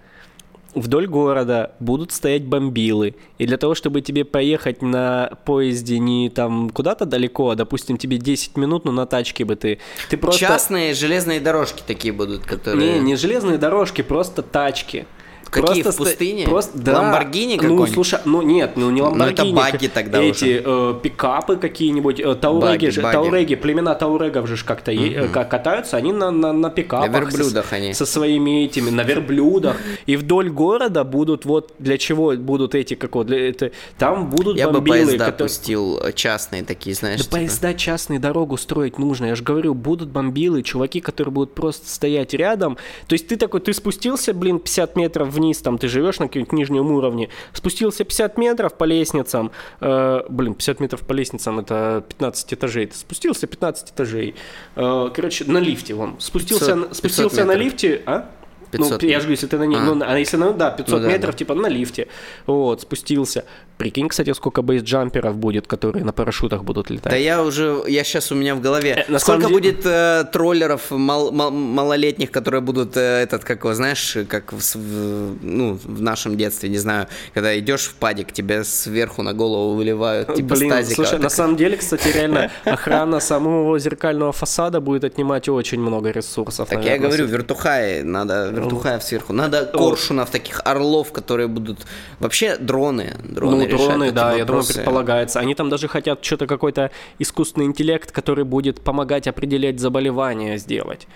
вдоль 0.75 1.07
города 1.07 1.73
будут 1.81 2.13
стоять 2.13 2.45
бомбилы. 2.45 3.15
И 3.39 3.47
для 3.47 3.57
того, 3.57 3.75
чтобы 3.75 4.01
тебе 4.01 4.25
поехать 4.25 4.83
на 4.83 5.33
поезде 5.45 5.99
не 5.99 6.31
там 6.31 6.71
куда-то 6.71 7.07
далеко, 7.07 7.51
а, 7.51 7.57
допустим, 7.57 7.97
тебе 7.97 8.19
10 8.19 8.57
минут, 8.57 8.85
ну 8.85 8.93
на 8.93 9.07
тачке 9.07 9.45
бы 9.45 9.57
ты... 9.57 9.79
Ты 10.09 10.17
просто... 10.17 10.41
Частные 10.41 10.95
железные 10.95 11.41
дорожки 11.41 11.83
такие 11.87 12.13
будут, 12.13 12.45
которые... 12.45 12.95
Не, 12.95 13.01
не 13.01 13.17
железные 13.17 13.59
дорожки, 13.59 14.03
просто 14.03 14.43
тачки. 14.43 15.07
Какие, 15.51 15.83
Просто 15.83 16.03
в 16.03 16.07
пустыне? 16.07 16.45
Просто, 16.47 16.79
да. 16.79 17.01
Ламборгини 17.01 17.55
Ну, 17.57 17.61
какой-нибудь? 17.63 17.93
слушай, 17.93 18.21
ну 18.25 18.43
нет, 18.43 18.73
ну 18.77 18.91
не 18.91 19.01
Ну, 19.01 19.09
Ламборгини. 19.09 19.51
это 19.51 19.57
багги 19.57 19.87
тогда 19.89 20.21
Эти 20.23 20.63
э, 20.65 20.95
пикапы 21.03 21.57
какие-нибудь, 21.57 22.21
э, 22.21 22.35
тауреги 22.37 22.67
Багги, 22.67 22.87
же, 22.91 23.01
багги. 23.03 23.15
тауреги, 23.15 23.55
племена 23.57 23.95
таурегов 23.95 24.47
же 24.47 24.65
как-то 24.65 24.93
е- 24.93 25.25
э, 25.25 25.29
катаются, 25.29 25.97
они 25.97 26.13
на, 26.13 26.31
на, 26.31 26.53
на 26.53 26.71
пикапах. 26.71 27.11
На 27.11 27.17
верблюдах 27.19 27.67
со, 27.67 27.77
они. 27.77 27.95
Со 27.95 28.07
своими 28.07 28.65
этими, 28.65 28.91
на 28.91 29.03
верблюдах. 29.03 29.77
И 30.07 30.17
вдоль 30.17 30.51
города 30.51 31.03
будут 31.05 31.45
вот, 31.45 31.73
для 31.79 31.99
чего 31.99 32.33
будут 32.37 32.75
эти, 32.75 32.95
как 32.95 33.15
вот, 33.17 33.27
для, 33.27 33.49
это, 33.49 33.73
там 33.99 34.31
будут 34.31 34.57
Я 34.57 34.69
бы 34.69 34.75
бомбилы. 34.75 34.99
поезда 35.07 35.25
которые- 35.27 35.49
пустил 35.49 36.01
э, 36.03 36.13
частные 36.13 36.63
такие, 36.63 36.95
знаешь. 36.95 37.19
да 37.19 37.25
типа. 37.25 37.37
поезда 37.39 37.75
частные 37.75 38.19
дорогу 38.21 38.57
строить 38.57 38.99
нужно. 38.99 39.27
Я 39.27 39.35
же 39.35 39.43
говорю, 39.43 39.75
будут 39.75 40.11
бомбилы, 40.11 40.63
чуваки, 40.63 41.01
которые 41.01 41.33
будут 41.33 41.55
просто 41.55 41.89
стоять 41.89 42.35
рядом. 42.35 42.77
То 43.09 43.15
есть 43.15 43.27
ты 43.27 43.37
такой, 43.37 43.61
ты 43.61 43.73
спустился, 43.73 44.33
блин, 44.33 44.59
50 44.61 44.95
метров 44.97 45.29
вниз, 45.41 45.59
там 45.63 45.79
ты 45.79 45.89
живешь 45.89 46.19
на 46.19 46.27
каком-нибудь 46.29 46.53
нижнем 46.53 46.91
уровне, 46.91 47.29
спустился 47.53 48.05
50 48.05 48.39
метров 48.39 48.75
по 48.75 48.85
лестницам, 48.85 49.51
э, 49.81 50.21
блин, 50.29 50.55
50 50.55 50.81
метров 50.81 51.01
по 51.01 51.13
лестницам 51.13 51.59
это 51.59 52.05
15 52.09 52.53
этажей, 52.55 52.87
ты 52.87 52.97
спустился 52.97 53.47
15 53.47 53.91
этажей. 53.91 54.35
Э, 54.77 55.09
короче, 55.15 55.45
на 55.47 55.59
лифте 55.59 55.95
вон. 55.95 56.17
Спустился, 56.21 56.67
500 56.67 56.77
на- 56.89 56.95
спустился 56.95 57.31
500 57.37 57.47
на 57.47 57.51
метров. 57.55 57.65
лифте, 57.65 58.03
а? 58.07 58.31
500 58.71 59.03
ну, 59.03 59.09
я 59.09 59.15
же 59.21 59.27
говорю, 59.27 59.31
если 59.33 59.47
ты 59.47 59.59
на 59.59 59.65
ней, 59.67 59.77
А. 59.79 59.81
ну, 59.95 60.03
а 60.07 60.19
если 60.19 60.37
на, 60.37 60.53
да, 60.53 60.71
500 60.71 60.95
Ну 60.95 61.01
да, 61.07 61.09
метров, 61.13 61.31
да. 61.33 61.39
типа 61.39 61.55
на 61.55 61.67
лифте, 61.69 62.07
вот, 62.47 62.83
спустился. 62.83 63.45
Прикинь, 63.79 64.09
кстати, 64.09 64.33
сколько 64.35 64.61
бейсджамперов 64.63 65.37
будет, 65.37 65.67
которые 65.67 66.05
на 66.05 66.13
парашютах 66.13 66.65
будут 66.65 66.91
летать. 66.91 67.11
Да 67.13 67.17
я 67.17 67.43
уже, 67.43 67.83
я 67.89 68.05
сейчас 68.05 68.31
у 68.31 68.35
меня 68.35 68.55
в 68.55 68.61
голове. 68.61 69.05
Э, 69.09 69.19
Сколько 69.19 69.43
деле- 69.49 69.55
будет 69.55 69.87
э, 69.87 70.25
троллеров 70.33 70.91
мал- 70.91 71.33
мал- 71.33 71.51
малолетних, 71.51 72.31
которые 72.31 72.61
будут 72.61 72.97
э, 72.99 73.23
этот, 73.23 73.45
как 73.45 73.65
его, 73.65 73.73
знаешь, 73.75 74.19
как 74.29 74.53
в, 74.53 74.59
в- 74.75 75.37
ну, 75.43 75.79
в 75.83 76.03
нашем 76.03 76.37
детстве, 76.37 76.69
не 76.69 76.77
знаю, 76.79 77.07
когда 77.33 77.59
идешь 77.59 77.87
в 77.87 77.95
падик, 77.95 78.33
тебе 78.33 78.65
сверху 78.65 79.23
на 79.23 79.33
голову 79.33 79.75
выливают, 79.77 80.35
типа 80.35 80.57
Блин, 80.57 80.71
с 80.71 80.75
тазика. 80.75 80.95
слушай, 80.97 81.13
Вот 81.15 81.23
на 81.23 81.31
самом 81.31 81.57
деле, 81.57 81.77
кстати, 81.79 82.09
реально 82.09 82.51
охрана 82.65 83.19
самого 83.21 83.79
зеркального 83.79 84.33
фасада 84.33 84.81
будет 84.81 85.05
отнимать 85.05 85.49
очень 85.49 85.81
много 85.81 86.11
ресурсов. 86.11 86.69
Так 86.69 86.85
я 86.85 86.99
говорю, 86.99 87.25
вертухаи, 87.27 88.03
надо 88.03 88.51
вертухаев 88.61 89.03
сверху. 89.03 89.33
Надо 89.33 89.65
коршунов, 89.67 90.31
таких 90.31 90.61
орлов, 90.65 91.13
которые 91.13 91.49
будут... 91.49 91.81
Вообще 92.19 92.57
дроны. 92.57 93.17
Дроны 93.25 93.69
Ну, 93.69 93.77
дроны, 93.77 94.13
да, 94.13 94.33
я 94.33 94.45
думаю, 94.45 94.63
вопросы. 94.63 94.75
предполагается. 94.75 95.41
Они 95.41 95.55
там 95.55 95.69
даже 95.69 95.89
хотят 95.89 96.25
что-то 96.25 96.47
какой-то 96.47 96.91
искусственный 97.19 97.67
интеллект, 97.67 98.11
который 98.13 98.45
будет 98.45 98.81
помогать 98.81 99.27
определять 99.27 99.81
заболевания 99.81 100.59
сделать. 100.59 101.07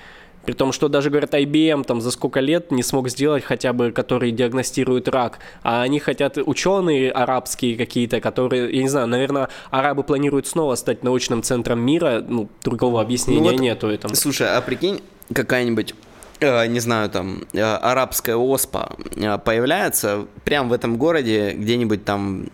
При 0.45 0.53
том, 0.53 0.73
что 0.73 0.89
даже, 0.89 1.09
говорят, 1.09 1.33
IBM 1.33 1.85
там 1.85 2.01
за 2.01 2.11
сколько 2.11 2.41
лет 2.41 2.71
не 2.71 2.83
смог 2.83 3.09
сделать 3.09 3.43
хотя 3.45 3.73
бы, 3.73 3.93
который 3.93 4.31
диагностирует 4.31 5.09
рак. 5.09 5.39
А 5.63 5.83
они 5.83 5.99
хотят, 6.01 6.37
ученые 6.37 7.11
арабские 7.11 7.77
какие-то, 7.77 8.21
которые, 8.21 8.75
я 8.75 8.83
не 8.83 8.89
знаю, 8.89 9.07
наверное, 9.07 9.49
арабы 9.71 10.03
планируют 10.03 10.47
снова 10.47 10.75
стать 10.75 11.03
научным 11.03 11.43
центром 11.43 11.81
мира. 11.81 12.23
Ну, 12.27 12.51
другого 12.63 13.01
объяснения 13.01 13.41
Ну 13.41 13.53
вот, 13.53 13.61
нету 13.61 13.89
этому. 13.89 14.15
Слушай, 14.15 14.55
а 14.55 14.61
прикинь, 14.61 15.01
какая-нибудь 15.33 15.95
не 16.41 16.81
знаю, 16.81 17.09
там, 17.11 17.43
э, 17.53 17.61
арабская 17.63 18.37
оспа 18.37 18.97
э, 19.17 19.39
появляется 19.39 20.27
прямо 20.45 20.69
в 20.71 20.73
этом 20.73 20.97
городе, 20.99 21.53
где-нибудь 21.53 22.05
там, 22.05 22.47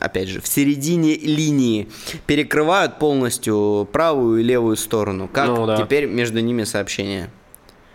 опять 0.00 0.28
же, 0.28 0.40
в 0.40 0.46
середине 0.46 1.14
линии, 1.14 1.88
перекрывают 2.26 2.98
полностью 2.98 3.88
правую 3.92 4.40
и 4.40 4.42
левую 4.42 4.76
сторону. 4.76 5.28
Как 5.32 5.48
Ну 5.48 5.66
да. 5.66 5.76
теперь 5.76 6.06
между 6.06 6.40
ними 6.40 6.64
сообщение? 6.64 7.30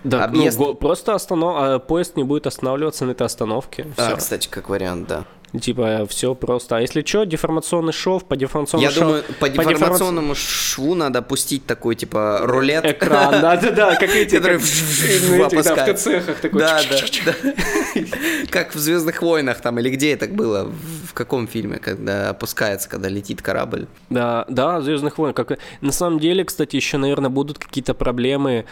Да, 0.04 0.24
объезд- 0.26 0.60
ну, 0.60 0.74
просто 0.76 1.16
останов... 1.16 1.56
а, 1.58 1.80
поезд 1.80 2.16
не 2.16 2.24
будет 2.24 2.48
останавливаться 2.48 3.06
на 3.06 3.12
этой 3.12 3.24
остановке. 3.26 3.88
А, 3.98 4.16
кстати, 4.16 4.48
как 4.48 4.70
вариант, 4.70 5.08
да. 5.08 5.26
Типа, 5.62 6.06
все 6.10 6.36
просто. 6.36 6.76
А 6.78 6.82
если 6.82 7.04
что, 7.06 7.24
деформационный 7.24 7.94
шов, 7.94 8.26
по 8.26 8.36
деформационному 8.36 8.92
Я 8.92 8.96
шову- 8.96 9.06
думаю, 9.08 9.24
по 9.40 9.46
деформаци- 9.46 9.70
деформационному 9.70 10.36
шву 10.36 10.94
надо 10.94 11.22
пустить 11.22 11.66
такой, 11.66 11.96
типа, 11.96 12.40
рулет. 12.44 12.84
Экран, 12.86 13.42
да-да-да, 13.42 13.96
как 13.96 14.10
эти, 14.10 14.36
Который 14.36 14.58
как, 14.58 14.68
в-. 14.68 15.96
ТЦХах 15.96 16.40
такой. 16.42 16.60
Да, 16.60 16.82
да, 16.90 16.98
да. 17.26 17.52
Как 18.52 18.76
в 18.76 18.78
Звездных 18.80 19.22
войнах 19.22 19.62
там, 19.62 19.80
или 19.80 19.90
где 19.90 20.14
это 20.14 20.28
было? 20.28 20.72
В 21.06 21.14
каком 21.14 21.48
фильме, 21.48 21.78
когда 21.78 22.30
опускается, 22.30 22.90
когда 22.90 23.10
летит 23.10 23.42
корабль? 23.42 23.88
Да, 24.10 24.46
да, 24.50 24.82
Звездных 24.82 25.18
войн. 25.18 25.34
Как... 25.34 25.58
На 25.82 25.92
самом 25.92 26.20
деле, 26.20 26.44
кстати, 26.44 26.76
еще, 26.76 26.98
наверное, 26.98 27.30
будут 27.30 27.58
какие-то 27.58 27.94
проблемы. 27.94 28.66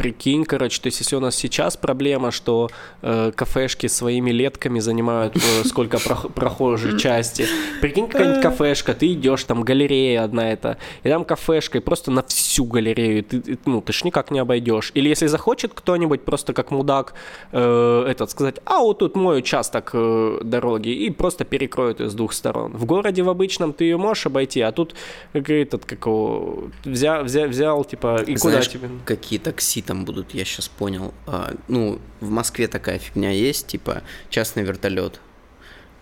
Прикинь, 0.00 0.46
короче, 0.46 0.80
то 0.80 0.86
есть 0.86 0.98
если 1.00 1.14
у 1.16 1.20
нас 1.20 1.36
сейчас 1.36 1.76
проблема, 1.76 2.30
что 2.30 2.70
э, 3.02 3.32
кафешки 3.36 3.86
своими 3.86 4.30
летками 4.30 4.80
занимают 4.80 5.36
э, 5.36 5.40
сколько 5.66 5.98
прох- 5.98 6.32
прохожей 6.32 6.98
части, 6.98 7.44
прикинь, 7.82 8.08
какая-нибудь 8.08 8.42
кафешка, 8.42 8.94
ты 8.94 9.12
идешь, 9.12 9.44
там 9.44 9.60
галерея 9.62 10.24
одна 10.24 10.50
это, 10.50 10.78
и 11.02 11.10
там 11.10 11.26
кафешка, 11.26 11.76
и 11.76 11.80
просто 11.82 12.10
на 12.10 12.22
всю 12.22 12.64
галерею, 12.64 13.22
ты, 13.24 13.58
ну, 13.66 13.82
ты 13.82 13.92
ж 13.92 14.04
никак 14.04 14.30
не 14.30 14.38
обойдешь. 14.38 14.90
Или 14.94 15.10
если 15.10 15.26
захочет 15.26 15.72
кто-нибудь 15.74 16.24
просто 16.24 16.54
как 16.54 16.70
мудак 16.70 17.12
э, 17.52 18.06
этот 18.08 18.30
сказать, 18.30 18.56
а 18.64 18.78
вот 18.78 19.00
тут 19.00 19.16
мой 19.16 19.40
участок 19.40 19.90
э, 19.92 20.40
дороги, 20.42 20.88
и 20.88 21.10
просто 21.10 21.44
перекроет 21.44 22.00
ее 22.00 22.08
с 22.08 22.14
двух 22.14 22.32
сторон. 22.32 22.72
В 22.72 22.86
городе 22.86 23.22
в 23.22 23.28
обычном 23.28 23.74
ты 23.74 23.84
ее 23.84 23.98
можешь 23.98 24.24
обойти, 24.24 24.62
а 24.62 24.72
тут 24.72 24.94
как 25.34 25.50
этот, 25.50 25.84
как 25.84 26.06
его, 26.06 26.70
взял, 26.86 27.24
взял, 27.24 27.48
взял 27.48 27.84
типа, 27.84 28.22
и 28.26 28.36
куда 28.36 28.52
Знаешь, 28.52 28.68
тебе? 28.68 28.88
какие 29.04 29.38
такси 29.38 29.82
там 29.90 30.04
будут, 30.04 30.34
я 30.34 30.44
сейчас 30.44 30.68
понял. 30.68 31.12
А, 31.26 31.52
ну, 31.66 31.98
в 32.20 32.30
Москве 32.30 32.68
такая 32.68 33.00
фигня 33.00 33.32
есть, 33.32 33.66
типа 33.66 34.04
частный 34.28 34.62
вертолет. 34.62 35.20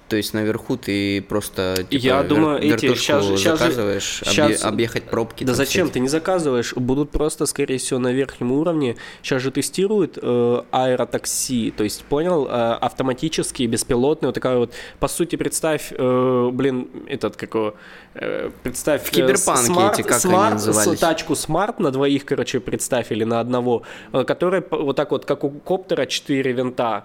То 0.08 0.16
есть 0.16 0.32
наверху 0.34 0.76
ты 0.76 1.20
просто 1.22 1.84
типа, 1.90 2.02
Я 2.02 2.22
думаю, 2.22 2.58
эти 2.60 2.94
щас 2.94 3.24
же- 3.24 3.36
щас 3.36 3.58
же- 3.58 3.64
заказываешь, 3.66 4.22
объе- 4.22 4.32
щас- 4.32 4.64
объехать 4.64 5.04
пробки. 5.04 5.44
Да 5.44 5.54
зачем? 5.54 5.86
всякие. 5.86 5.92
Ты 5.92 6.00
не 6.00 6.08
заказываешь. 6.08 6.72
Будут 6.74 7.10
просто, 7.10 7.46
скорее 7.46 7.76
всего, 7.78 8.00
на 8.00 8.12
верхнем 8.12 8.52
уровне. 8.52 8.96
Сейчас 9.22 9.42
же 9.42 9.50
тестируют 9.50 10.18
э, 10.20 10.62
аэротакси. 10.70 11.72
То 11.76 11.84
есть, 11.84 12.04
понял, 12.04 12.46
э, 12.46 12.50
автоматические, 12.80 13.68
беспилотные. 13.68 14.28
Вот 14.28 14.34
такая 14.34 14.56
вот, 14.58 14.72
по 14.98 15.08
сути, 15.08 15.36
представь, 15.36 15.92
э, 15.92 16.50
блин, 16.52 16.88
этот, 17.06 17.36
как 17.36 17.54
его, 17.54 17.74
э, 18.14 18.50
представь... 18.62 19.02
В 19.04 19.10
Киберпанке 19.10 19.62
смарт, 19.64 19.94
эти, 19.98 20.02
как 20.02 20.12
они 20.12 20.20
смарт, 20.20 20.54
назывались? 20.54 20.98
с- 20.98 21.00
тачку 21.00 21.34
смарт 21.36 21.80
на 21.80 21.90
двоих, 21.90 22.24
короче, 22.24 22.60
представь, 22.60 23.12
или 23.12 23.24
на 23.24 23.40
одного, 23.40 23.82
э, 24.12 24.24
которая 24.24 24.64
вот 24.70 24.96
так 24.96 25.10
вот, 25.10 25.24
как 25.24 25.44
у 25.44 25.50
коптера, 25.50 26.06
4 26.06 26.52
винта. 26.52 27.04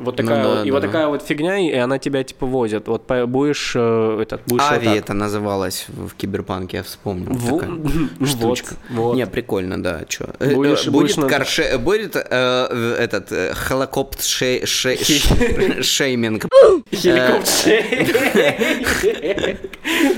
Вот 0.00 0.18
Ну 0.18 0.26
такая 0.26 0.42
да, 0.42 0.48
вот, 0.56 0.66
и 0.66 0.70
вот 0.70 0.80
да. 0.80 0.86
такая 0.88 1.06
вот 1.08 1.22
фигня, 1.22 1.58
и 1.58 1.72
она 1.74 1.98
тебя 1.98 2.24
типа 2.24 2.46
возит. 2.46 2.88
Вот 2.88 3.06
будешь 3.26 3.72
э, 3.76 4.18
этот, 4.22 4.40
будешь 4.46 4.62
вот 4.62 4.72
Ави 4.72 4.86
так. 4.86 4.96
это 4.96 5.12
называлось 5.14 5.84
в, 5.88 6.08
в 6.08 6.14
Киберпанке, 6.14 6.78
я 6.78 6.82
вспомнил. 6.82 7.26
Во- 7.32 7.58
такая 7.58 7.74
вот, 8.18 8.28
штучка. 8.28 8.74
вот. 8.90 9.14
Не, 9.16 9.26
прикольно, 9.26 9.82
да, 9.82 10.00
чё. 10.08 10.26
Будешь- 10.40 10.86
Э, 10.86 10.90
будешь 10.90 11.14
будет 11.14 11.16
на- 11.18 11.26
карше- 11.28 11.78
будет 11.78 12.16
э, 12.16 12.68
в- 12.70 12.94
этот 12.98 13.30
э, 13.32 13.52
холокопт 13.54 14.20
шей- 14.20 14.64
шей- 14.64 15.02
ш- 15.04 15.82
шейминг. 15.82 16.46
Хеликоптер. 16.92 17.84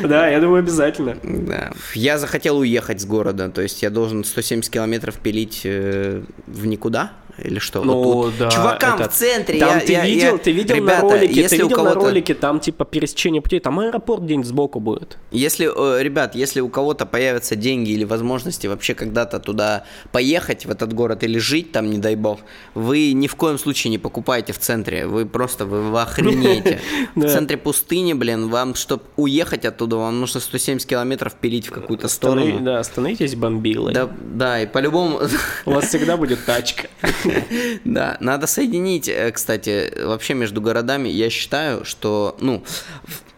Да, 0.08 0.28
я 0.28 0.40
думаю, 0.40 0.60
обязательно. 0.60 1.16
Да. 1.22 1.72
Я 1.94 2.18
захотел 2.18 2.58
уехать 2.58 3.00
с 3.00 3.04
города, 3.04 3.48
то 3.48 3.62
есть 3.62 3.82
я 3.82 3.90
должен 3.90 4.24
170 4.24 4.70
километров 4.72 5.16
пилить 5.16 5.62
э, 5.64 6.22
в 6.46 6.66
никуда? 6.66 7.12
Или 7.38 7.58
что? 7.58 7.82
Ну, 7.82 8.02
Вот 8.02 8.26
тут. 8.30 8.38
да. 8.38 8.50
Чувакам 8.50 9.00
этот- 9.00 9.12
в 9.12 9.16
центре. 9.16 9.58
Там 9.58 9.78
я- 9.78 9.80
ты 9.80 9.92
я- 9.92 10.04
видел, 10.06 10.32
я- 10.32 10.38
ты 10.38 10.52
видел 10.52 10.74
Ребята, 10.76 11.02
на 11.06 11.10
ролике, 11.12 11.40
если 11.40 11.56
ты 11.56 11.64
у 11.64 11.68
видел 11.68 11.82
на 11.84 11.90
кого-то- 11.90 12.06
ролике, 12.08 12.34
там 12.34 12.60
типа 12.60 12.84
пересечение 12.84 13.40
путей, 13.42 13.60
там 13.60 13.78
аэропорт 13.80 14.22
где-нибудь 14.22 14.46
сбоку 14.46 14.80
будет. 14.80 15.18
Если, 15.30 15.66
э, 15.66 16.02
ребят, 16.02 16.34
если 16.34 16.60
у 16.60 16.68
кого-то 16.68 17.06
появятся 17.06 17.56
деньги 17.56 17.90
или 17.90 18.04
возможности 18.04 18.66
вообще 18.66 18.94
когда-то 18.94 19.38
туда 19.40 19.84
поехать, 20.12 20.66
в 20.66 20.70
этот 20.70 20.92
город, 20.92 21.22
или 21.24 21.38
жить 21.38 21.72
там, 21.72 21.90
не 21.90 21.98
дай 21.98 22.16
бог, 22.16 22.40
вы 22.74 23.12
ни 23.12 23.26
в 23.26 23.34
коем 23.36 23.58
случае 23.58 23.90
не 23.90 23.98
покупайте 23.98 24.52
в 24.52 24.58
центре. 24.58 25.06
Вы 25.06 25.26
просто, 25.26 25.64
вы, 25.64 25.82
вы 25.90 26.00
охренеете. 26.02 26.80
В 27.14 27.26
центре 27.28 27.56
пустыни, 27.56 28.12
блин, 28.12 28.48
вам, 28.48 28.74
чтобы 28.74 29.02
уехать 29.16 29.64
оттуда, 29.64 29.96
вам 29.96 30.20
нужно 30.20 30.40
170 30.40 30.88
километров 30.88 31.34
пилить 31.34 31.68
в 31.68 31.70
какую-то 31.72 32.08
сторону. 32.08 32.58
Да, 32.60 32.82
становитесь 32.84 33.34
бомбилой. 33.34 33.94
Да, 34.34 34.60
и 34.60 34.66
по-любому... 34.66 35.20
У 35.66 35.70
вас 35.70 35.86
всегда 35.88 36.16
будет 36.16 36.44
тачка. 36.44 36.88
Да, 37.84 38.16
надо 38.20 38.46
соединить, 38.46 39.08
э, 39.08 39.30
кстати, 39.32 39.92
вообще 40.04 40.34
между 40.34 40.60
городами. 40.60 41.08
Я 41.08 41.30
считаю, 41.30 41.84
что, 41.84 42.36
ну, 42.40 42.64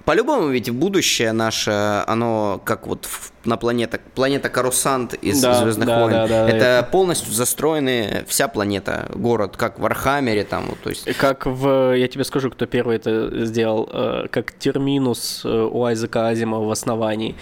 по-любому 0.05 0.49
ведь 0.49 0.71
будущее 0.71 1.33
наше, 1.33 2.03
оно 2.07 2.61
как 2.65 2.87
вот 2.87 3.09
на 3.45 3.57
планета, 3.57 4.01
планета 4.15 4.49
Карусант 4.49 5.15
из 5.15 5.41
Да, 5.41 5.55
Звездных 5.63 5.87
да, 5.89 6.01
войн. 6.03 6.13
да, 6.15 6.27
да, 6.29 6.49
это 6.49 6.65
я- 6.79 6.83
полностью 6.83 7.33
застроенная 7.33 8.25
вся 8.29 8.49
планета, 8.49 9.09
город, 9.15 9.57
как 9.57 9.79
в 9.79 9.85
Архамере 9.87 10.45
там, 10.45 10.67
вот, 10.69 10.81
то 10.81 10.91
есть. 10.91 11.05
Как 11.17 11.47
в, 11.47 11.95
я 11.97 12.09
тебе 12.09 12.25
скажу, 12.25 12.51
кто 12.51 12.67
первый 12.67 12.97
это 12.97 13.45
сделал, 13.47 13.89
э, 13.93 14.27
как 14.31 14.53
терминус 14.59 15.43
э, 15.45 15.49
у 15.49 15.85
Айзека 15.85 16.29
Азимова 16.29 16.67
в 16.67 16.71
основании. 16.71 17.35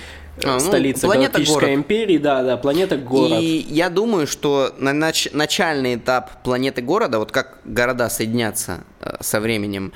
А, 0.44 0.54
ну, 0.54 0.60
Столица 0.60 1.06
планета 1.06 1.32
Галактической 1.34 1.60
город. 1.68 1.78
империи, 1.78 2.18
да, 2.18 2.42
да, 2.42 2.56
планета 2.56 2.96
город. 2.96 3.38
И 3.40 3.66
я 3.68 3.90
думаю, 3.90 4.26
что 4.26 4.72
на 4.78 4.90
нач- 4.90 5.28
начальный 5.36 5.96
этап 5.96 6.42
планеты 6.42 6.80
города, 6.80 7.18
вот 7.18 7.30
как 7.32 7.58
города 7.64 8.08
соединятся 8.08 8.84
э, 9.00 9.16
со 9.20 9.40
временем, 9.40 9.92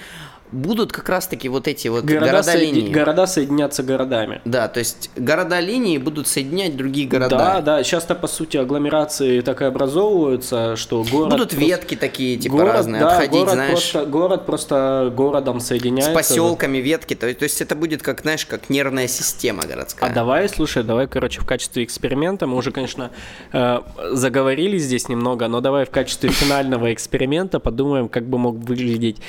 будут 0.53 0.93
как 0.93 1.09
раз-таки 1.09 1.49
вот 1.49 1.67
эти 1.69 1.89
вот 1.89 2.05
Города, 2.05 2.27
города 2.27 2.91
города 2.93 3.27
соединятся 3.27 3.83
городами. 3.83 4.41
Да, 4.45 4.69
то 4.69 4.79
есть 4.79 5.11
города 5.17 5.61
линии 5.61 5.99
будут 5.99 6.29
соединять 6.29 6.77
другие 6.77 7.09
Да, 7.09 7.19
города. 7.19 7.61
да, 7.61 7.83
сейчас-то 7.85 8.15
по 8.15 8.27
сути 8.27 8.57
агломерации 8.57 9.41
так 9.41 9.63
и 9.63 9.65
образовываются, 9.65 10.77
что 10.77 11.03
город... 11.05 11.31
Будут 11.31 11.51
просто- 11.51 11.57
ветки 11.67 11.95
такие, 11.97 12.37
типа 12.37 12.57
город, 12.57 12.73
разные, 12.75 13.01
да, 13.01 13.13
отходить, 13.13 13.33
город 13.41 13.53
знаешь, 13.55 13.71
Просто, 13.93 14.07
город 14.07 14.47
просто 14.47 15.13
городом 15.15 15.61
с 15.61 15.67
соединяется. 15.67 16.13
поселками 16.13 16.79
ветки. 16.79 17.15
То, 17.15 17.33
то 17.35 17.43
есть 17.43 17.61
это 17.61 17.75
будет 17.75 18.03
как, 18.03 18.21
знаешь, 18.23 18.47
как 18.47 18.71
нервная 18.71 19.09
система 19.09 19.63
городская. 19.65 20.11
А 20.11 20.15
давай, 20.15 20.49
слушай, 20.49 20.83
давай, 20.83 21.07
короче, 21.09 21.41
в 21.41 21.47
качестве 21.47 21.85
эксперимента, 21.85 22.47
мы 22.47 22.57
уже, 22.57 22.71
конечно, 22.71 23.11
э, 23.53 23.81
заговорили 24.13 24.79
здесь 24.79 25.09
немного, 25.09 25.49
но 25.49 25.61
давай 25.61 25.85
в 25.85 25.91
качестве 25.91 26.31
финального 26.31 26.93
эксперимента 26.93 27.59
подумаем, 27.61 28.09
как 28.09 28.25
бы 28.29 28.39
мог 28.39 28.57
выглядеть 28.57 29.21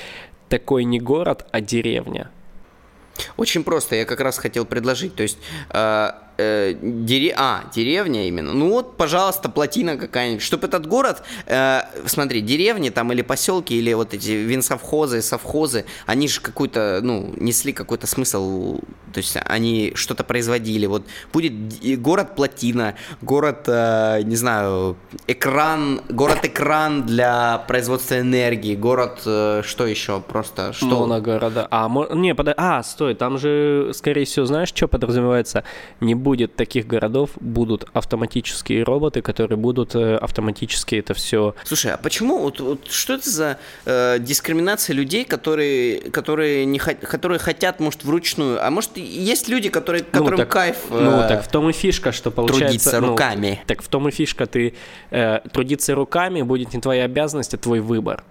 такой 0.50 0.84
не 0.84 1.00
город, 1.00 1.46
а 1.52 1.62
деревня. 1.62 2.30
Очень 3.36 3.64
просто, 3.64 3.96
я 3.96 4.06
как 4.06 4.20
раз 4.20 4.38
хотел 4.38 4.66
предложить, 4.66 5.16
то 5.16 5.24
есть 5.24 5.38
э, 5.72 6.12
э, 6.38 6.74
дере- 6.82 7.34
а, 7.36 7.64
деревня 7.74 8.28
именно, 8.28 8.54
ну 8.54 8.70
вот, 8.70 8.98
пожалуйста, 8.98 9.50
плотина 9.50 9.98
какая-нибудь, 9.98 10.42
чтобы 10.44 10.68
этот 10.68 10.86
город, 10.88 11.24
э, 11.46 11.82
смотри, 12.06 12.42
деревни 12.42 12.90
там 12.90 13.12
или 13.12 13.22
поселки, 13.22 13.76
или 13.78 13.94
вот 13.94 14.14
эти 14.14 14.32
винсовхозы, 14.32 15.22
совхозы, 15.22 15.86
они 16.06 16.28
же 16.28 16.42
какой-то, 16.42 17.00
ну, 17.04 17.34
несли 17.38 17.74
какой-то 17.74 18.08
смысл, 18.08 18.80
то 19.14 19.18
есть 19.20 19.38
они 19.46 19.94
что-то 19.96 20.24
производили, 20.24 20.86
вот 20.86 21.04
будет 21.34 21.54
город 22.02 22.36
плотина, 22.36 22.96
город, 23.22 23.64
э, 23.68 24.22
не 24.24 24.36
знаю, 24.36 24.96
экран, 25.28 26.02
город-экран 26.10 27.04
для 27.06 27.58
производства 27.68 28.20
энергии, 28.20 28.76
город, 28.76 29.22
э, 29.26 29.62
что 29.66 29.86
еще, 29.88 30.20
просто, 30.22 30.74
что... 30.74 30.86
Моногорода. 31.08 31.68
А, 31.72 31.88
мо- 31.88 32.08
не, 32.14 32.34
пода- 32.34 32.54
а, 32.58 32.84
стой, 32.84 33.16
там 33.16 33.38
же, 33.38 33.92
скорее 33.94 34.26
всего, 34.26 34.46
знаешь, 34.46 34.70
что 34.70 34.88
подразумевается? 34.88 35.64
Не 36.00 36.16
будет 36.28 36.58
таких 36.58 36.86
городов, 36.88 37.30
будут 37.40 37.86
автоматические 37.94 38.84
роботы, 38.84 39.22
которые 39.22 39.58
будут 39.58 39.96
э, 39.96 40.18
автоматически 40.18 40.96
это 40.96 41.14
все... 41.14 41.56
Слушай, 41.64 41.94
а 41.94 41.98
почему 41.98 42.40
вот, 42.40 42.60
вот 42.60 42.92
что 42.92 43.14
это 43.14 43.30
за 43.30 43.58
э, 43.86 44.18
дискриминация 44.20 44.94
людей, 44.94 45.24
которые 45.24 46.02
которые 46.12 46.66
не 46.66 46.80
хот- 46.80 47.06
которые 47.06 47.40
хотят, 47.40 47.80
может, 47.80 48.04
вручную, 48.04 48.62
а 48.62 48.70
может 48.72 48.98
есть 48.98 49.48
люди, 49.48 49.70
которые 49.70 50.04
которым 50.04 50.40
так, 50.40 50.50
кайф 50.50 50.76
э, 50.90 51.00
Ну, 51.02 51.12
так 51.30 51.46
в 51.46 51.48
том 51.48 51.70
и 51.70 51.72
фишка, 51.72 52.12
что 52.12 52.30
получается... 52.30 52.66
трудиться 52.66 53.00
ну, 53.00 53.08
руками. 53.08 53.64
Так 53.66 53.82
в 53.82 53.88
том 53.88 54.10
и 54.10 54.12
фишка, 54.12 54.48
ты 54.48 54.74
э, 55.12 55.40
трудиться 55.54 55.96
руками 55.96 56.42
будет 56.42 56.74
не 56.74 56.82
твоя 56.82 57.06
обязанность, 57.06 57.54
а 57.54 57.58
твой 57.58 57.80
выбор. 57.80 58.26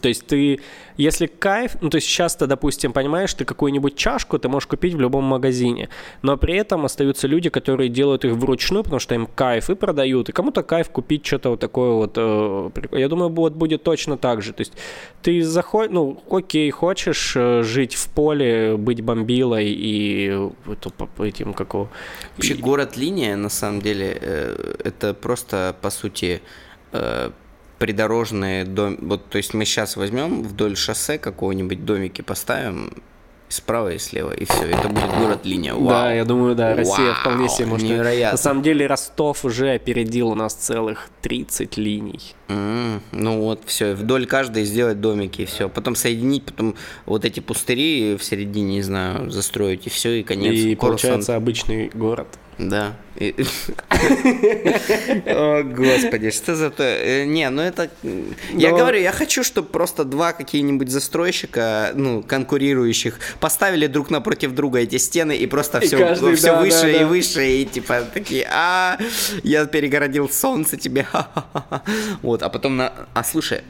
То 0.00 0.08
есть 0.08 0.26
ты, 0.26 0.60
если 0.96 1.26
кайф, 1.26 1.76
ну 1.80 1.90
то 1.90 1.96
есть 1.96 2.08
часто, 2.08 2.46
допустим, 2.46 2.92
понимаешь, 2.92 3.32
ты 3.34 3.44
какую-нибудь 3.44 3.96
чашку 3.96 4.38
ты 4.38 4.48
можешь 4.48 4.66
купить 4.66 4.94
в 4.94 5.00
любом 5.00 5.24
магазине, 5.24 5.88
но 6.22 6.36
при 6.36 6.54
этом 6.56 6.84
остаются 6.84 7.26
люди, 7.26 7.50
которые 7.50 7.88
делают 7.88 8.24
их 8.24 8.32
вручную, 8.32 8.84
потому 8.84 9.00
что 9.00 9.14
им 9.14 9.26
кайф 9.26 9.70
и 9.70 9.74
продают, 9.74 10.28
и 10.28 10.32
кому-то 10.32 10.62
кайф 10.62 10.90
купить 10.90 11.26
что-то 11.26 11.50
вот 11.50 11.60
такое 11.60 11.92
вот. 11.92 12.12
э, 12.16 12.70
я 12.92 13.08
думаю, 13.08 13.30
вот 13.30 13.54
будет 13.54 13.82
точно 13.82 14.16
так 14.16 14.42
же. 14.42 14.52
То 14.52 14.60
есть 14.62 14.72
ты 15.22 15.42
заходишь, 15.42 15.92
ну 15.92 16.22
окей, 16.30 16.70
хочешь 16.70 17.34
э, 17.36 17.62
жить 17.62 17.94
в 17.94 18.08
поле, 18.10 18.76
быть 18.76 19.00
бомбилой 19.00 19.66
и 19.68 20.50
этим 21.18 21.54
какого... 21.54 21.88
Вообще 22.36 22.54
город-линия, 22.54 23.36
на 23.36 23.48
самом 23.48 23.80
деле, 23.80 24.18
э, 24.20 24.74
это 24.84 25.14
просто, 25.14 25.76
по 25.80 25.90
сути, 25.90 26.40
э, 26.92 27.30
придорожные 27.78 28.64
дом... 28.64 28.96
Вот, 29.02 29.28
то 29.28 29.36
есть 29.38 29.54
мы 29.54 29.64
сейчас 29.64 29.96
возьмем 29.96 30.42
вдоль 30.42 30.76
шоссе 30.76 31.18
какого-нибудь 31.18 31.84
домики 31.84 32.22
поставим 32.22 32.90
справа 33.48 33.92
и 33.92 33.98
слева, 33.98 34.32
и 34.32 34.44
все, 34.44 34.64
это 34.64 34.88
будет 34.88 35.08
город-линия. 35.20 35.72
Вау. 35.74 35.88
Да, 35.88 36.12
я 36.12 36.24
думаю, 36.24 36.56
да, 36.56 36.74
Россия 36.74 37.12
Вау, 37.12 37.14
вполне 37.14 37.48
себе 37.48 37.66
может. 37.66 37.88
невероятно. 37.88 38.32
На 38.32 38.36
самом 38.42 38.62
деле 38.64 38.86
Ростов 38.88 39.44
уже 39.44 39.70
опередил 39.74 40.30
у 40.30 40.34
нас 40.34 40.52
целых 40.54 41.08
30 41.22 41.76
линий. 41.76 42.18
М, 42.48 43.00
Ну 43.12 43.40
вот, 43.42 43.60
все, 43.66 43.94
вдоль 43.94 44.26
каждой 44.26 44.64
сделать 44.64 45.00
домики, 45.00 45.42
и 45.42 45.44
все. 45.44 45.68
Потом 45.68 45.94
соединить, 45.94 46.42
потом 46.44 46.74
вот 47.06 47.24
эти 47.24 47.38
пустыри 47.38 48.16
в 48.16 48.24
середине, 48.24 48.74
не 48.76 48.82
знаю, 48.82 49.30
застроить, 49.30 49.86
и 49.86 49.90
все, 49.90 50.18
и 50.18 50.22
конец. 50.24 50.52
и 50.52 50.74
Корсант. 50.74 50.80
получается 50.80 51.36
обычный 51.36 51.88
город. 51.94 52.26
Да. 52.58 52.96
О, 55.26 55.62
господи, 55.62 56.30
что 56.30 56.54
за 56.56 56.70
то? 56.70 56.82
Э, 56.82 57.24
Не, 57.24 57.50
ну 57.50 57.60
это... 57.60 57.90
Я 58.54 58.70
Но- 58.70 58.78
говорю, 58.78 59.00
я 59.00 59.12
хочу, 59.12 59.44
чтобы 59.44 59.68
просто 59.68 60.04
два 60.04 60.32
какие-нибудь 60.32 60.88
застройщика, 60.90 61.92
ну, 61.94 62.22
конкурирующих, 62.22 63.18
поставили 63.40 63.86
друг 63.86 64.10
напротив 64.10 64.54
друга 64.54 64.78
эти 64.78 64.96
стены 64.96 65.36
и 65.36 65.46
просто 65.46 65.80
все, 65.80 66.14
все 66.14 66.56
выше 66.56 66.92
и 67.00 67.04
выше, 67.04 67.46
и 67.46 67.66
типа 67.66 68.02
такие, 68.12 68.48
а, 68.50 68.98
я 69.42 69.66
перегородил 69.66 70.30
солнце 70.30 70.76
тебе, 70.78 71.02
ха-ха-ха». 71.12 71.82
Вот, 72.22 72.42
а 72.42 72.48
потом 72.48 72.76
на... 72.76 72.92
А 73.12 73.22
слушай, 73.22 73.60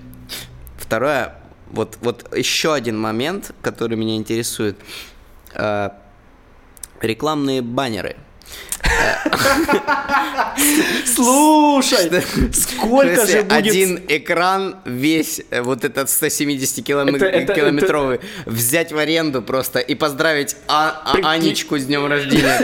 второе, 0.79 1.35
вот, 1.71 1.99
вот 2.01 2.37
еще 2.37 2.73
один 2.73 2.99
момент, 2.99 3.51
который 3.63 3.97
меня 3.97 4.15
интересует. 4.17 4.77
Э, 5.55 5.91
рекламные 7.01 7.63
баннеры. 7.63 8.17
Слушай, 11.05 12.11
сколько 12.53 13.27
же 13.27 13.43
будет... 13.43 13.53
один 13.53 14.01
экран 14.09 14.77
весь 14.85 15.41
э, 15.51 15.63
вот 15.63 15.85
этот 15.85 16.11
170 16.11 16.85
киломе- 16.85 17.17
Это- 17.17 17.27
это- 17.27 17.55
километровый 17.55 18.21
взять 18.47 18.93
в 18.93 18.99
аренду 18.99 19.43
просто 19.43 19.79
и 19.79 19.95
поздравить 19.95 20.57
А- 20.69 21.03
А-. 21.05 21.31
Анечку 21.33 21.79
с 21.79 21.85
днем 21.85 22.07
рождения. 22.07 22.59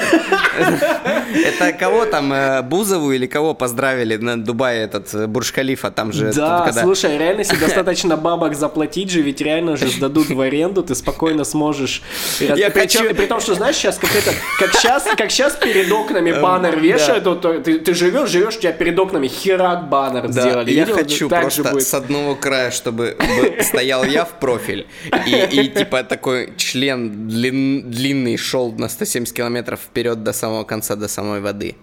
Это 1.47 1.73
кого 1.73 2.05
там, 2.07 2.33
э, 2.33 2.63
Бузову 2.63 3.13
или 3.13 3.27
кого 3.27 3.55
поздравили 3.55 4.17
на 4.17 4.43
Дубае 4.43 4.83
этот 4.85 5.13
э, 5.15 5.27
Бурж-Халифа, 5.27 5.91
там 5.91 6.13
же... 6.13 6.33
Да, 6.33 6.71
слушай, 6.73 7.17
реально, 7.19 7.41
если 7.41 7.57
достаточно 7.67 8.17
бабок 8.17 8.55
заплатить 8.55 9.11
же, 9.11 9.23
ведь 9.23 9.41
реально 9.41 9.77
же 9.77 9.89
сдадут 9.89 10.29
в 10.31 10.41
аренду, 10.41 10.83
ты 10.83 10.95
спокойно 10.95 11.45
сможешь. 11.45 12.03
Я 12.41 12.71
хочу- 12.71 13.15
При 13.15 13.27
том, 13.27 13.41
что 13.41 13.55
знаешь, 13.55 13.77
сейчас 13.77 13.99
как 13.99 14.15
это, 14.15 14.33
как 14.59 14.73
сейчас, 14.75 15.05
как 15.17 15.31
сейчас 15.31 15.57
перед 15.57 15.91
окнами 16.13 16.41
баннер 16.41 16.79
вешают, 16.79 17.25
вот, 17.27 17.43
ты, 17.65 17.79
ты 17.79 17.95
живешь, 17.95 18.31
живешь, 18.31 18.57
у 18.57 18.61
тебя 18.61 18.73
перед 18.73 18.99
окнами 18.99 19.29
херак 19.29 19.89
баннер 19.89 20.29
Да, 20.29 20.43
сделали. 20.43 20.71
я 20.73 20.83
Видел? 20.85 20.97
хочу 20.97 21.29
Так 21.29 21.43
просто 21.43 21.63
будет. 21.65 21.87
с 21.87 21.95
одного 21.95 22.35
края, 22.35 22.71
чтобы 22.71 23.17
бы 23.19 23.63
стоял 23.63 24.05
я 24.05 24.25
в 24.25 24.39
профиль, 24.39 24.87
и, 25.27 25.31
и, 25.31 25.69
типа 25.69 26.03
такой 26.05 26.53
член 26.57 27.29
длин- 27.29 27.83
длинный 27.91 28.37
шел 28.37 28.73
на 28.73 28.89
170 28.89 29.35
километров 29.35 29.81
вперед 29.81 30.23
до 30.23 30.33
самого 30.33 30.65
конца, 30.65 30.97
до 30.97 31.09
самой 31.09 31.41
воды. 31.41 31.77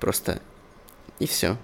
Просто 0.00 0.40
и 1.18 1.26
все. 1.26 1.56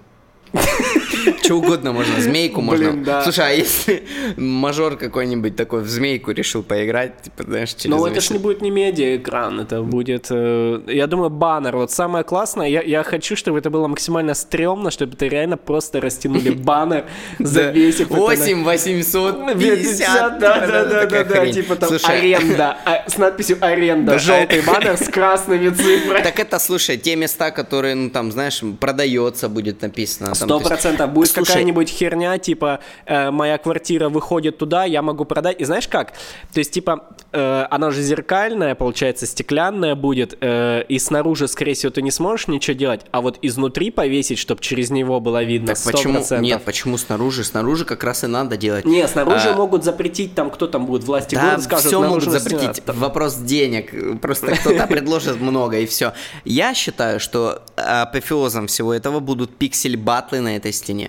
Что 1.43 1.55
угодно 1.55 1.93
можно, 1.93 2.19
змейку 2.21 2.61
можно. 2.61 2.91
Блин, 2.91 3.03
да. 3.03 3.23
Слушай, 3.23 3.45
а 3.47 3.49
если 3.51 4.03
мажор 4.37 4.97
какой-нибудь 4.97 5.55
такой 5.55 5.81
в 5.81 5.87
змейку 5.87 6.31
решил 6.31 6.63
поиграть, 6.63 7.21
типа, 7.23 7.43
знаешь, 7.43 7.73
через 7.73 7.95
Но 7.95 8.05
это 8.05 8.15
весь- 8.15 8.27
ж 8.27 8.29
не 8.31 8.39
будет 8.39 8.61
не 8.61 8.71
медиа-экран, 8.71 9.59
это 9.59 9.81
будет, 9.81 10.27
э, 10.29 10.81
я 10.87 11.07
думаю, 11.07 11.29
баннер. 11.29 11.75
Вот 11.77 11.91
самое 11.91 12.23
классное, 12.23 12.67
я, 12.67 12.81
я 12.81 13.03
хочу, 13.03 13.35
чтобы 13.35 13.59
это 13.59 13.69
было 13.69 13.87
максимально 13.87 14.33
стрёмно, 14.33 14.91
чтобы 14.91 15.13
это 15.13 15.25
реально 15.27 15.57
просто 15.57 15.99
растянули 16.01 16.49
баннер, 16.67 17.05
это 17.39 17.73
на- 18.09 18.15
8 18.17 18.63
850. 18.63 20.39
да, 20.39 20.59
да, 20.59 20.67
да, 20.67 20.85
да, 20.85 21.01
Такая 21.01 21.25
да, 21.25 21.35
хрень. 21.41 21.53
типа 21.53 21.75
там 21.75 21.89
аренда, 22.03 22.77
а, 22.85 23.03
с 23.09 23.17
надписью 23.17 23.57
аренда, 23.61 24.13
Да. 24.13 24.19
желтый 24.19 24.61
баннер 24.65 24.97
с 24.97 25.07
красными 25.09 25.69
цифрами. 25.69 26.23
Так 26.23 26.39
это, 26.39 26.59
слушай, 26.59 26.97
те 26.97 27.15
места, 27.15 27.51
которые, 27.51 27.95
ну 27.95 28.09
там, 28.09 28.31
знаешь, 28.31 28.61
продается 28.79 29.49
будет 29.49 29.81
написано. 29.81 30.33
Сто 30.35 30.59
процентов 30.59 31.09
будет 31.17 31.31
Слушай, 31.31 31.47
какая-нибудь 31.47 31.89
херня, 31.89 32.37
типа 32.37 32.79
э, 33.05 33.31
моя 33.31 33.57
квартира 33.57 34.09
выходит 34.09 34.57
туда, 34.57 34.85
я 34.85 35.01
могу 35.01 35.25
продать. 35.25 35.59
И 35.59 35.65
знаешь 35.65 35.87
как? 35.87 36.13
То 36.53 36.59
есть 36.59 36.71
типа 36.71 37.05
э, 37.31 37.65
она 37.69 37.91
же 37.91 38.01
зеркальная, 38.01 38.75
получается, 38.75 39.25
стеклянная 39.25 39.95
будет, 39.95 40.37
э, 40.39 40.83
и 40.87 40.99
снаружи, 40.99 41.47
скорее 41.47 41.73
всего, 41.73 41.91
ты 41.91 42.01
не 42.01 42.11
сможешь 42.11 42.47
ничего 42.47 42.77
делать, 42.77 43.01
а 43.11 43.21
вот 43.21 43.39
изнутри 43.41 43.89
повесить, 43.91 44.37
чтобы 44.37 44.61
через 44.61 44.89
него 44.91 45.19
было 45.19 45.43
видно. 45.43 45.73
Так 45.73 45.83
почему? 45.83 46.19
100%. 46.19 46.39
Нет, 46.41 46.61
почему 46.63 46.97
снаружи? 46.97 47.43
Снаружи 47.43 47.85
как 47.85 48.03
раз 48.03 48.23
и 48.23 48.27
надо 48.27 48.57
делать. 48.57 48.85
Не, 48.85 49.07
снаружи 49.07 49.49
А, 49.49 49.53
могут 49.55 49.83
запретить, 49.83 50.35
там 50.35 50.51
кто 50.51 50.67
там 50.67 50.85
будет, 50.85 51.03
власти 51.03 51.35
Да, 51.35 51.41
города 51.41 51.63
скажут, 51.63 51.85
все 51.87 52.01
могут 52.01 52.23
запретить. 52.23 52.77
стена. 52.77 52.93
Вопрос 52.93 53.35
денег. 53.37 54.21
Просто 54.21 54.55
кто-то 54.55 54.85
предложит 54.87 55.41
много 55.41 55.79
и 55.79 55.85
все. 55.87 56.13
Я 56.45 56.73
считаю, 56.73 57.19
что 57.19 57.63
апофеозом 57.75 58.67
всего 58.67 58.93
этого 58.93 59.19
будут 59.19 59.57
пиксель-батлы 59.57 60.41
на 60.41 60.55
этой 60.55 60.71
стене. 60.71 61.06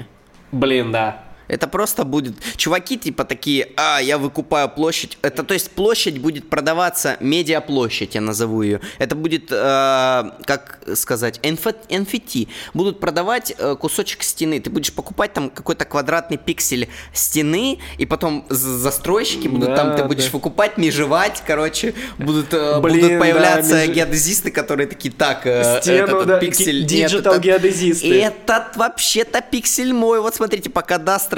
Блин, 0.52 0.92
да. 0.92 1.27
Это 1.48 1.66
просто 1.66 2.04
будет... 2.04 2.34
Чуваки 2.56 2.96
типа 2.96 3.24
такие, 3.24 3.68
а, 3.76 3.98
я 4.00 4.18
выкупаю 4.18 4.68
площадь. 4.68 5.18
Это, 5.22 5.42
то 5.42 5.54
есть, 5.54 5.70
площадь 5.70 6.18
будет 6.18 6.48
продаваться, 6.48 7.16
медиаплощадь, 7.20 8.14
я 8.14 8.20
назову 8.20 8.62
ее. 8.62 8.80
Это 8.98 9.14
будет, 9.14 9.50
э, 9.50 10.30
как 10.44 10.80
сказать, 10.94 11.40
NFT. 11.42 12.48
Будут 12.74 13.00
продавать 13.00 13.54
э, 13.58 13.76
кусочек 13.76 14.22
стены. 14.22 14.60
Ты 14.60 14.70
будешь 14.70 14.92
покупать 14.92 15.32
там 15.32 15.50
какой-то 15.50 15.84
квадратный 15.84 16.36
пиксель 16.36 16.88
стены, 17.12 17.78
и 17.96 18.06
потом 18.06 18.46
застройщики 18.48 19.48
будут 19.48 19.68
Да, 19.68 19.76
там, 19.76 19.96
ты 19.96 20.04
будешь 20.04 20.26
да. 20.26 20.30
выкупать, 20.32 20.78
межевать, 20.78 21.42
короче. 21.46 21.94
Будут, 22.18 22.52
э, 22.52 22.80
Блин, 22.80 22.96
будут 23.00 23.12
да, 23.12 23.18
появляться 23.18 23.86
меж- 23.86 23.94
геодезисты, 23.94 24.50
которые 24.50 24.86
такие, 24.86 25.12
так, 25.12 25.46
э, 25.46 25.80
Стену, 25.80 26.16
этот 26.18 26.26
да, 26.26 26.38
пиксель... 26.38 26.84
digital 26.84 27.38
геодезисты. 27.38 28.20
Этот 28.20 28.76
вообще-то 28.76 29.40
пиксель 29.40 29.92
мой. 29.92 30.20
Вот 30.20 30.34
смотрите, 30.34 30.70
по 30.70 30.82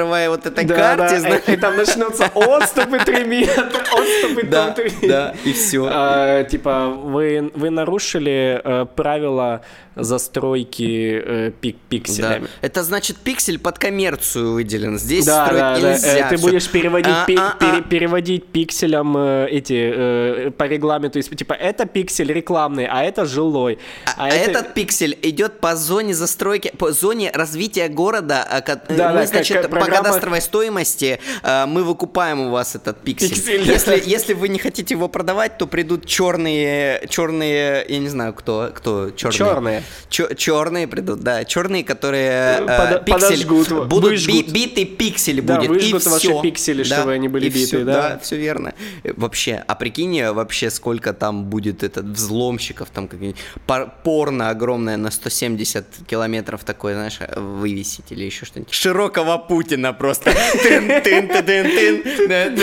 кадастровой 0.00 0.28
вот 0.28 0.46
этой 0.46 0.64
Да, 0.64 0.74
карте, 0.74 1.14
да, 1.16 1.20
знаешь. 1.20 1.42
и, 1.46 1.52
и 1.52 1.56
там 1.56 1.76
начнутся 1.76 2.30
отступы 2.34 2.98
3 2.98 3.24
метра, 3.26 3.64
отступы 3.64 4.46
Да, 4.46 4.66
там 4.70 4.74
3 4.74 5.08
да, 5.08 5.34
и 5.44 5.52
все. 5.52 5.88
А, 5.90 6.44
типа, 6.44 6.88
вы, 6.88 7.50
вы 7.54 7.70
нарушили 7.70 8.60
э, 8.62 8.86
правила 8.96 9.62
застройки 9.96 11.22
э, 11.24 11.50
пик 11.60 11.76
Да. 11.76 11.80
пикселями. 11.88 12.48
Это 12.62 12.82
значит 12.82 13.16
пиксель 13.16 13.58
под 13.58 13.78
коммерцию 13.78 14.52
выделен. 14.54 14.98
Здесь 14.98 15.26
Да, 15.26 15.46
строить 15.46 15.60
да, 15.62 15.80
да. 15.80 15.92
нельзя. 15.92 16.26
Э, 16.26 16.28
Ты 16.30 16.36
Всё. 16.36 16.46
будешь 16.46 16.68
переводить, 16.70 17.12
А, 17.14 17.24
пи- 17.26 17.36
а, 17.36 17.56
а. 17.58 17.58
пере- 17.58 17.82
переводить 17.82 18.46
пикселям 18.46 19.16
э, 19.16 19.48
эти 19.50 19.92
э, 19.94 20.50
по 20.56 20.64
регламенту. 20.64 21.20
Типа, 21.20 21.54
это 21.54 21.86
пиксель 21.86 22.32
рекламный, 22.32 22.86
а 22.86 23.02
это 23.02 23.24
жилой. 23.26 23.78
А 24.16 24.28
этот 24.28 24.74
пиксель 24.74 25.18
идет 25.22 25.60
по 25.60 25.74
зоне 25.76 26.14
застройки, 26.14 26.72
по 26.78 26.92
зоне 26.92 27.30
развития 27.34 27.88
города. 27.88 28.46
а, 28.48 28.60
Да, 28.60 28.80
мы, 28.88 28.96
да, 28.96 29.12
как- 29.12 29.26
значит, 29.28 29.62
как 29.62 29.70
по 29.70 29.76
программа- 29.90 30.08
кадастровой 30.08 30.40
стоимости 30.40 31.20
а, 31.42 31.66
мы 31.66 31.84
выкупаем 31.84 32.40
у 32.40 32.50
вас 32.50 32.74
этот 32.74 33.00
пиксель. 33.02 33.30
Пиксель, 33.30 33.64
да. 33.66 33.72
Если, 33.72 34.02
если 34.06 34.32
вы 34.34 34.48
не 34.48 34.58
хотите 34.58 34.94
его 34.94 35.08
продавать, 35.08 35.58
то 35.58 35.66
придут 35.66 36.06
черные, 36.06 37.06
черные, 37.08 37.84
я 37.88 37.98
не 37.98 38.08
знаю, 38.08 38.32
кто, 38.34 38.70
кто 38.74 39.10
черные. 39.10 39.82
Черные. 40.08 40.34
черные 40.36 40.88
придут, 40.88 41.20
да, 41.20 41.44
черные, 41.44 41.84
которые 41.84 42.58
э, 42.60 42.66
Подо- 42.66 43.04
пиксель 43.04 43.46
подожгут, 43.46 43.88
будут 43.88 44.10
выжгут. 44.10 44.46
би- 44.46 44.52
битый 44.66 44.84
пиксель 44.84 45.40
Да, 45.42 45.56
будет 45.56 45.68
выжгут 45.70 46.06
и 46.06 46.08
ваши 46.08 46.28
всё. 46.28 46.42
пиксели, 46.42 46.82
чтобы 46.82 47.12
они 47.12 47.28
были 47.28 47.46
и 47.46 47.50
всё, 47.50 47.64
битые, 47.78 47.84
да. 47.84 47.92
да, 48.10 48.18
все 48.18 48.36
верно. 48.36 48.74
Э, 49.04 49.12
Вообще, 49.16 49.62
а 49.66 49.74
прикинь, 49.74 50.18
э, 50.18 50.32
вообще 50.32 50.70
сколько 50.70 51.12
там 51.12 51.44
будет 51.44 51.82
этот 51.82 52.04
взломщиков, 52.06 52.88
там 52.90 53.08
какие-нибудь 53.08 53.40
пор- 53.66 53.90
порно 54.04 54.50
огромное 54.50 54.96
на 54.96 55.10
170 55.10 55.84
километров 56.06 56.64
такое, 56.64 56.94
знаешь, 56.94 57.18
э, 57.20 57.38
вывесить 57.40 58.10
или 58.12 58.24
еще 58.24 58.46
что-нибудь. 58.46 58.72
Широкого 58.72 59.38
Путина 59.38 59.79
просто. 59.92 60.32
Тын-тын-тын-тын-тын. 60.62 62.56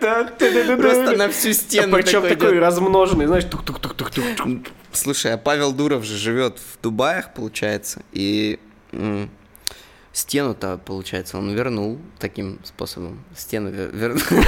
Да. 0.00 0.76
Просто 0.76 1.12
на 1.12 1.28
всю 1.28 1.52
стену 1.52 1.96
Причем 1.96 2.22
такой 2.22 2.58
размноженный, 2.58 3.26
знаешь, 3.26 3.44
тук-тук-тук-тук-тук. 3.44 4.68
Слушай, 4.92 5.34
а 5.34 5.38
Павел 5.38 5.72
Дуров 5.72 6.04
же 6.04 6.16
живет 6.16 6.58
в 6.58 6.78
Дубаях, 6.82 7.34
получается, 7.34 8.02
и 8.12 8.58
стену-то, 10.14 10.78
получается, 10.78 11.36
он 11.38 11.50
вернул 11.50 11.98
таким 12.20 12.60
способом. 12.64 13.24
Стену 13.36 13.70
вер- 13.70 13.90
вернул. 13.92 14.22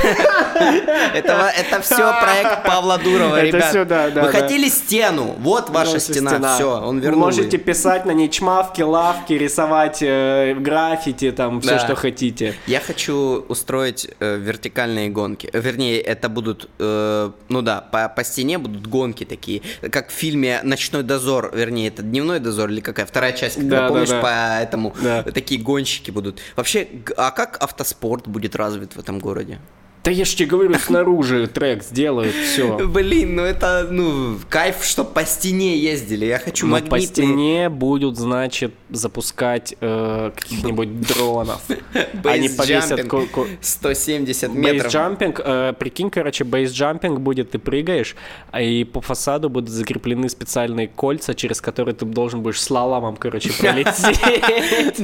Это, 1.15 1.81
все 1.83 2.15
проект 2.21 2.65
Павла 2.65 2.99
Дурова, 2.99 3.43
ребят. 3.43 3.75
Вы 4.15 4.29
хотели 4.31 4.69
стену? 4.69 5.35
Вот 5.39 5.69
ваша 5.71 5.99
стена, 5.99 6.55
все, 6.55 6.81
он 6.81 7.01
вернул. 7.01 7.21
Можете 7.21 7.59
писать 7.59 8.07
на 8.07 8.13
ней 8.13 8.29
чмавки, 8.29 8.83
лавки, 8.83 9.33
рисовать 9.33 9.99
э, 10.03 10.55
граффити, 10.55 11.33
там, 11.33 11.61
все, 11.61 11.79
что 11.79 11.95
хотите. 11.97 12.55
Я 12.67 12.81
хочу 12.81 13.45
устроить 13.49 14.09
э, 14.21 14.37
вертикальные 14.37 15.11
гонки. 15.11 15.51
Э, 15.53 15.61
Вернее, 15.67 16.01
это 16.01 16.29
будут, 16.29 16.69
ну 16.79 17.63
да, 17.63 17.81
по, 17.81 18.23
стене 18.23 18.59
будут 18.59 18.87
гонки 18.87 19.25
такие, 19.25 19.63
как 19.91 20.11
в 20.11 20.13
фильме 20.13 20.61
«Ночной 20.63 21.03
дозор», 21.03 21.51
вернее, 21.53 21.89
это 21.89 22.03
«Дневной 22.03 22.39
дозор» 22.39 22.71
или 22.71 22.81
какая 22.81 23.05
вторая 23.05 23.33
часть, 23.33 23.57
когда, 23.57 23.77
Да, 23.77 23.83
да, 23.83 23.89
помнишь, 23.89 24.11
по 24.11 24.61
этому, 24.63 24.95
такие 25.35 25.56
гонщики 25.59 26.11
будут. 26.11 26.41
Вообще, 26.57 26.89
а 27.17 27.31
как 27.31 27.63
автоспорт 27.63 28.29
будет 28.29 28.57
развит 28.57 28.95
в 28.95 28.99
этом 28.99 29.19
городе? 29.19 29.61
Да 30.07 30.13
я 30.13 30.25
ж 30.25 30.37
тебе 30.37 30.47
говорю, 30.51 30.73
снаружи 30.75 31.49
трек 31.49 31.83
сделают, 31.83 32.33
все. 32.33 32.79
Блин, 32.87 33.35
ну 33.35 33.43
это, 33.43 33.89
ну, 33.91 34.39
кайф, 34.49 34.85
что 34.85 35.03
по 35.03 35.25
стене 35.25 35.77
ездили. 35.77 36.27
Я 36.27 36.39
хочу 36.39 36.67
по 36.67 36.75
магнитные... 36.75 37.07
стене 37.09 37.69
будут, 37.69 38.17
значит, 38.17 38.73
запускать 38.89 39.75
э, 39.81 40.31
каких-нибудь 40.33 41.01
дронов. 41.01 41.61
Они 42.25 42.49
повесят... 42.49 43.05
Бейсджампинг. 43.05 43.11
ко- 43.11 43.27
ко- 43.27 43.47
170 43.61 44.55
метров. 44.55 44.83
Бейсджампинг, 44.83 45.41
э, 45.45 45.73
прикинь, 45.77 46.11
короче, 46.11 46.45
бейсджампинг 46.45 47.19
будет, 47.19 47.51
ты 47.51 47.59
прыгаешь, 47.59 48.15
а 48.53 48.63
и 48.63 48.85
по 48.85 49.01
фасаду 49.01 49.51
будут 49.51 49.71
закреплены 49.71 50.29
специальные 50.29 50.87
кольца, 50.87 51.35
через 51.35 51.61
которые 51.61 51.97
ты 51.97 52.05
должен 52.05 52.43
будешь 52.43 52.61
слаломом, 52.63 53.17
короче, 53.17 53.53
пролететь. 53.59 54.21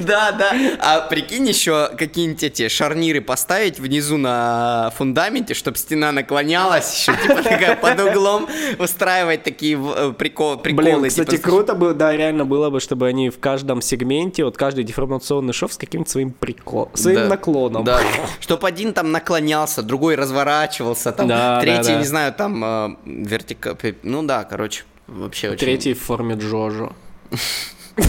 Да, 0.07 0.31
да. 0.31 0.53
А 0.79 1.01
прикинь 1.01 1.49
еще 1.49 1.91
какие-нибудь 1.99 2.45
эти 2.45 2.69
шарниры 2.69 3.21
поставить 3.21 3.81
внизу 3.81 4.17
на 4.17 4.92
фундаменте, 4.93 5.55
чтобы 5.55 5.77
стена 5.77 6.13
наклонялась, 6.13 6.95
еще 6.99 7.17
типа 7.21 7.43
такая 7.43 7.77
под 7.77 8.01
углом 8.01 8.49
устраивать 8.79 9.43
такие 9.43 9.77
э, 9.77 10.13
прикол- 10.17 10.61
приколы. 10.61 10.83
Блин, 11.01 11.09
кстати, 11.09 11.31
типа, 11.33 11.43
круто 11.43 11.75
бы, 11.75 11.95
да, 11.95 12.17
реально 12.17 12.45
было 12.45 12.71
бы, 12.71 12.81
чтобы 12.81 13.07
они 13.07 13.31
в 13.31 13.39
каждом 13.39 13.81
сегменте, 13.83 14.45
вот 14.45 14.57
каждый 14.57 14.85
деформационный 14.85 15.53
шов 15.53 15.73
с 15.73 15.77
каким-то 15.79 16.11
своим 16.11 16.31
приколом, 16.31 16.91
своим 16.95 17.21
Да, 17.21 17.29
наклоном. 17.29 17.85
Да. 17.85 18.01
Чтоб 18.41 18.65
один 18.65 18.93
там 18.93 19.13
наклонялся, 19.13 19.83
другой 19.83 20.15
разворачивался, 20.15 21.13
там 21.13 21.29
третий, 21.61 21.97
не 21.97 22.05
знаю, 22.05 22.33
там 22.33 22.65
э, 22.65 22.97
вертика... 23.05 23.77
Ну 24.03 24.23
да, 24.23 24.45
короче, 24.45 24.85
вообще 25.07 25.51
очень... 25.51 25.59
Третий 25.59 25.95
в 25.95 26.01
форме 26.03 26.35
Джожо. 26.37 26.93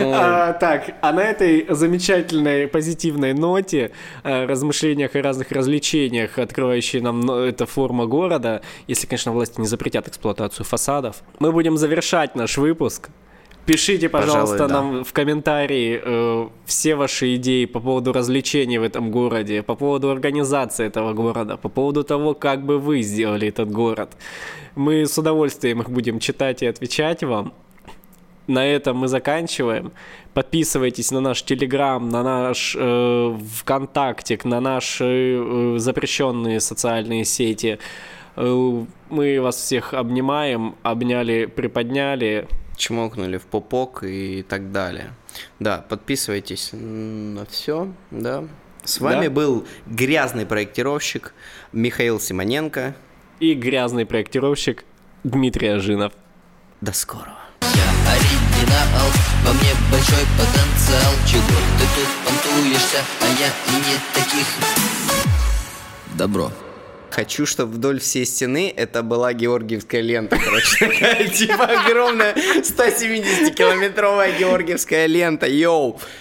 А, 0.00 0.52
Так, 0.52 0.94
а 1.00 1.12
на 1.12 1.20
этой 1.20 1.66
замечательной 1.68 2.68
позитивной 2.68 3.34
ноте, 3.34 3.90
э, 4.22 4.46
размышлениях 4.46 5.16
и 5.16 5.20
разных 5.20 5.50
развлечениях, 5.50 6.38
открывающей 6.38 7.00
нам 7.00 7.20
ну, 7.20 7.38
эта 7.38 7.66
форма 7.66 8.06
города, 8.06 8.62
если, 8.86 9.06
конечно, 9.06 9.32
власти 9.32 9.60
не 9.60 9.66
запретят 9.66 10.08
эксплуатацию 10.08 10.64
фасадов, 10.64 11.22
мы 11.40 11.52
будем 11.52 11.76
завершать 11.76 12.36
наш 12.36 12.58
выпуск. 12.58 13.10
Пишите, 13.68 14.08
пожалуйста, 14.08 14.56
Пожалуй, 14.56 14.68
да. 14.68 14.74
нам 14.74 15.04
в 15.04 15.12
комментарии 15.12 16.00
э, 16.02 16.48
все 16.64 16.94
ваши 16.94 17.34
идеи 17.34 17.66
по 17.66 17.80
поводу 17.80 18.14
развлечений 18.14 18.78
в 18.78 18.82
этом 18.82 19.10
городе, 19.10 19.62
по 19.62 19.74
поводу 19.74 20.10
организации 20.10 20.86
этого 20.86 21.12
города, 21.12 21.58
по 21.58 21.68
поводу 21.68 22.02
того, 22.02 22.32
как 22.32 22.64
бы 22.64 22.78
вы 22.78 23.02
сделали 23.02 23.48
этот 23.48 23.70
город. 23.70 24.16
Мы 24.74 25.04
с 25.04 25.18
удовольствием 25.18 25.82
их 25.82 25.90
будем 25.90 26.18
читать 26.18 26.62
и 26.62 26.66
отвечать 26.66 27.22
вам. 27.22 27.52
На 28.48 28.66
этом 28.66 28.96
мы 28.96 29.08
заканчиваем. 29.08 29.92
Подписывайтесь 30.34 31.10
на 31.12 31.20
наш 31.20 31.42
Телеграм, 31.42 32.08
на 32.08 32.22
наш 32.22 32.74
э, 32.78 33.38
ВКонтакте, 33.60 34.40
на 34.44 34.60
наши 34.60 35.04
э, 35.38 35.74
запрещенные 35.78 36.58
социальные 36.60 37.24
сети. 37.26 37.78
Э, 38.36 38.84
мы 39.10 39.40
вас 39.40 39.56
всех 39.56 39.92
обнимаем, 39.94 40.74
обняли, 40.82 41.44
приподняли. 41.44 42.48
чмокнули 42.76 43.36
в 43.36 43.44
попок 43.44 44.02
и 44.02 44.42
так 44.48 44.72
далее. 44.72 45.10
Да, 45.60 45.84
подписывайтесь 45.86 46.70
на 46.72 47.44
все, 47.46 47.88
да. 48.10 48.44
С 48.82 48.98
вами 49.00 49.26
Да. 49.26 49.30
был 49.30 49.66
грязный 49.86 50.46
проектировщик 50.46 51.34
Михаил 51.72 52.18
Симоненко. 52.18 52.94
И 53.40 53.52
грязный 53.52 54.06
проектировщик 54.06 54.84
Дмитрий 55.22 55.68
Ажинов. 55.68 56.12
До 56.80 56.92
скорого. 56.94 57.37
Я 57.78 57.88
оригинал, 58.12 59.08
во 59.44 59.52
мне 59.52 59.72
большой 59.90 60.24
потенциал. 60.36 61.12
Чего 61.26 61.58
ты 61.78 61.84
тут 61.94 62.10
понтуешься, 62.24 63.00
а 63.20 63.26
я 63.38 63.48
и 63.72 63.74
не 63.86 63.96
таких. 64.14 64.46
Добро. 66.14 66.50
Хочу, 67.10 67.46
чтобы 67.46 67.72
вдоль 67.72 67.98
всей 68.00 68.26
стены 68.26 68.70
это 68.76 69.02
была 69.02 69.32
георгиевская 69.32 70.02
лента, 70.02 70.36
короче, 70.36 70.86
такая, 70.86 71.26
типа 71.28 71.64
огромная 71.64 72.34
170-километровая 72.34 74.36
георгиевская 74.38 75.06
лента, 75.06 75.46
йоу. 75.46 75.98